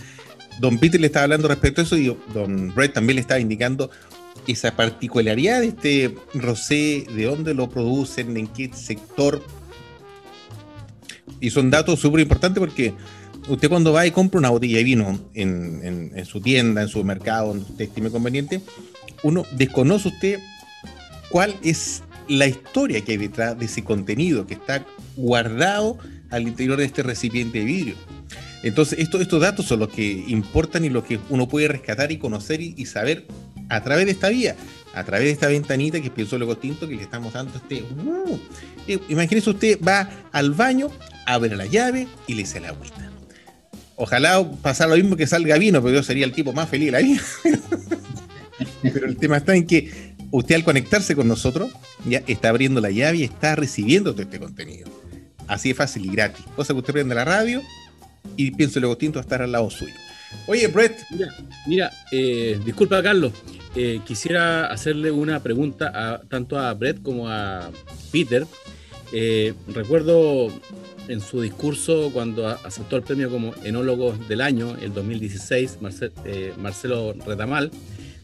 Don 0.59 0.77
Peter 0.77 1.01
le 1.01 1.07
estaba 1.07 1.23
hablando 1.23 1.47
respecto 1.47 1.81
a 1.81 1.83
eso 1.83 1.97
y 1.97 2.15
Don 2.31 2.75
Brett 2.75 2.93
también 2.93 3.15
le 3.15 3.21
estaba 3.21 3.39
indicando 3.39 3.89
esa 4.45 4.75
particularidad 4.75 5.61
de 5.61 5.67
este 5.67 6.15
rosé, 6.35 7.07
de 7.15 7.23
dónde 7.23 7.55
lo 7.55 7.71
producen, 7.71 8.37
en 8.37 8.45
qué 8.45 8.69
sector. 8.71 9.43
Y 11.41 11.49
son 11.49 11.69
datos 11.69 11.99
súper 11.99 12.21
importantes 12.21 12.59
porque 12.59 12.93
usted 13.49 13.67
cuando 13.67 13.91
va 13.91 14.05
y 14.05 14.11
compra 14.11 14.39
una 14.39 14.49
botella 14.49 14.77
de 14.77 14.83
vino 14.83 15.19
en, 15.33 16.11
en, 16.15 16.25
su 16.25 16.39
tienda, 16.39 16.83
en 16.83 16.87
su 16.87 17.03
mercado, 17.03 17.49
donde 17.49 17.65
usted 17.65 17.85
estime 17.85 18.09
conveniente, 18.09 18.61
uno 19.23 19.45
desconoce 19.51 20.07
usted 20.07 20.39
cuál 21.29 21.55
es 21.63 22.03
la 22.27 22.47
historia 22.47 23.01
que 23.01 23.13
hay 23.13 23.17
detrás 23.17 23.57
de 23.59 23.65
ese 23.65 23.83
contenido 23.83 24.47
que 24.47 24.53
está 24.53 24.85
guardado 25.17 25.97
al 26.29 26.43
interior 26.43 26.77
de 26.77 26.85
este 26.85 27.03
recipiente 27.03 27.59
de 27.59 27.65
vidrio. 27.65 27.95
Entonces, 28.63 28.99
estos 28.99 29.41
datos 29.41 29.65
son 29.65 29.79
los 29.79 29.89
que 29.89 30.23
importan 30.27 30.85
y 30.85 30.89
los 30.89 31.03
que 31.03 31.19
uno 31.29 31.47
puede 31.47 31.67
rescatar 31.67 32.11
y 32.11 32.17
conocer 32.17 32.61
y, 32.61 32.85
saber 32.85 33.25
a 33.69 33.81
través 33.83 34.05
de 34.05 34.11
esta 34.11 34.29
vía, 34.29 34.55
a 34.93 35.03
través 35.03 35.25
de 35.25 35.31
esta 35.31 35.47
ventanita 35.47 35.99
que 35.99 36.07
es 36.07 36.13
Pienso 36.13 36.37
Luego 36.37 36.57
Tinto 36.57 36.87
que 36.87 36.95
le 36.95 37.01
estamos 37.01 37.33
dando 37.33 37.53
a 37.53 37.57
este. 37.57 37.83
Uh, 37.83 38.39
eh, 38.87 38.99
imagínese 39.09 39.49
usted 39.49 39.79
va 39.81 40.09
al 40.31 40.51
baño, 40.51 40.91
abre 41.25 41.55
la 41.55 41.65
llave 41.65 42.07
y 42.27 42.35
le 42.35 42.41
echa 42.43 42.59
la 42.59 42.69
agüita. 42.69 43.11
Ojalá 43.95 44.49
pasara 44.61 44.91
lo 44.91 44.95
mismo 44.95 45.15
que 45.15 45.27
salga 45.27 45.57
vino, 45.57 45.81
pero 45.81 45.95
yo 45.95 46.03
sería 46.03 46.25
el 46.25 46.31
tipo 46.31 46.53
más 46.53 46.69
feliz 46.69 46.87
de 46.87 46.91
la 46.91 46.99
vida. 46.99 47.21
pero 48.81 49.05
el 49.05 49.17
tema 49.17 49.37
está 49.37 49.55
en 49.55 49.67
que 49.67 50.15
usted 50.31 50.55
al 50.55 50.63
conectarse 50.63 51.15
con 51.15 51.27
nosotros 51.27 51.71
ya 52.05 52.23
está 52.27 52.49
abriendo 52.49 52.81
la 52.81 52.89
llave 52.89 53.17
y 53.17 53.23
está 53.23 53.55
recibiendo 53.55 54.11
todo 54.13 54.23
este 54.23 54.39
contenido. 54.39 54.89
Así 55.47 55.69
de 55.69 55.75
fácil 55.75 56.05
y 56.05 56.09
gratis. 56.09 56.45
Cosa 56.55 56.73
que 56.73 56.79
usted 56.79 56.93
prende 56.93 57.13
la 57.13 57.25
radio 57.25 57.61
y 58.35 58.51
pienso 58.51 58.79
luego 58.79 58.97
tinto 58.97 59.19
a 59.19 59.21
estar 59.21 59.41
al 59.41 59.51
lado 59.51 59.69
suyo. 59.69 59.93
Oye, 60.47 60.67
Brett. 60.67 60.97
Mira, 61.67 61.91
eh, 62.11 62.59
disculpa, 62.63 63.03
Carlos. 63.03 63.33
Eh, 63.75 64.01
quisiera 64.05 64.67
hacerle 64.67 65.11
una 65.11 65.41
pregunta 65.41 65.91
a, 65.93 66.21
tanto 66.21 66.57
a 66.57 66.73
Brett 66.73 67.01
como 67.01 67.29
a 67.29 67.69
Peter. 68.11 68.45
Eh, 69.13 69.53
recuerdo 69.67 70.47
en 71.07 71.21
su 71.21 71.41
discurso 71.41 72.09
cuando 72.13 72.47
aceptó 72.47 72.95
el 72.95 73.03
premio 73.03 73.29
como 73.29 73.53
enólogo 73.63 74.13
del 74.27 74.41
año, 74.41 74.75
el 74.81 74.93
2016, 74.93 75.79
Marcelo 76.57 77.13
Retamal, 77.25 77.71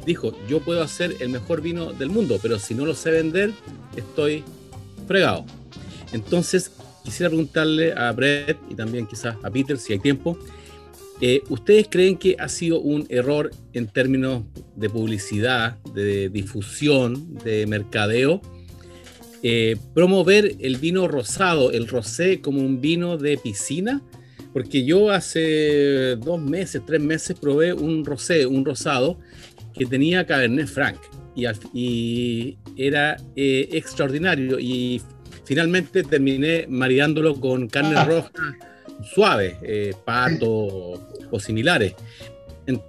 dijo, 0.05 0.33
yo 0.47 0.61
puedo 0.61 0.81
hacer 0.81 1.15
el 1.19 1.29
mejor 1.29 1.61
vino 1.61 1.93
del 1.93 2.09
mundo, 2.09 2.39
pero 2.41 2.59
si 2.59 2.73
no 2.73 2.85
lo 2.85 2.95
sé 2.95 3.11
vender, 3.11 3.51
estoy 3.95 4.43
fregado. 5.07 5.45
Entonces, 6.13 6.71
quisiera 7.03 7.29
preguntarle 7.29 7.93
a 7.93 8.11
Brett 8.11 8.57
y 8.69 8.75
también 8.75 9.05
quizás 9.05 9.35
a 9.43 9.49
Peter, 9.49 9.77
si 9.77 9.93
hay 9.93 9.99
tiempo, 9.99 10.37
eh, 11.19 11.41
¿ustedes 11.49 11.87
creen 11.89 12.17
que 12.17 12.35
ha 12.39 12.47
sido 12.47 12.79
un 12.79 13.05
error 13.09 13.51
en 13.73 13.87
términos 13.87 14.43
de 14.75 14.89
publicidad, 14.89 15.77
de 15.93 16.29
difusión, 16.29 17.35
de 17.43 17.65
mercadeo, 17.65 18.41
eh, 19.49 19.77
promover 19.93 20.57
el 20.59 20.75
vino 20.75 21.07
rosado, 21.07 21.71
el 21.71 21.87
rosé, 21.87 22.41
como 22.41 22.59
un 22.59 22.81
vino 22.81 23.17
de 23.17 23.37
piscina? 23.37 24.01
Porque 24.51 24.83
yo 24.83 25.09
hace 25.09 26.17
dos 26.17 26.41
meses, 26.41 26.81
tres 26.85 26.99
meses 26.99 27.39
probé 27.39 27.71
un 27.71 28.03
rosé, 28.03 28.45
un 28.45 28.65
rosado, 28.65 29.17
que 29.73 29.85
tenía 29.85 30.25
Cabernet 30.25 30.67
Franc 30.67 30.97
y, 31.33 31.45
y 31.73 32.57
era 32.75 33.15
eh, 33.37 33.69
extraordinario 33.71 34.59
y 34.59 35.01
finalmente 35.45 36.03
terminé 36.03 36.65
mareándolo 36.67 37.39
con 37.39 37.69
carne 37.69 37.95
ah. 37.95 38.03
roja 38.03 38.57
suave, 39.13 39.55
eh, 39.61 39.93
pato 40.03 40.49
o 41.31 41.39
similares. 41.39 41.93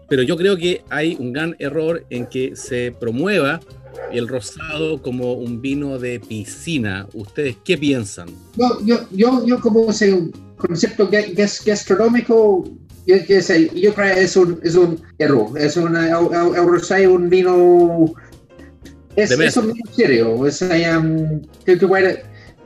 pero 0.09 0.23
yo 0.23 0.37
creo 0.37 0.57
que 0.57 0.83
hay 0.91 1.17
un 1.21 1.33
gran 1.33 1.55
error 1.61 2.05
en 2.11 2.27
que 2.27 2.57
se 2.57 2.93
promueva 2.99 3.61
el 4.13 4.29
rosado 4.29 5.03
como 5.03 5.35
un 5.35 5.61
vino 5.61 5.99
de 5.99 6.21
piscina. 6.21 7.07
¿Ustedes 7.13 7.57
qué 7.65 7.77
piensan? 7.79 8.29
Yo, 8.57 8.79
yo, 8.85 9.01
yo, 9.11 9.47
yo 9.47 9.61
como 9.61 9.91
ese 9.91 10.31
concepto 10.57 11.09
gastronómico, 11.65 12.65
yo, 13.07 13.17
yo, 13.17 13.39
yo 13.75 13.95
creo 13.95 14.15
que 14.15 14.23
es 14.23 14.37
un, 14.37 14.61
es 14.63 14.75
un 14.75 15.01
error. 15.19 15.59
Es 15.59 15.77
un, 15.77 15.97
el, 15.97 17.07
un 17.07 17.29
vino... 17.29 18.13
Es, 19.17 19.31
es 19.31 19.57
un 19.57 19.73
vino 19.73 19.93
serio. 19.93 20.47
Es, 20.47 20.63
um, 20.63 21.43
que, 21.65 21.79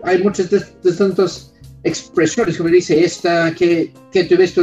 hay 0.03 0.23
muchas 0.23 0.51
distintas 0.83 1.55
expresiones, 1.85 2.57
como 2.57 2.69
dice, 2.69 3.03
esta 3.05 3.55
que, 3.55 3.93
que 4.13 4.25
tuviste, 4.25 4.61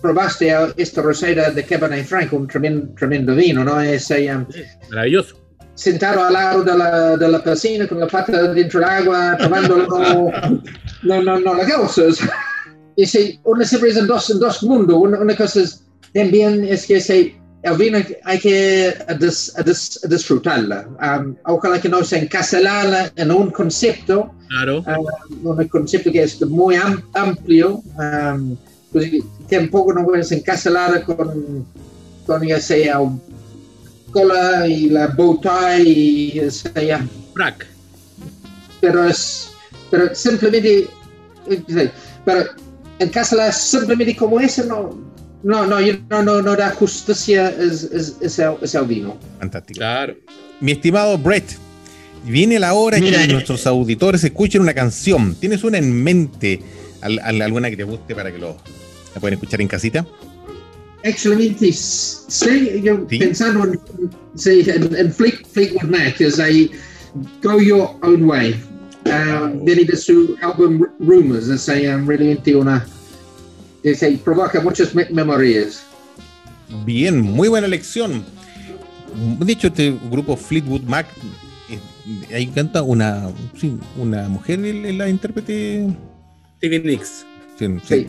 probaste 0.00 0.54
esta 0.76 1.02
rosera 1.02 1.50
de 1.50 1.64
Cabernet 1.64 2.06
Franc, 2.06 2.32
un 2.32 2.46
tremendo, 2.46 2.88
tremendo 2.94 3.34
vino, 3.34 3.64
¿no? 3.64 3.80
Es 3.80 4.10
um, 4.10 4.46
maravilloso. 4.90 5.36
Sentado 5.80 6.22
al 6.22 6.34
lado 6.34 6.62
de 6.62 6.76
la, 6.76 7.16
de 7.16 7.26
la 7.26 7.42
piscina 7.42 7.88
con 7.88 8.00
la 8.00 8.06
pata 8.06 8.52
dentro 8.52 8.80
del 8.80 8.88
agua, 8.90 9.34
tomando 9.38 9.78
no, 11.02 11.22
no, 11.22 11.40
no, 11.40 11.54
las 11.54 11.72
cosas. 11.72 12.18
Y 12.96 13.06
si 13.06 13.40
uno 13.44 13.64
siempre 13.64 13.88
es 13.88 13.96
en 13.96 14.06
dos, 14.06 14.28
en 14.28 14.40
dos 14.40 14.62
mundos, 14.62 14.98
una, 15.00 15.18
una 15.18 15.34
cosa 15.34 15.62
es, 15.62 15.82
también 16.12 16.64
es 16.64 16.84
que 16.84 17.00
se 17.00 17.34
el 17.62 17.76
vino 17.78 17.98
hay 18.24 18.38
que 18.40 18.94
disfrutarla. 20.06 20.86
Um, 21.02 21.34
ojalá 21.46 21.80
que 21.80 21.88
no 21.88 22.04
se 22.04 22.18
encaselara 22.18 23.10
en 23.16 23.30
un 23.30 23.50
concepto, 23.50 24.34
claro. 24.50 24.80
Um, 24.80 25.46
un 25.46 25.68
concepto 25.68 26.12
que 26.12 26.24
es 26.24 26.42
muy 26.42 26.76
amplio, 27.14 27.82
um, 27.96 28.54
pues, 28.92 29.10
tampoco 29.50 29.94
no 29.94 30.04
puedes 30.04 30.30
encaselar 30.30 31.02
con, 31.04 31.64
con 32.26 32.46
ya 32.46 32.60
sea 32.60 33.00
cola 34.10 34.66
y 34.66 34.88
la 34.88 35.08
bow 35.08 35.40
tie 35.40 35.82
y 35.82 36.50
sea 36.50 37.06
frac. 37.34 37.66
Pero 38.80 39.04
es, 39.04 39.52
pero 39.90 40.14
simplemente, 40.14 40.88
eh, 41.48 41.90
pero 42.24 42.44
encaselar 42.98 43.52
simplemente 43.52 44.16
como 44.16 44.40
eso 44.40 44.64
no 44.64 45.10
no, 45.42 45.66
no, 45.66 45.80
no, 46.10 46.22
no, 46.22 46.42
no 46.42 46.56
da 46.56 46.70
justicia 46.70 47.48
es, 47.48 47.84
es, 47.84 48.16
es, 48.20 48.74
el, 48.74 48.84
vino. 48.86 49.16
Fantástico. 49.38 49.78
Claro. 49.78 50.16
Mi 50.60 50.72
estimado 50.72 51.16
Brett, 51.16 51.56
viene 52.24 52.58
la 52.58 52.74
hora 52.74 53.00
que 53.00 53.08
eh, 53.08 53.28
nuestros 53.28 53.66
auditores 53.66 54.22
escuchen 54.24 54.60
una 54.60 54.74
canción. 54.74 55.34
¿Tienes 55.34 55.64
una 55.64 55.78
en 55.78 56.02
mente, 56.02 56.60
alguna 57.00 57.70
que 57.70 57.76
te 57.76 57.84
guste 57.84 58.14
para 58.14 58.30
que 58.30 58.38
lo 58.38 58.56
la 59.14 59.20
pueden 59.20 59.34
escuchar 59.34 59.60
en 59.60 59.68
casita? 59.68 60.06
Actualmente, 61.04 61.72
sí, 61.72 62.82
yo 62.82 63.06
pensando 63.06 63.64
en, 63.64 63.80
sí, 64.34 64.64
en, 64.66 64.94
en 64.94 65.12
Fleetwood 65.12 65.88
Mac, 65.88 66.20
es 66.20 66.38
ahí 66.38 66.70
Go 67.42 67.60
Your 67.60 67.90
Own 68.02 68.24
Way. 68.24 68.54
Um, 69.06 69.64
viene 69.64 69.84
de 69.84 69.96
su 69.96 70.36
álbum 70.42 70.84
Rumors, 70.98 71.48
es 71.48 71.68
ahí 71.70 71.86
um, 71.86 72.06
realmente 72.06 72.54
una 72.54 72.86
y 73.82 74.16
provoca 74.18 74.60
muchas 74.60 74.94
memorias. 74.94 75.82
Bien, 76.84 77.20
muy 77.20 77.48
buena 77.48 77.66
elección. 77.66 78.24
Dicho 79.40 79.68
este 79.68 79.96
grupo 80.10 80.36
Fleetwood 80.36 80.82
Mac, 80.82 81.06
eh, 81.68 82.34
ahí 82.34 82.46
canta 82.48 82.82
una, 82.82 83.30
una 83.96 84.28
mujer, 84.28 84.58
la 84.60 85.08
intérprete. 85.08 85.88
Stevie 86.58 86.80
Nicks. 86.80 87.24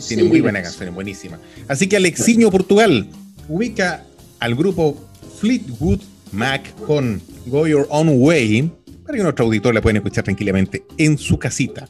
Tiene 0.07 0.23
muy 0.23 0.41
buena 0.41 0.61
canción, 0.61 0.93
buenísima. 0.93 1.39
Así 1.67 1.87
que 1.87 1.97
Alexiño 1.97 2.49
Portugal 2.49 3.07
ubica 3.47 4.03
al 4.39 4.55
grupo 4.55 4.97
Fleetwood 5.39 6.01
Mac 6.31 6.73
con 6.85 7.21
Go 7.45 7.67
Your 7.67 7.87
Own 7.89 8.09
Way 8.13 8.71
para 9.05 9.17
que 9.17 9.23
nuestro 9.23 9.45
auditor 9.45 9.73
la 9.73 9.81
puedan 9.81 9.97
escuchar 9.97 10.23
tranquilamente 10.23 10.83
en 10.97 11.17
su 11.17 11.37
casita. 11.37 11.89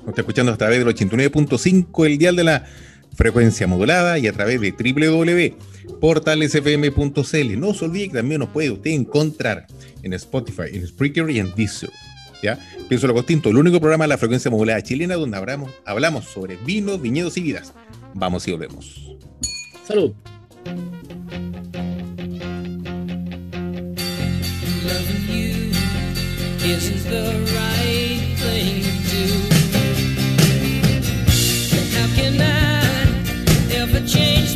Nos 0.00 0.08
está 0.08 0.20
escuchando 0.20 0.52
a 0.52 0.56
través 0.56 0.78
del 0.78 0.94
89.5, 0.94 2.06
el 2.06 2.18
dial 2.18 2.36
de 2.36 2.44
la 2.44 2.64
frecuencia 3.16 3.66
modulada 3.66 4.18
y 4.18 4.26
a 4.26 4.32
través 4.32 4.60
de 4.60 4.70
www.portalesfm.cl. 4.70 7.60
No 7.60 7.74
se 7.74 7.84
olvide 7.84 8.08
que 8.08 8.14
también 8.14 8.40
nos 8.40 8.50
puede 8.50 8.70
usted 8.70 8.90
encontrar 8.90 9.66
en 10.02 10.12
Spotify, 10.12 10.64
en 10.72 10.86
Spreaker 10.86 11.30
y 11.30 11.40
en 11.40 11.54
Deezer. 11.54 11.90
¿Ya? 12.42 12.58
Pienso 12.88 13.06
lo 13.06 13.14
distinto, 13.14 13.50
el 13.50 13.56
único 13.56 13.80
programa 13.80 14.04
de 14.04 14.08
la 14.08 14.18
frecuencia 14.18 14.50
modulada 14.50 14.82
chilena 14.82 15.14
donde 15.14 15.36
hablamos, 15.36 15.70
hablamos 15.84 16.24
sobre 16.24 16.56
vinos, 16.56 17.00
viñedos 17.00 17.36
y 17.36 17.42
vidas. 17.42 17.72
Vamos 18.14 18.46
y 18.48 18.52
volvemos. 18.52 19.16
Salud. 19.86 20.14
change 34.06 34.55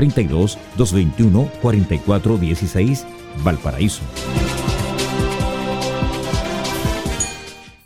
32 0.00 0.56
221 0.78 1.52
44 1.60 2.38
16 2.38 3.06
Valparaíso. 3.44 4.00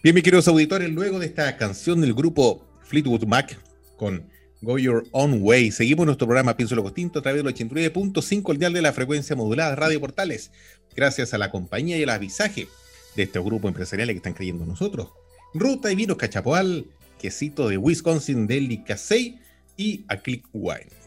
Bien, 0.00 0.14
mis 0.14 0.22
queridos 0.22 0.46
auditores, 0.46 0.90
luego 0.90 1.18
de 1.18 1.26
esta 1.26 1.56
canción 1.56 2.00
del 2.00 2.14
grupo 2.14 2.64
Fleetwood 2.84 3.24
Mac 3.24 3.58
con 3.96 4.28
Go 4.60 4.78
Your 4.78 5.04
Own 5.10 5.38
Way, 5.42 5.72
seguimos 5.72 6.06
nuestro 6.06 6.28
programa 6.28 6.56
Pienso 6.56 6.76
lo 6.76 6.84
Costinto 6.84 7.18
a 7.18 7.22
través 7.22 7.42
del 7.42 7.52
89.5, 7.52 8.52
el 8.52 8.58
dial 8.58 8.72
de 8.72 8.82
la 8.82 8.92
frecuencia 8.92 9.34
modulada 9.34 9.74
Radio 9.74 9.98
Portales, 9.98 10.52
gracias 10.94 11.34
a 11.34 11.38
la 11.38 11.50
compañía 11.50 11.98
y 11.98 12.02
el 12.02 12.10
avisaje 12.10 12.68
de 13.16 13.24
este 13.24 13.40
grupo 13.40 13.66
empresarial 13.66 14.08
que 14.10 14.16
están 14.16 14.34
creyendo 14.34 14.64
nosotros. 14.64 15.08
Ruta 15.52 15.90
y 15.90 15.96
Vinos 15.96 16.16
Cachapoal, 16.16 16.86
quesito 17.20 17.68
de 17.68 17.76
Wisconsin, 17.76 18.46
Delicacy 18.46 19.40
y 19.76 20.04
a 20.06 20.18
Click 20.18 20.44
Wine. 20.52 21.03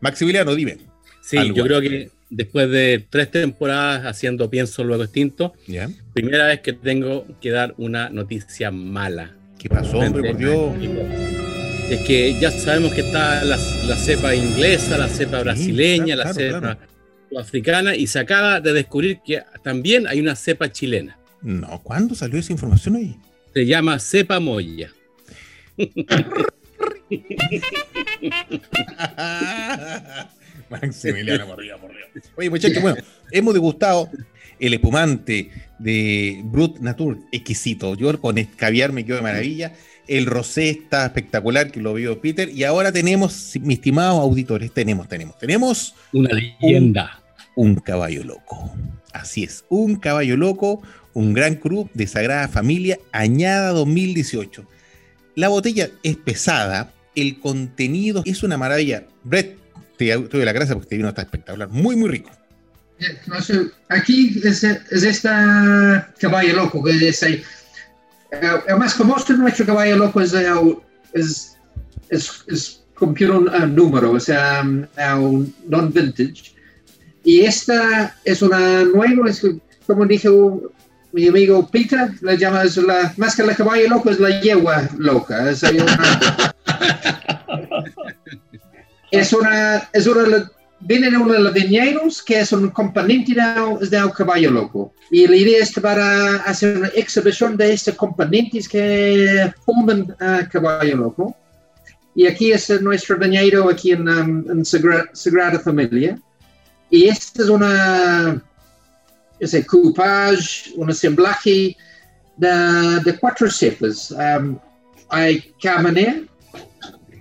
Maximiliano, 0.00 0.54
dime. 0.54 0.78
Sí, 1.22 1.38
yo 1.54 1.64
creo 1.64 1.80
que 1.80 2.10
después 2.30 2.70
de 2.70 3.04
tres 3.08 3.30
temporadas 3.30 4.04
haciendo 4.06 4.50
Pienso 4.50 4.84
Luego 4.84 5.04
Extinto, 5.04 5.54
primera 6.12 6.46
vez 6.46 6.60
que 6.60 6.72
tengo 6.72 7.26
que 7.40 7.50
dar 7.50 7.74
una 7.78 8.08
noticia 8.10 8.70
mala. 8.70 9.36
¿Qué 9.58 9.68
pasó, 9.68 9.98
hombre, 9.98 10.30
por 10.30 10.38
Dios? 10.38 10.72
Es 11.90 12.00
que 12.00 12.38
ya 12.40 12.50
sabemos 12.50 12.92
que 12.92 13.00
está 13.00 13.44
la, 13.44 13.56
cepa 13.96 14.34
inglesa, 14.34 14.98
la 14.98 15.08
cepa 15.08 15.40
brasileña, 15.40 16.16
la 16.16 16.32
cepa 16.32 16.78
africana, 17.38 17.94
y 17.94 18.06
se 18.06 18.18
acaba 18.18 18.60
de 18.60 18.72
descubrir 18.72 19.20
que 19.24 19.42
también 19.62 20.06
hay 20.06 20.20
una 20.20 20.36
cepa 20.36 20.70
chilena. 20.70 21.18
No, 21.42 21.80
¿cuándo 21.82 22.14
salió 22.14 22.38
esa 22.38 22.52
información 22.52 22.96
ahí? 22.96 23.16
Se 23.54 23.66
llama 23.66 23.98
cepa 23.98 24.40
moya. 24.40 24.90
Maximiliano, 30.70 31.46
por 31.46 31.62
Dios, 31.62 31.80
por 31.80 31.90
Dios. 31.90 32.30
Oye, 32.36 32.50
muchachos, 32.50 32.82
bueno, 32.82 32.98
hemos 33.30 33.54
degustado 33.54 34.10
el 34.58 34.74
espumante 34.74 35.50
de 35.78 36.40
Brut 36.44 36.78
Natur, 36.80 37.18
exquisito. 37.32 37.94
Yo 37.94 38.20
con 38.20 38.36
caviar 38.56 38.92
me 38.92 39.04
quedo 39.04 39.16
de 39.16 39.22
maravilla. 39.22 39.72
El 40.08 40.26
rosé 40.26 40.70
está 40.70 41.06
espectacular, 41.06 41.70
que 41.70 41.80
lo 41.80 41.94
vio 41.94 42.20
Peter. 42.20 42.48
Y 42.48 42.64
ahora 42.64 42.92
tenemos, 42.92 43.52
mis 43.60 43.78
estimados 43.78 44.20
auditores, 44.20 44.72
tenemos, 44.72 45.08
tenemos, 45.08 45.38
tenemos. 45.38 45.94
Una 46.12 46.30
leyenda. 46.30 47.22
Un, 47.54 47.70
un 47.70 47.74
caballo 47.76 48.24
loco. 48.24 48.72
Así 49.12 49.44
es, 49.44 49.64
un 49.68 49.96
caballo 49.96 50.36
loco, 50.36 50.82
un 51.14 51.32
gran 51.32 51.54
club 51.54 51.90
de 51.94 52.06
Sagrada 52.06 52.48
Familia, 52.48 52.98
añada 53.12 53.70
2018. 53.70 54.66
La 55.34 55.48
botella 55.48 55.90
es 56.02 56.16
pesada, 56.16 56.92
el 57.16 57.40
contenido 57.40 58.22
es 58.24 58.42
una 58.42 58.56
maravilla. 58.56 59.04
Brett, 59.24 59.58
te 59.96 60.14
doy 60.14 60.44
la 60.44 60.52
gracia 60.52 60.74
porque 60.74 60.84
este 60.84 60.96
vino 60.96 61.08
está 61.08 61.22
espectacular, 61.22 61.68
muy, 61.68 61.96
muy 61.96 62.08
rico. 62.08 62.30
Aquí 63.88 64.40
es, 64.44 64.64
es 64.64 65.02
esta 65.02 66.12
caballo 66.18 66.56
loco, 66.56 66.86
es, 66.88 67.22
el 67.22 67.42
más 68.78 68.94
famoso 68.94 69.32
de 69.32 69.38
nuestro 69.38 69.66
caballo 69.66 69.96
loco 69.96 70.20
es, 70.20 70.32
es, 71.12 71.56
es, 72.08 72.44
es 72.46 72.80
cumplir 72.94 73.30
un, 73.30 73.74
número, 73.74 74.12
o 74.12 74.20
sea, 74.20 74.62
un 74.62 75.54
non-vintage. 75.68 76.54
Y 77.24 77.40
esta 77.40 78.16
es 78.24 78.40
una 78.40 78.84
nueva, 78.84 79.28
es, 79.28 79.46
como 79.86 80.06
dijo 80.06 80.72
mi 81.12 81.28
amigo 81.28 81.68
Peter, 81.70 82.10
la 82.20 82.34
llama, 82.34 82.64
la, 82.64 83.12
más 83.16 83.36
que 83.36 83.42
la 83.42 83.54
caballo 83.54 83.88
loco, 83.88 84.10
es 84.10 84.20
la 84.20 84.40
yegua 84.40 84.88
loca. 84.98 85.50
Es 85.50 85.62
una, 85.62 86.54
es 89.10 89.32
una, 89.32 89.88
es 89.92 90.06
una, 90.06 90.50
viene 90.80 91.16
uno 91.16 91.32
de 91.32 91.40
los 91.40 91.52
viñedos 91.52 92.22
que 92.22 92.40
es 92.40 92.52
un 92.52 92.70
componente 92.70 93.34
de, 93.34 93.86
de 93.88 94.12
caballo 94.12 94.50
loco. 94.50 94.92
Y 95.10 95.26
la 95.26 95.36
idea 95.36 95.62
es 95.62 95.72
para 95.72 96.36
hacer 96.42 96.78
una 96.78 96.88
exhibición 96.88 97.56
de 97.56 97.72
estos 97.72 97.94
componentes 97.94 98.68
que 98.68 99.52
forman 99.64 100.14
a 100.20 100.48
caballo 100.48 100.96
loco. 100.96 101.36
Y 102.14 102.26
aquí 102.26 102.50
es 102.50 102.68
nuestro 102.80 103.18
viñedo, 103.18 103.68
aquí 103.68 103.92
en, 103.92 104.08
um, 104.08 104.64
Sagrada, 104.64 105.60
Familia. 105.60 106.18
Y 106.88 107.08
esta 107.08 107.42
es 107.42 107.48
una, 107.48 108.42
es 109.38 109.52
un 109.52 109.62
coupage, 109.62 110.72
un 110.76 110.90
assemblaje 110.90 111.76
de, 112.36 113.00
de 113.04 113.18
cuatro 113.18 113.50
cepas. 113.50 114.10
Um, 114.12 114.58
hay 115.10 115.52
Cabernet, 115.62 116.26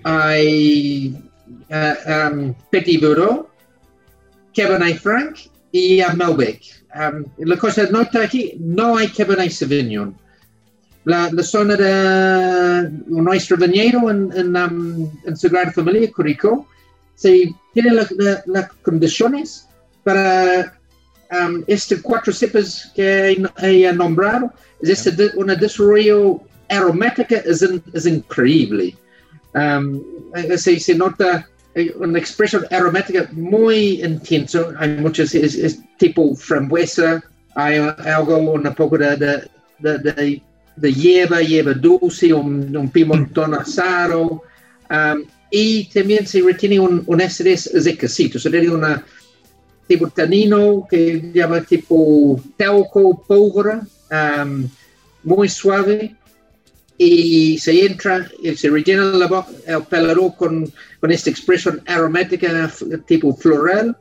hay 0.06 1.14
uh, 1.72 1.96
um, 2.08 2.54
Petit 2.72 3.00
Bureau, 3.02 3.50
Cabernet 4.54 5.00
Franc 5.00 5.50
y 5.72 6.02
uh, 6.02 6.16
Malbec. 6.16 6.62
Um, 6.96 7.26
la 7.40 7.58
cosa 7.58 7.88
nota 7.92 8.22
aquí, 8.22 8.54
no 8.60 8.98
hay 8.98 9.08
Cabernet 9.10 9.52
Sauvignon. 9.52 10.16
La, 11.06 11.30
la 11.32 11.44
zona 11.44 11.76
de 11.76 12.90
nuestro 13.08 13.58
viñedo 13.58 14.10
en, 14.10 14.32
en, 14.36 14.56
um, 14.56 15.12
en 15.26 15.36
Sagrada 15.36 15.72
Familia, 15.72 16.12
Curico, 16.12 16.68
se 17.16 17.54
tiene 17.74 17.92
las 17.92 18.14
la, 18.46 18.68
condiciones 18.84 19.68
para 20.04 20.78
um, 21.32 21.64
este 21.68 22.00
cuatro 22.02 22.32
cepas 22.32 22.92
que 22.96 23.38
he, 23.62 23.86
he 23.88 23.94
nombrado. 23.94 24.54
Es 24.82 25.06
este, 25.06 25.32
una 25.36 25.56
desarrollo 25.56 26.42
aromática 26.70 27.38
es, 27.38 27.68
es 27.94 28.06
increíble. 28.06 28.96
Um, 29.56 30.04
se, 30.58 30.80
se, 30.80 30.96
nota 30.96 31.48
eh, 31.76 31.96
una 31.98 32.20
expresión 32.20 32.66
aromática 32.70 33.30
muy 33.32 34.04
intensa. 34.04 34.74
Hay 34.78 34.90
muchos, 34.98 35.34
es, 35.34 35.80
tipo 35.98 36.36
frambuesa, 36.36 37.24
hay 37.56 37.78
algo, 37.78 38.38
un 38.38 38.64
poco 38.76 38.98
de, 38.98 39.16
de, 39.16 39.98
de, 39.98 40.42
de 40.76 40.94
hierba, 40.94 41.40
dulce, 41.74 42.34
un, 42.34 42.76
un 42.76 42.90
pimentón 42.90 43.54
asado. 43.54 44.44
Um, 44.90 45.24
y 45.50 45.86
también 45.86 46.28
se 46.28 46.42
retiene 46.42 46.80
un, 46.80 47.04
un 47.06 47.22
acidez 47.22 47.72
de 47.72 47.98
quesito. 47.98 48.38
Sería 48.38 48.72
una, 48.72 49.06
tipo 49.88 50.10
tanino, 50.10 50.86
que 50.90 51.32
llama 51.34 51.62
tipo 51.62 52.42
tauco 52.58 53.24
pólvora, 53.28 53.82
muy 55.24 55.50
suave, 55.50 56.16
y 56.98 57.58
se 57.58 57.86
entra, 57.86 58.30
y 58.42 58.56
se 58.56 58.70
rellena 58.70 59.06
la 59.06 59.28
boca, 59.28 59.52
el 59.68 59.84
paladar 59.84 60.18
con, 60.38 60.72
con 61.00 61.12
esta 61.12 61.30
expresión 61.30 61.82
aromática 61.86 62.72
tipo 63.06 63.36
floral, 63.36 63.98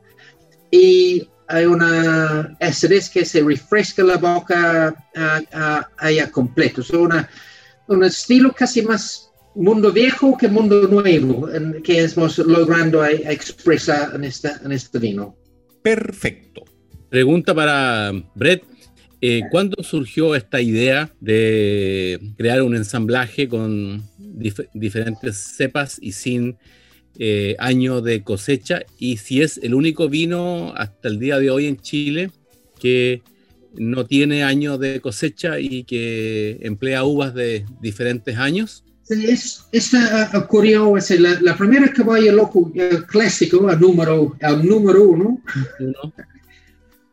y 0.71 1.27
hay 1.47 1.65
una 1.65 2.55
acidez 2.59 3.09
que 3.09 3.25
se 3.25 3.41
refresca 3.41 4.03
la 4.03 4.17
boca 4.17 4.95
allá 5.97 6.31
completo. 6.31 6.81
Es 6.81 6.89
una, 6.89 7.29
un 7.87 8.03
estilo 8.03 8.51
casi 8.53 8.81
más 8.81 9.31
mundo 9.55 9.91
viejo 9.91 10.37
que 10.37 10.47
mundo 10.47 10.87
nuevo 10.87 11.47
que 11.83 12.03
estamos 12.03 12.37
logrando 12.39 13.05
expresar 13.05 14.15
en, 14.15 14.25
esta, 14.25 14.59
en 14.63 14.71
este 14.71 14.99
vino. 14.99 15.35
Perfecto. 15.81 16.65
Pregunta 17.09 17.53
para 17.53 18.11
Brett. 18.33 18.63
Eh, 19.27 19.41
¿Cuándo 19.49 19.81
surgió 19.81 20.35
esta 20.35 20.61
idea 20.61 21.09
de 21.19 22.19
crear 22.37 22.61
un 22.61 22.75
ensamblaje 22.75 23.49
con 23.49 24.03
diferentes 24.75 25.35
cepas 25.35 25.97
y 25.99 26.11
sin 26.11 26.57
eh, 27.17 27.55
año 27.57 28.01
de 28.01 28.21
cosecha? 28.21 28.83
Y 28.99 29.17
si 29.17 29.41
es 29.41 29.57
el 29.63 29.73
único 29.73 30.09
vino 30.09 30.75
hasta 30.77 31.07
el 31.07 31.17
día 31.17 31.39
de 31.39 31.49
hoy 31.49 31.65
en 31.65 31.77
Chile 31.77 32.29
que 32.79 33.23
no 33.73 34.05
tiene 34.05 34.43
año 34.43 34.77
de 34.77 35.01
cosecha 35.01 35.59
y 35.59 35.85
que 35.85 36.59
emplea 36.61 37.03
uvas 37.03 37.33
de 37.33 37.65
diferentes 37.81 38.37
años. 38.37 38.83
Sí, 39.01 39.25
es, 39.25 39.65
es 39.71 39.91
ocurrió, 40.35 40.97
es 40.97 41.19
la, 41.19 41.41
la, 41.41 41.57
primera 41.57 41.91
caballo 41.91 42.31
loco 42.31 42.71
el 42.75 43.07
clásico, 43.07 43.71
el 43.71 43.79
número, 43.79 44.37
el 44.39 44.63
número 44.63 45.01
uno, 45.01 45.41
uno. 45.79 46.13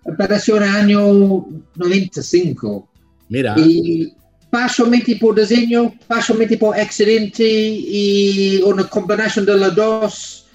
El 0.04 0.62
año 0.62 1.46
95. 1.76 2.88
Mira. 3.28 3.54
Y 3.56 4.12
pasamente 4.50 5.16
por 5.16 5.34
diseño, 5.34 5.94
pasamente 6.06 6.56
por 6.58 6.76
accidente 6.76 7.42
y 7.42 8.60
una 8.62 8.84
combinación 8.84 9.46
de 9.46 9.56
los 9.56 9.74
dos, 9.74 10.46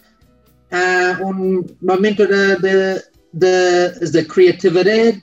uh, 0.72 1.26
un 1.26 1.76
momento 1.82 2.26
de, 2.26 2.56
de, 2.58 3.02
de, 3.32 3.89
de 4.12 4.28
creatividad 4.28 5.16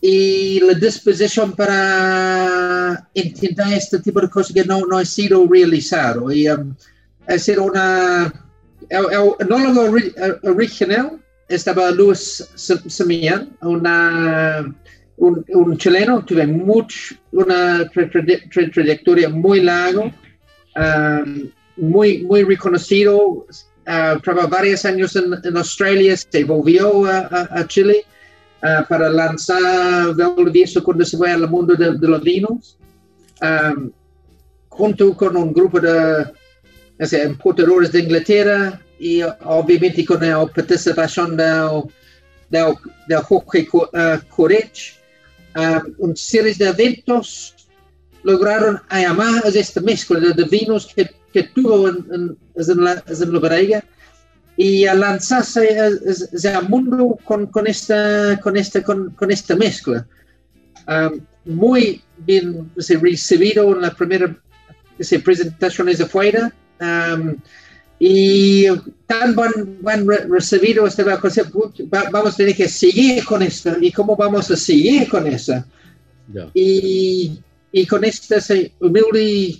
y 0.00 0.60
la 0.60 0.74
disposición 0.74 1.52
para 1.52 3.08
intentar 3.14 3.72
este 3.72 4.00
tipo 4.00 4.20
de 4.20 4.28
cosas 4.28 4.52
que 4.52 4.64
no, 4.64 4.84
no 4.84 4.98
ha 4.98 5.04
sido 5.04 5.46
realizado. 5.48 6.30
Y 6.32 6.48
um, 6.48 6.74
ha 7.28 7.38
sido 7.38 7.64
una... 7.64 8.32
El, 8.88 9.06
el 9.38 10.50
original 10.50 11.22
Luis 11.94 12.48
Semian, 12.54 13.56
una, 13.60 14.74
un, 15.16 15.44
un, 15.48 15.76
chileno, 15.76 16.24
tuve 16.24 16.46
mucho, 16.46 17.14
una 17.32 17.88
trayectoria 18.72 19.28
muy 19.28 19.60
larga, 19.60 20.12
um, 20.76 21.50
muy, 21.76 22.22
muy 22.24 22.44
reconocido, 22.44 23.18
uh, 23.18 24.20
trabajó 24.22 24.48
varios 24.48 24.84
años 24.84 25.14
en, 25.16 25.34
en, 25.44 25.56
Australia, 25.56 26.16
se 26.16 26.44
volvió 26.44 27.06
a, 27.06 27.18
a, 27.18 27.60
a 27.60 27.66
Chile 27.66 28.04
uh, 28.62 28.86
para 28.88 29.08
lanzar 29.10 30.14
eso 30.54 30.82
cuando 30.82 31.04
se 31.04 31.16
fue 31.16 31.30
al 31.30 31.48
mundo 31.48 31.74
de, 31.74 31.98
de 31.98 32.08
los 32.08 32.22
vinos, 32.22 32.78
um, 33.42 33.90
junto 34.68 35.14
con 35.16 35.36
un 35.36 35.52
grupo 35.52 35.80
de 35.80 36.24
o 37.02 37.06
sea, 37.06 37.24
importadores 37.24 37.90
de 37.92 38.00
Inglaterra 38.00 38.80
y 39.02 39.20
obviamente 39.44 40.04
con 40.04 40.20
la 40.20 40.46
participación 40.46 41.36
del, 41.36 41.82
del, 42.50 42.72
del 43.08 43.18
Jorge 43.18 43.66
Corech, 44.28 44.76
uh, 45.56 45.80
una 45.98 46.14
serie 46.14 46.54
de 46.54 46.68
eventos 46.68 47.56
lograron 48.22 48.80
llamar 48.92 49.42
esta 49.52 49.80
mezcla 49.80 50.20
de, 50.20 50.44
vinos 50.44 50.86
que, 50.94 51.10
que 51.32 51.42
tuvo 51.42 51.88
en, 51.88 51.96
en, 52.14 52.36
en, 52.54 52.84
la, 52.84 53.02
en 53.08 53.32
la 53.32 53.40
barriga 53.40 53.84
y 54.56 54.86
a 54.86 54.94
lanzarse 54.94 55.64
al 55.80 56.68
mundo 56.68 57.18
con, 57.24 57.48
con, 57.48 57.66
esta, 57.66 58.38
con, 58.40 58.56
esta, 58.56 58.84
con, 58.84 59.10
con 59.14 59.32
esta 59.32 59.56
mezcla. 59.56 60.06
Um, 60.86 61.26
muy 61.44 62.02
bien 62.18 62.70
recibido 62.76 63.74
en 63.74 63.82
la 63.82 63.90
primera 63.92 64.36
se, 65.00 65.18
presentaciones 65.18 66.00
afuera 66.00 66.52
um, 66.80 67.34
y 68.04 68.66
tan 69.06 69.32
buen, 69.36 69.80
buen 69.80 70.08
recibido 70.28 70.88
este 70.88 71.04
vamos 71.04 72.34
a 72.34 72.36
tener 72.36 72.56
que 72.56 72.68
seguir 72.68 73.24
con 73.24 73.42
esto 73.42 73.76
y 73.80 73.92
cómo 73.92 74.16
vamos 74.16 74.50
a 74.50 74.56
seguir 74.56 75.08
con 75.08 75.24
eso. 75.24 75.64
Yeah. 76.32 76.50
Y, 76.52 77.38
y 77.70 77.86
con 77.86 78.02
este 78.02 78.72
humilde 78.80 79.56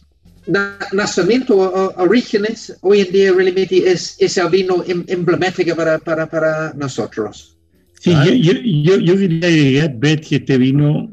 nacimiento 0.93 1.57
o 1.57 2.03
orígenes, 2.03 2.77
hoy 2.81 3.03
en 3.03 3.13
día 3.13 3.33
realmente 3.33 3.89
es, 3.89 4.17
es 4.19 4.37
el 4.37 4.49
vino 4.49 4.83
em, 4.89 5.05
emblemático 5.07 5.77
para, 5.77 6.01
para, 6.01 6.27
para 6.27 6.73
nosotros. 6.73 7.57
Sí, 8.01 8.13
¿Ah? 8.13 8.25
yo, 8.27 8.55
yo, 8.55 8.97
yo, 8.97 9.17
quería 9.19 9.47
agregar, 9.47 9.95
ver 9.99 10.21
que 10.21 10.37
este 10.37 10.59
vino 10.59 11.09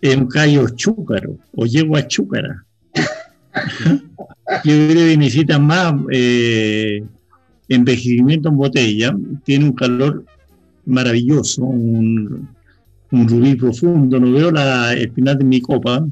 es 0.00 0.14
un 0.14 0.28
callo 0.28 0.68
chúcaro 0.68 1.40
o 1.56 1.66
yegua 1.66 2.06
chúcara. 2.06 2.64
yo 4.64 4.88
creo 4.88 5.08
que 5.08 5.16
necesita 5.16 5.58
más 5.58 5.94
eh, 6.12 7.02
envejecimiento 7.68 8.48
en 8.48 8.56
botella, 8.56 9.16
tiene 9.44 9.66
un 9.66 9.72
calor 9.72 10.24
maravilloso, 10.84 11.64
un, 11.64 12.48
rubí 13.10 13.54
profundo, 13.54 14.20
no 14.20 14.32
veo 14.32 14.50
la, 14.50 14.92
el 14.92 15.10
final 15.12 15.38
de 15.38 15.44
mi 15.44 15.60
copa, 15.60 16.06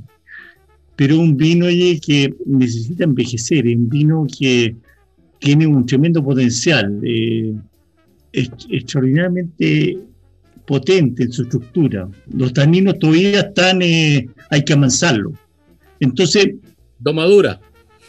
pero 0.96 1.18
un 1.18 1.36
vino 1.36 1.66
que 1.66 2.34
necesita 2.46 3.04
envejecer, 3.04 3.66
un 3.66 3.88
vino 3.88 4.26
que 4.38 4.74
tiene 5.38 5.66
un 5.66 5.84
tremendo 5.84 6.24
potencial, 6.24 7.00
eh, 7.02 7.54
extraordinariamente 8.32 9.98
potente 10.66 11.24
en 11.24 11.32
su 11.32 11.42
estructura. 11.42 12.08
Los 12.32 12.52
taninos 12.52 12.98
todavía 12.98 13.40
están, 13.40 13.82
eh, 13.82 14.26
hay 14.50 14.64
que 14.64 14.72
amansarlo. 14.72 15.32
Entonces... 16.00 16.54
Domadura. 16.98 17.60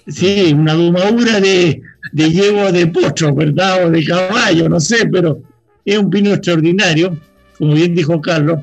Sí, 0.07 0.53
una 0.53 0.73
domadura 0.73 1.39
de, 1.39 1.81
de 2.11 2.31
yegua 2.31 2.71
de 2.71 2.87
potro, 2.87 3.33
¿verdad? 3.33 3.87
O 3.87 3.89
de 3.91 4.03
caballo, 4.05 4.69
no 4.69 4.79
sé, 4.79 5.07
pero 5.11 5.41
es 5.83 5.97
un 5.97 6.09
vino 6.09 6.31
extraordinario. 6.31 7.17
Como 7.57 7.73
bien 7.73 7.95
dijo 7.95 8.21
Carlos, 8.21 8.59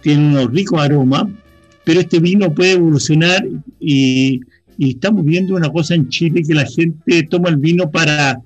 tiene 0.00 0.28
unos 0.28 0.52
ricos 0.52 0.80
aromas 0.80 1.26
pero 1.86 2.00
este 2.00 2.18
vino 2.18 2.52
puede 2.52 2.72
evolucionar 2.72 3.46
y, 3.78 4.40
estamos 4.76 5.24
viendo 5.24 5.54
una 5.54 5.70
cosa 5.70 5.94
en 5.94 6.08
Chile 6.08 6.42
que 6.42 6.52
la 6.52 6.66
gente 6.66 7.22
toma 7.30 7.48
el 7.48 7.56
vino 7.58 7.88
para, 7.90 8.42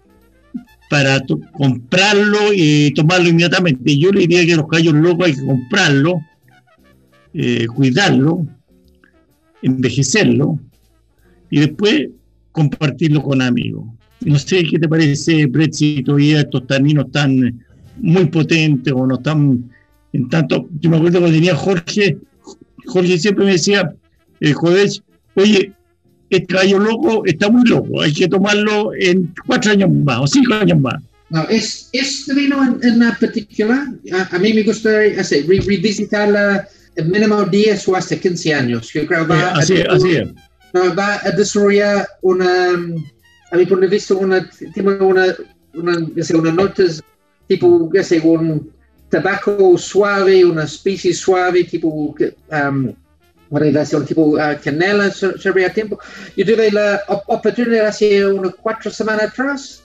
para 0.90 1.20
comprarlo 1.54 2.52
y 2.54 2.92
tomarlo 2.92 3.30
inmediatamente. 3.30 3.98
Yo 3.98 4.12
le 4.12 4.20
diría 4.20 4.44
que 4.44 4.56
los 4.56 4.68
callos 4.68 4.92
locos 4.92 5.26
hay 5.26 5.34
que 5.34 5.44
comprarlo, 5.44 6.20
eh, 7.32 7.66
cuidarlo, 7.66 8.46
envejecerlo 9.62 10.60
y 11.50 11.60
después 11.60 12.10
compartirlo 12.52 13.22
con 13.22 13.42
amigos. 13.42 13.86
No 14.20 14.38
sé 14.38 14.64
qué 14.64 14.78
te 14.78 14.88
parece, 14.88 15.46
Brett, 15.46 15.72
si 15.72 16.02
todavía 16.02 16.40
estos 16.40 16.66
taninos 16.66 17.06
están 17.06 17.64
muy 17.98 18.26
potentes 18.26 18.92
o 18.94 19.06
no 19.06 19.16
están 19.16 19.70
en 20.12 20.28
tanto. 20.28 20.68
Yo 20.80 20.90
me 20.90 20.98
acuerdo 20.98 21.20
cuando 21.20 21.36
tenía 21.36 21.54
Jorge, 21.54 22.18
Jorge 22.86 23.18
siempre 23.18 23.44
me 23.44 23.52
decía, 23.52 23.94
eh, 24.40 24.52
joder, 24.52 24.90
oye, 25.34 25.72
este 26.28 26.54
gallo 26.54 26.78
loco 26.78 27.24
está 27.24 27.50
muy 27.50 27.68
loco, 27.68 28.02
hay 28.02 28.12
que 28.12 28.28
tomarlo 28.28 28.92
en 28.94 29.32
cuatro 29.46 29.72
años 29.72 29.90
más 29.90 30.20
o 30.20 30.26
cinco 30.26 30.54
años 30.54 30.80
más. 30.80 31.02
No, 31.30 31.48
es, 31.48 31.88
este 31.92 32.34
vino 32.34 32.62
en, 32.82 33.02
en 33.02 33.10
particular, 33.18 33.86
a, 34.12 34.36
a, 34.36 34.38
mí 34.38 34.52
me 34.52 34.62
hacer, 34.62 35.46
re, 35.46 35.60
revisitarla 35.60 36.68
en 36.96 37.10
mínimo 37.10 37.44
10 37.44 37.88
o 37.88 37.96
hasta 37.96 38.16
15 38.16 38.54
años. 38.54 38.92
Yo 38.92 39.06
creo 39.06 39.26
que 39.26 39.34
va, 39.34 39.52
así, 39.52 39.80
a, 39.80 39.92
así 39.92 40.16
es. 40.16 40.28
No, 40.72 40.94
va 40.94 41.20
a 41.24 41.30
desarrollar 41.30 42.06
una, 42.22 42.72
a 43.50 43.56
mi 43.56 43.66
punto 43.66 43.80
de 43.80 43.88
vista, 43.88 44.14
una, 44.14 44.48
una, 44.76 45.36
una, 45.74 45.96
una 46.34 46.52
notas 46.52 47.02
tipo, 47.50 47.90
ya 47.92 48.04
sé, 48.04 48.20
un 48.20 48.70
tabaco 49.08 49.76
suave, 49.76 50.44
una 50.44 50.64
especie 50.64 51.12
suave, 51.12 51.64
tipo 51.64 51.88
um, 51.88 52.94
una 53.50 53.84
tipo 54.06 54.22
uh, 54.22 54.56
canela, 54.62 55.10
serviría 55.10 55.72
tiempo. 55.72 55.98
Yo 56.36 56.44
tuve 56.44 56.70
la 56.70 57.02
oportunidad 57.08 57.88
hace 57.88 58.24
unas 58.24 58.54
cuatro 58.54 58.90
semanas 58.92 59.24
atrás 59.24 59.82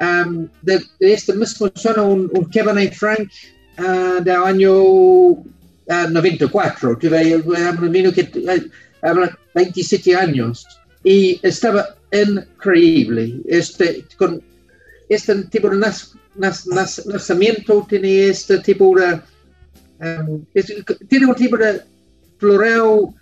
um, 0.00 0.48
de, 0.62 0.82
de, 0.98 1.12
este 1.12 1.32
mismo 1.34 1.70
zona, 1.76 2.02
un, 2.02 2.28
un 2.32 2.44
Cabernet 2.46 2.92
Franc 2.94 3.30
uh, 3.78 4.20
del 4.20 4.42
año 4.42 4.82
uh, 4.82 5.44
94. 6.10 6.98
Tuve 6.98 7.36
un 7.36 7.92
vino 7.92 8.12
que 8.12 8.24
habla 9.02 9.38
27 9.54 10.14
años. 10.14 10.66
Y 11.04 11.40
estaba 11.42 11.96
increíble. 12.12 13.40
Este, 13.46 14.04
con 14.16 14.42
este 15.08 15.34
tipo 15.44 15.70
de 15.70 15.78
nacimiento 16.36 17.86
tiene 17.88 18.28
este 18.28 18.58
tipo 18.58 18.94
de 18.98 19.20
um, 20.00 20.44
tiene 21.08 21.26
un 21.26 21.34
tipo 21.34 21.56
de 21.56 21.80
floral 22.38 23.14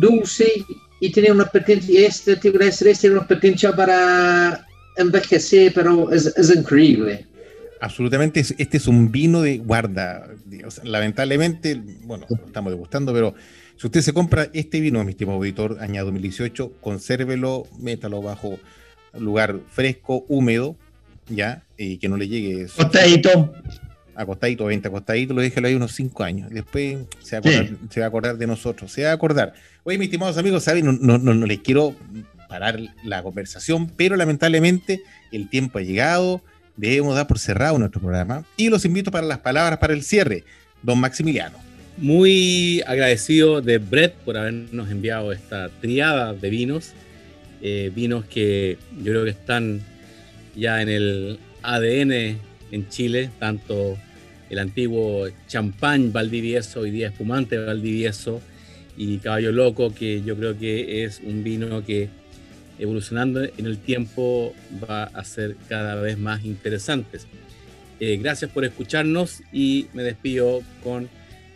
dulce 0.00 0.64
y 1.00 1.10
tiene 1.10 1.32
una 1.32 1.46
potencia 1.46 2.06
este 2.06 2.36
tipo 2.36 2.58
de 2.58 2.68
estrés 2.68 3.00
tiene 3.00 3.16
una 3.16 3.26
potencia 3.26 3.74
para 3.74 4.66
envejecer 4.96 5.72
pero 5.74 6.12
es, 6.12 6.26
es 6.26 6.54
increíble. 6.54 7.26
Absolutamente 7.80 8.40
este 8.40 8.76
es 8.76 8.86
un 8.86 9.10
vino 9.10 9.40
de 9.40 9.58
guarda. 9.58 10.28
Lamentablemente 10.84 11.80
bueno 12.02 12.26
lo 12.28 12.46
estamos 12.46 12.72
degustando 12.72 13.12
pero 13.12 13.34
si 13.80 13.86
usted 13.86 14.02
se 14.02 14.12
compra 14.12 14.50
este 14.52 14.78
vino, 14.78 15.02
mi 15.04 15.12
estimado 15.12 15.38
auditor, 15.38 15.78
año 15.80 16.04
2018, 16.04 16.72
consérvelo, 16.82 17.66
métalo 17.78 18.20
bajo 18.20 18.58
lugar 19.18 19.58
fresco, 19.70 20.26
húmedo, 20.28 20.76
ya, 21.30 21.64
y 21.78 21.96
que 21.96 22.10
no 22.10 22.18
le 22.18 22.28
llegue. 22.28 22.64
Acostadito. 22.64 23.54
Acostadito, 24.14 24.66
20 24.66 24.86
acostadito, 24.88 25.32
lo 25.32 25.40
déjelo 25.40 25.66
ahí 25.66 25.76
unos 25.76 25.94
5 25.94 26.22
años. 26.22 26.50
Después 26.50 26.98
se 27.22 27.40
va, 27.40 27.48
a 27.48 27.54
acordar, 27.54 27.78
se 27.88 28.00
va 28.00 28.04
a 28.04 28.08
acordar 28.10 28.36
de 28.36 28.46
nosotros, 28.46 28.92
se 28.92 29.04
va 29.04 29.12
a 29.12 29.14
acordar. 29.14 29.54
Oye, 29.84 29.96
mis 29.96 30.08
estimados 30.08 30.36
amigos, 30.36 30.62
¿saben? 30.62 30.84
No, 30.84 30.92
no, 31.16 31.32
no, 31.32 31.46
les 31.46 31.60
quiero 31.60 31.96
parar 32.50 32.78
la 33.02 33.22
conversación, 33.22 33.90
pero 33.96 34.14
lamentablemente 34.14 35.00
el 35.32 35.48
tiempo 35.48 35.78
ha 35.78 35.82
llegado, 35.82 36.42
debemos 36.76 37.14
dar 37.14 37.26
por 37.26 37.38
cerrado 37.38 37.78
nuestro 37.78 38.02
programa 38.02 38.44
y 38.58 38.68
los 38.68 38.84
invito 38.84 39.10
para 39.10 39.26
las 39.26 39.38
palabras 39.38 39.78
para 39.78 39.94
el 39.94 40.02
cierre. 40.02 40.44
Don 40.82 41.00
Maximiliano. 41.00 41.69
Muy 42.00 42.80
agradecido 42.86 43.60
de 43.60 43.76
Brett 43.76 44.14
por 44.24 44.38
habernos 44.38 44.90
enviado 44.90 45.32
esta 45.32 45.68
triada 45.82 46.32
de 46.32 46.48
vinos. 46.48 46.92
Eh, 47.60 47.92
vinos 47.94 48.24
que 48.24 48.78
yo 48.96 49.12
creo 49.12 49.24
que 49.24 49.30
están 49.30 49.82
ya 50.56 50.80
en 50.80 50.88
el 50.88 51.38
ADN 51.60 52.38
en 52.70 52.88
Chile, 52.88 53.28
tanto 53.38 53.98
el 54.48 54.58
antiguo 54.60 55.28
champán 55.46 56.10
Valdivieso, 56.10 56.80
hoy 56.80 56.90
día 56.90 57.08
espumante 57.08 57.58
Valdivieso, 57.58 58.40
y 58.96 59.18
Caballo 59.18 59.52
Loco, 59.52 59.94
que 59.94 60.22
yo 60.22 60.36
creo 60.36 60.58
que 60.58 61.04
es 61.04 61.20
un 61.22 61.44
vino 61.44 61.84
que 61.84 62.08
evolucionando 62.78 63.44
en 63.44 63.66
el 63.66 63.76
tiempo 63.76 64.54
va 64.82 65.04
a 65.04 65.22
ser 65.22 65.54
cada 65.68 65.96
vez 65.96 66.16
más 66.16 66.46
interesantes. 66.46 67.26
Eh, 68.00 68.16
gracias 68.16 68.50
por 68.50 68.64
escucharnos 68.64 69.42
y 69.52 69.88
me 69.92 70.02
despido 70.02 70.62
con 70.82 71.10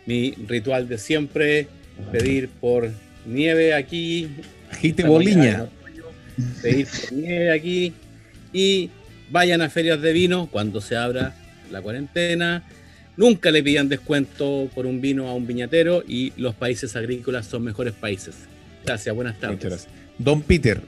mi 0.05 0.31
ritual 0.47 0.87
de 0.87 0.97
siempre, 0.97 1.67
pedir 2.11 2.49
por 2.49 2.91
nieve 3.25 3.73
aquí. 3.73 4.29
Agite 4.71 5.03
boliña. 5.03 5.67
Pedir 6.61 6.87
por 6.87 7.13
nieve 7.13 7.51
aquí 7.51 7.93
y 8.53 8.89
vayan 9.31 9.61
a 9.61 9.69
ferias 9.69 10.01
de 10.01 10.13
vino 10.13 10.47
cuando 10.51 10.81
se 10.81 10.95
abra 10.95 11.35
la 11.71 11.81
cuarentena. 11.81 12.63
Nunca 13.17 13.49
le 13.51 13.63
pidan 13.63 13.87
descuento 13.87 14.69
por 14.75 14.85
un 14.85 14.99
vino 14.99 15.27
a 15.27 15.33
un 15.33 15.47
viñatero 15.47 16.03
y 16.05 16.33
los 16.37 16.53
países 16.53 16.95
agrícolas 16.95 17.45
son 17.45 17.63
mejores 17.63 17.93
países. 17.93 18.35
Gracias, 18.85 19.15
buenas 19.15 19.39
tardes. 19.39 19.87
Don 20.17 20.41
Peter. 20.41 20.81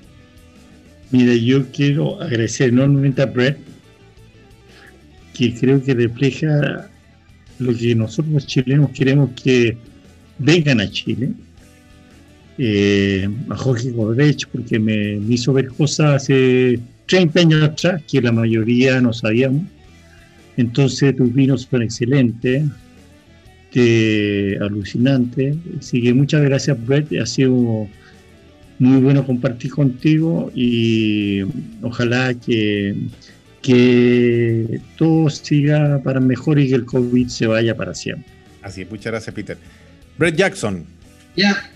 Mire, 1.09 1.41
yo 1.41 1.71
quiero 1.71 2.21
agradecer 2.21 2.69
enormemente 2.69 3.21
a 3.21 3.27
Brett, 3.27 3.57
que 5.33 5.53
creo 5.53 5.81
que 5.81 5.93
refleja 5.93 6.89
lo 7.59 7.75
que 7.75 7.95
nosotros 7.95 8.33
los 8.33 8.47
chilenos 8.47 8.91
queremos 8.91 9.31
que 9.41 9.77
vengan 10.39 10.81
a 10.81 10.89
Chile. 10.89 11.31
Eh, 12.59 13.29
a 13.49 13.55
Jorge 13.55 13.91
Godrech, 13.91 14.47
porque 14.51 14.79
me, 14.79 15.19
hizo 15.29 15.53
ver 15.53 15.67
cosas 15.67 16.23
hace 16.23 16.79
30 17.05 17.39
años 17.39 17.63
atrás 17.63 18.01
que 18.09 18.19
la 18.21 18.31
mayoría 18.31 18.99
no 18.99 19.13
sabíamos. 19.13 19.63
Entonces 20.57 21.15
tus 21.15 21.31
vinos 21.33 21.67
son 21.69 21.83
excelentes, 21.83 22.63
alucinantes. 24.59 25.55
Así 25.79 26.01
que 26.01 26.13
muchas 26.13 26.41
gracias 26.41 26.77
Brett, 26.85 27.11
ha 27.21 27.25
sido 27.25 27.87
muy 28.79 29.01
bueno 29.01 29.25
compartir 29.25 29.71
contigo 29.71 30.51
y 30.53 31.41
ojalá 31.81 32.33
que 32.33 32.95
que 33.67 34.79
todo 34.97 35.29
siga 35.29 35.99
para 36.01 36.21
mejor 36.21 36.57
y 36.57 36.69
que 36.69 36.75
el 36.75 36.85
COVID 36.85 37.27
se 37.27 37.47
vaya 37.47 37.75
para 37.75 37.93
siempre. 37.93 38.31
Así 38.61 38.83
es, 38.83 38.89
muchas 38.89 39.11
gracias, 39.11 39.35
Peter. 39.35 39.57
Brett 40.17 40.37
Jackson. 40.37 40.85
Ya, 41.35 41.69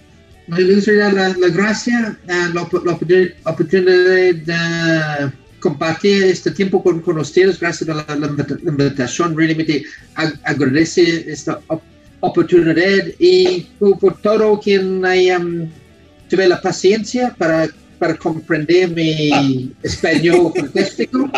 me 0.47 0.63
gustaría 0.63 1.11
la, 1.11 1.35
la 1.37 1.47
gracia, 1.49 2.17
uh, 2.29 2.53
la, 2.53 2.61
oportunidad 2.61 3.33
de 3.43 5.31
compartir 5.59 6.23
este 6.23 6.51
tiempo 6.51 6.81
con, 6.81 7.01
con 7.01 7.19
ustedes. 7.19 7.59
Gracias 7.59 7.89
a 7.89 8.15
la, 8.15 8.35
invitación. 8.65 9.35
Realmente 9.35 9.83
agradece 10.15 11.29
esta 11.29 11.59
oportunidad 12.21 13.05
y 13.19 13.67
por 13.99 14.17
todo 14.21 14.61
quien 14.61 15.03
um, 15.03 15.69
tuve 16.29 16.47
la 16.47 16.61
paciencia 16.61 17.35
para 17.37 17.67
para 18.01 18.17
comprender 18.17 18.89
mi 18.89 19.29
ah. 19.31 19.77
español 19.83 20.51
fantástico, 20.59 21.29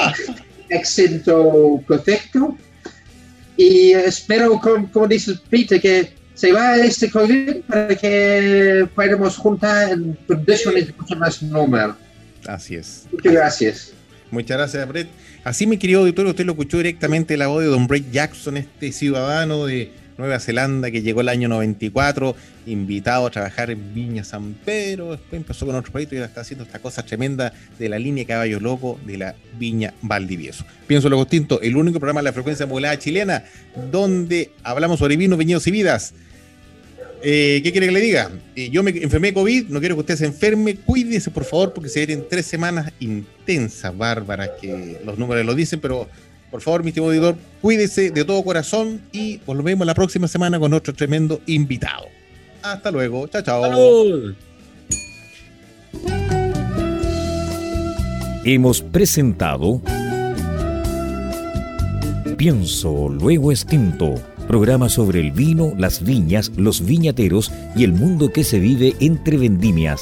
acento 0.73 1.83
perfecto. 1.85 2.57
Y 3.57 3.91
espero, 3.91 4.57
como, 4.61 5.05
dice 5.09 5.33
Peter, 5.49 5.81
que 5.81 6.13
se 6.33 6.53
va 6.53 6.77
este 6.77 7.11
COVID 7.11 7.63
para 7.67 7.93
que 7.97 8.87
podamos 8.95 9.35
juntar 9.35 9.91
en 9.91 10.17
condiciones 10.25 10.97
mucho 10.97 11.17
más 11.17 11.43
normales. 11.43 11.97
Así 12.47 12.75
es. 12.75 13.07
Muchas 13.11 13.33
gracias. 13.33 13.93
Muchas 14.31 14.57
gracias, 14.57 14.87
Brett. 14.87 15.09
Así, 15.43 15.67
mi 15.67 15.77
querido 15.77 15.99
auditorio, 15.99 16.31
usted 16.31 16.45
lo 16.45 16.53
escuchó 16.53 16.77
directamente 16.77 17.35
la 17.35 17.47
voz 17.47 17.61
de 17.61 17.67
Don 17.67 17.87
Brett 17.87 18.09
Jackson, 18.09 18.55
este 18.55 18.93
ciudadano 18.93 19.65
de 19.65 19.91
Nueva 20.23 20.39
Zelanda, 20.39 20.89
que 20.89 21.01
llegó 21.01 21.19
el 21.19 21.27
año 21.27 21.49
94, 21.49 22.33
invitado 22.65 23.27
a 23.27 23.29
trabajar 23.29 23.69
en 23.71 23.93
Viña 23.93 24.23
San 24.23 24.53
Pedro, 24.53 25.11
después 25.11 25.33
empezó 25.33 25.65
con 25.65 25.75
otro 25.75 25.91
proyecto 25.91 26.15
y 26.15 26.19
ahora 26.19 26.29
está 26.29 26.39
haciendo 26.39 26.63
esta 26.63 26.79
cosa 26.79 27.03
tremenda 27.03 27.51
de 27.77 27.89
la 27.89 27.99
línea 27.99 28.25
Caballo 28.25 28.61
Loco 28.61 28.97
de 29.05 29.17
la 29.17 29.35
Viña 29.59 29.93
Valdivieso. 30.01 30.63
Pienso 30.87 31.09
lo 31.09 31.19
distinto, 31.19 31.59
el 31.59 31.75
único 31.75 31.99
programa 31.99 32.21
de 32.21 32.23
la 32.23 32.31
frecuencia 32.31 32.65
modulada 32.65 32.97
chilena 32.97 33.43
donde 33.91 34.51
hablamos 34.63 34.99
sobre 34.99 35.17
vinos, 35.17 35.37
viñedos 35.37 35.67
y 35.67 35.71
vidas. 35.71 36.13
Eh, 37.21 37.59
¿Qué 37.61 37.73
quiere 37.73 37.87
que 37.87 37.93
le 37.93 37.99
diga? 37.99 38.31
Eh, 38.55 38.69
yo 38.69 38.81
me 38.81 38.91
enfermé 38.91 39.27
de 39.27 39.33
COVID, 39.33 39.67
no 39.67 39.81
quiero 39.81 39.95
que 39.95 40.01
usted 40.01 40.15
se 40.15 40.25
enferme, 40.25 40.75
cuídese 40.75 41.31
por 41.31 41.43
favor 41.43 41.73
porque 41.73 41.89
se 41.89 42.05
vienen 42.05 42.25
tres 42.29 42.45
semanas 42.45 42.93
intensas, 43.01 43.97
bárbaras, 43.97 44.51
que 44.61 45.01
los 45.05 45.17
números 45.17 45.45
lo 45.45 45.53
dicen, 45.53 45.81
pero 45.81 46.07
por 46.53 46.61
favor, 46.61 46.83
mi 46.83 46.89
estimado 46.89 47.11
editor, 47.11 47.35
cuídese 47.63 48.11
de 48.11 48.23
todo 48.25 48.43
corazón 48.43 49.01
y 49.11 49.39
volvemos 49.39 49.87
la 49.87 49.95
próxima 49.95 50.27
semana 50.27 50.59
con 50.59 50.71
otro 50.71 50.93
tremendo 50.93 51.41
invitado. 51.47 52.05
Hasta 52.61 52.91
luego. 52.91 53.27
Chao, 53.27 53.41
chao. 53.41 54.35
Hemos 58.45 58.81
presentado 58.81 59.81
Pienso, 62.37 63.09
luego 63.09 63.51
extinto. 63.51 64.13
Programa 64.47 64.89
sobre 64.89 65.21
el 65.21 65.31
vino, 65.31 65.73
las 65.75 66.03
viñas, 66.03 66.51
los 66.55 66.85
viñateros 66.85 67.51
y 67.75 67.83
el 67.83 67.93
mundo 67.93 68.31
que 68.31 68.43
se 68.43 68.59
vive 68.59 68.93
entre 68.99 69.37
vendimias. 69.37 70.01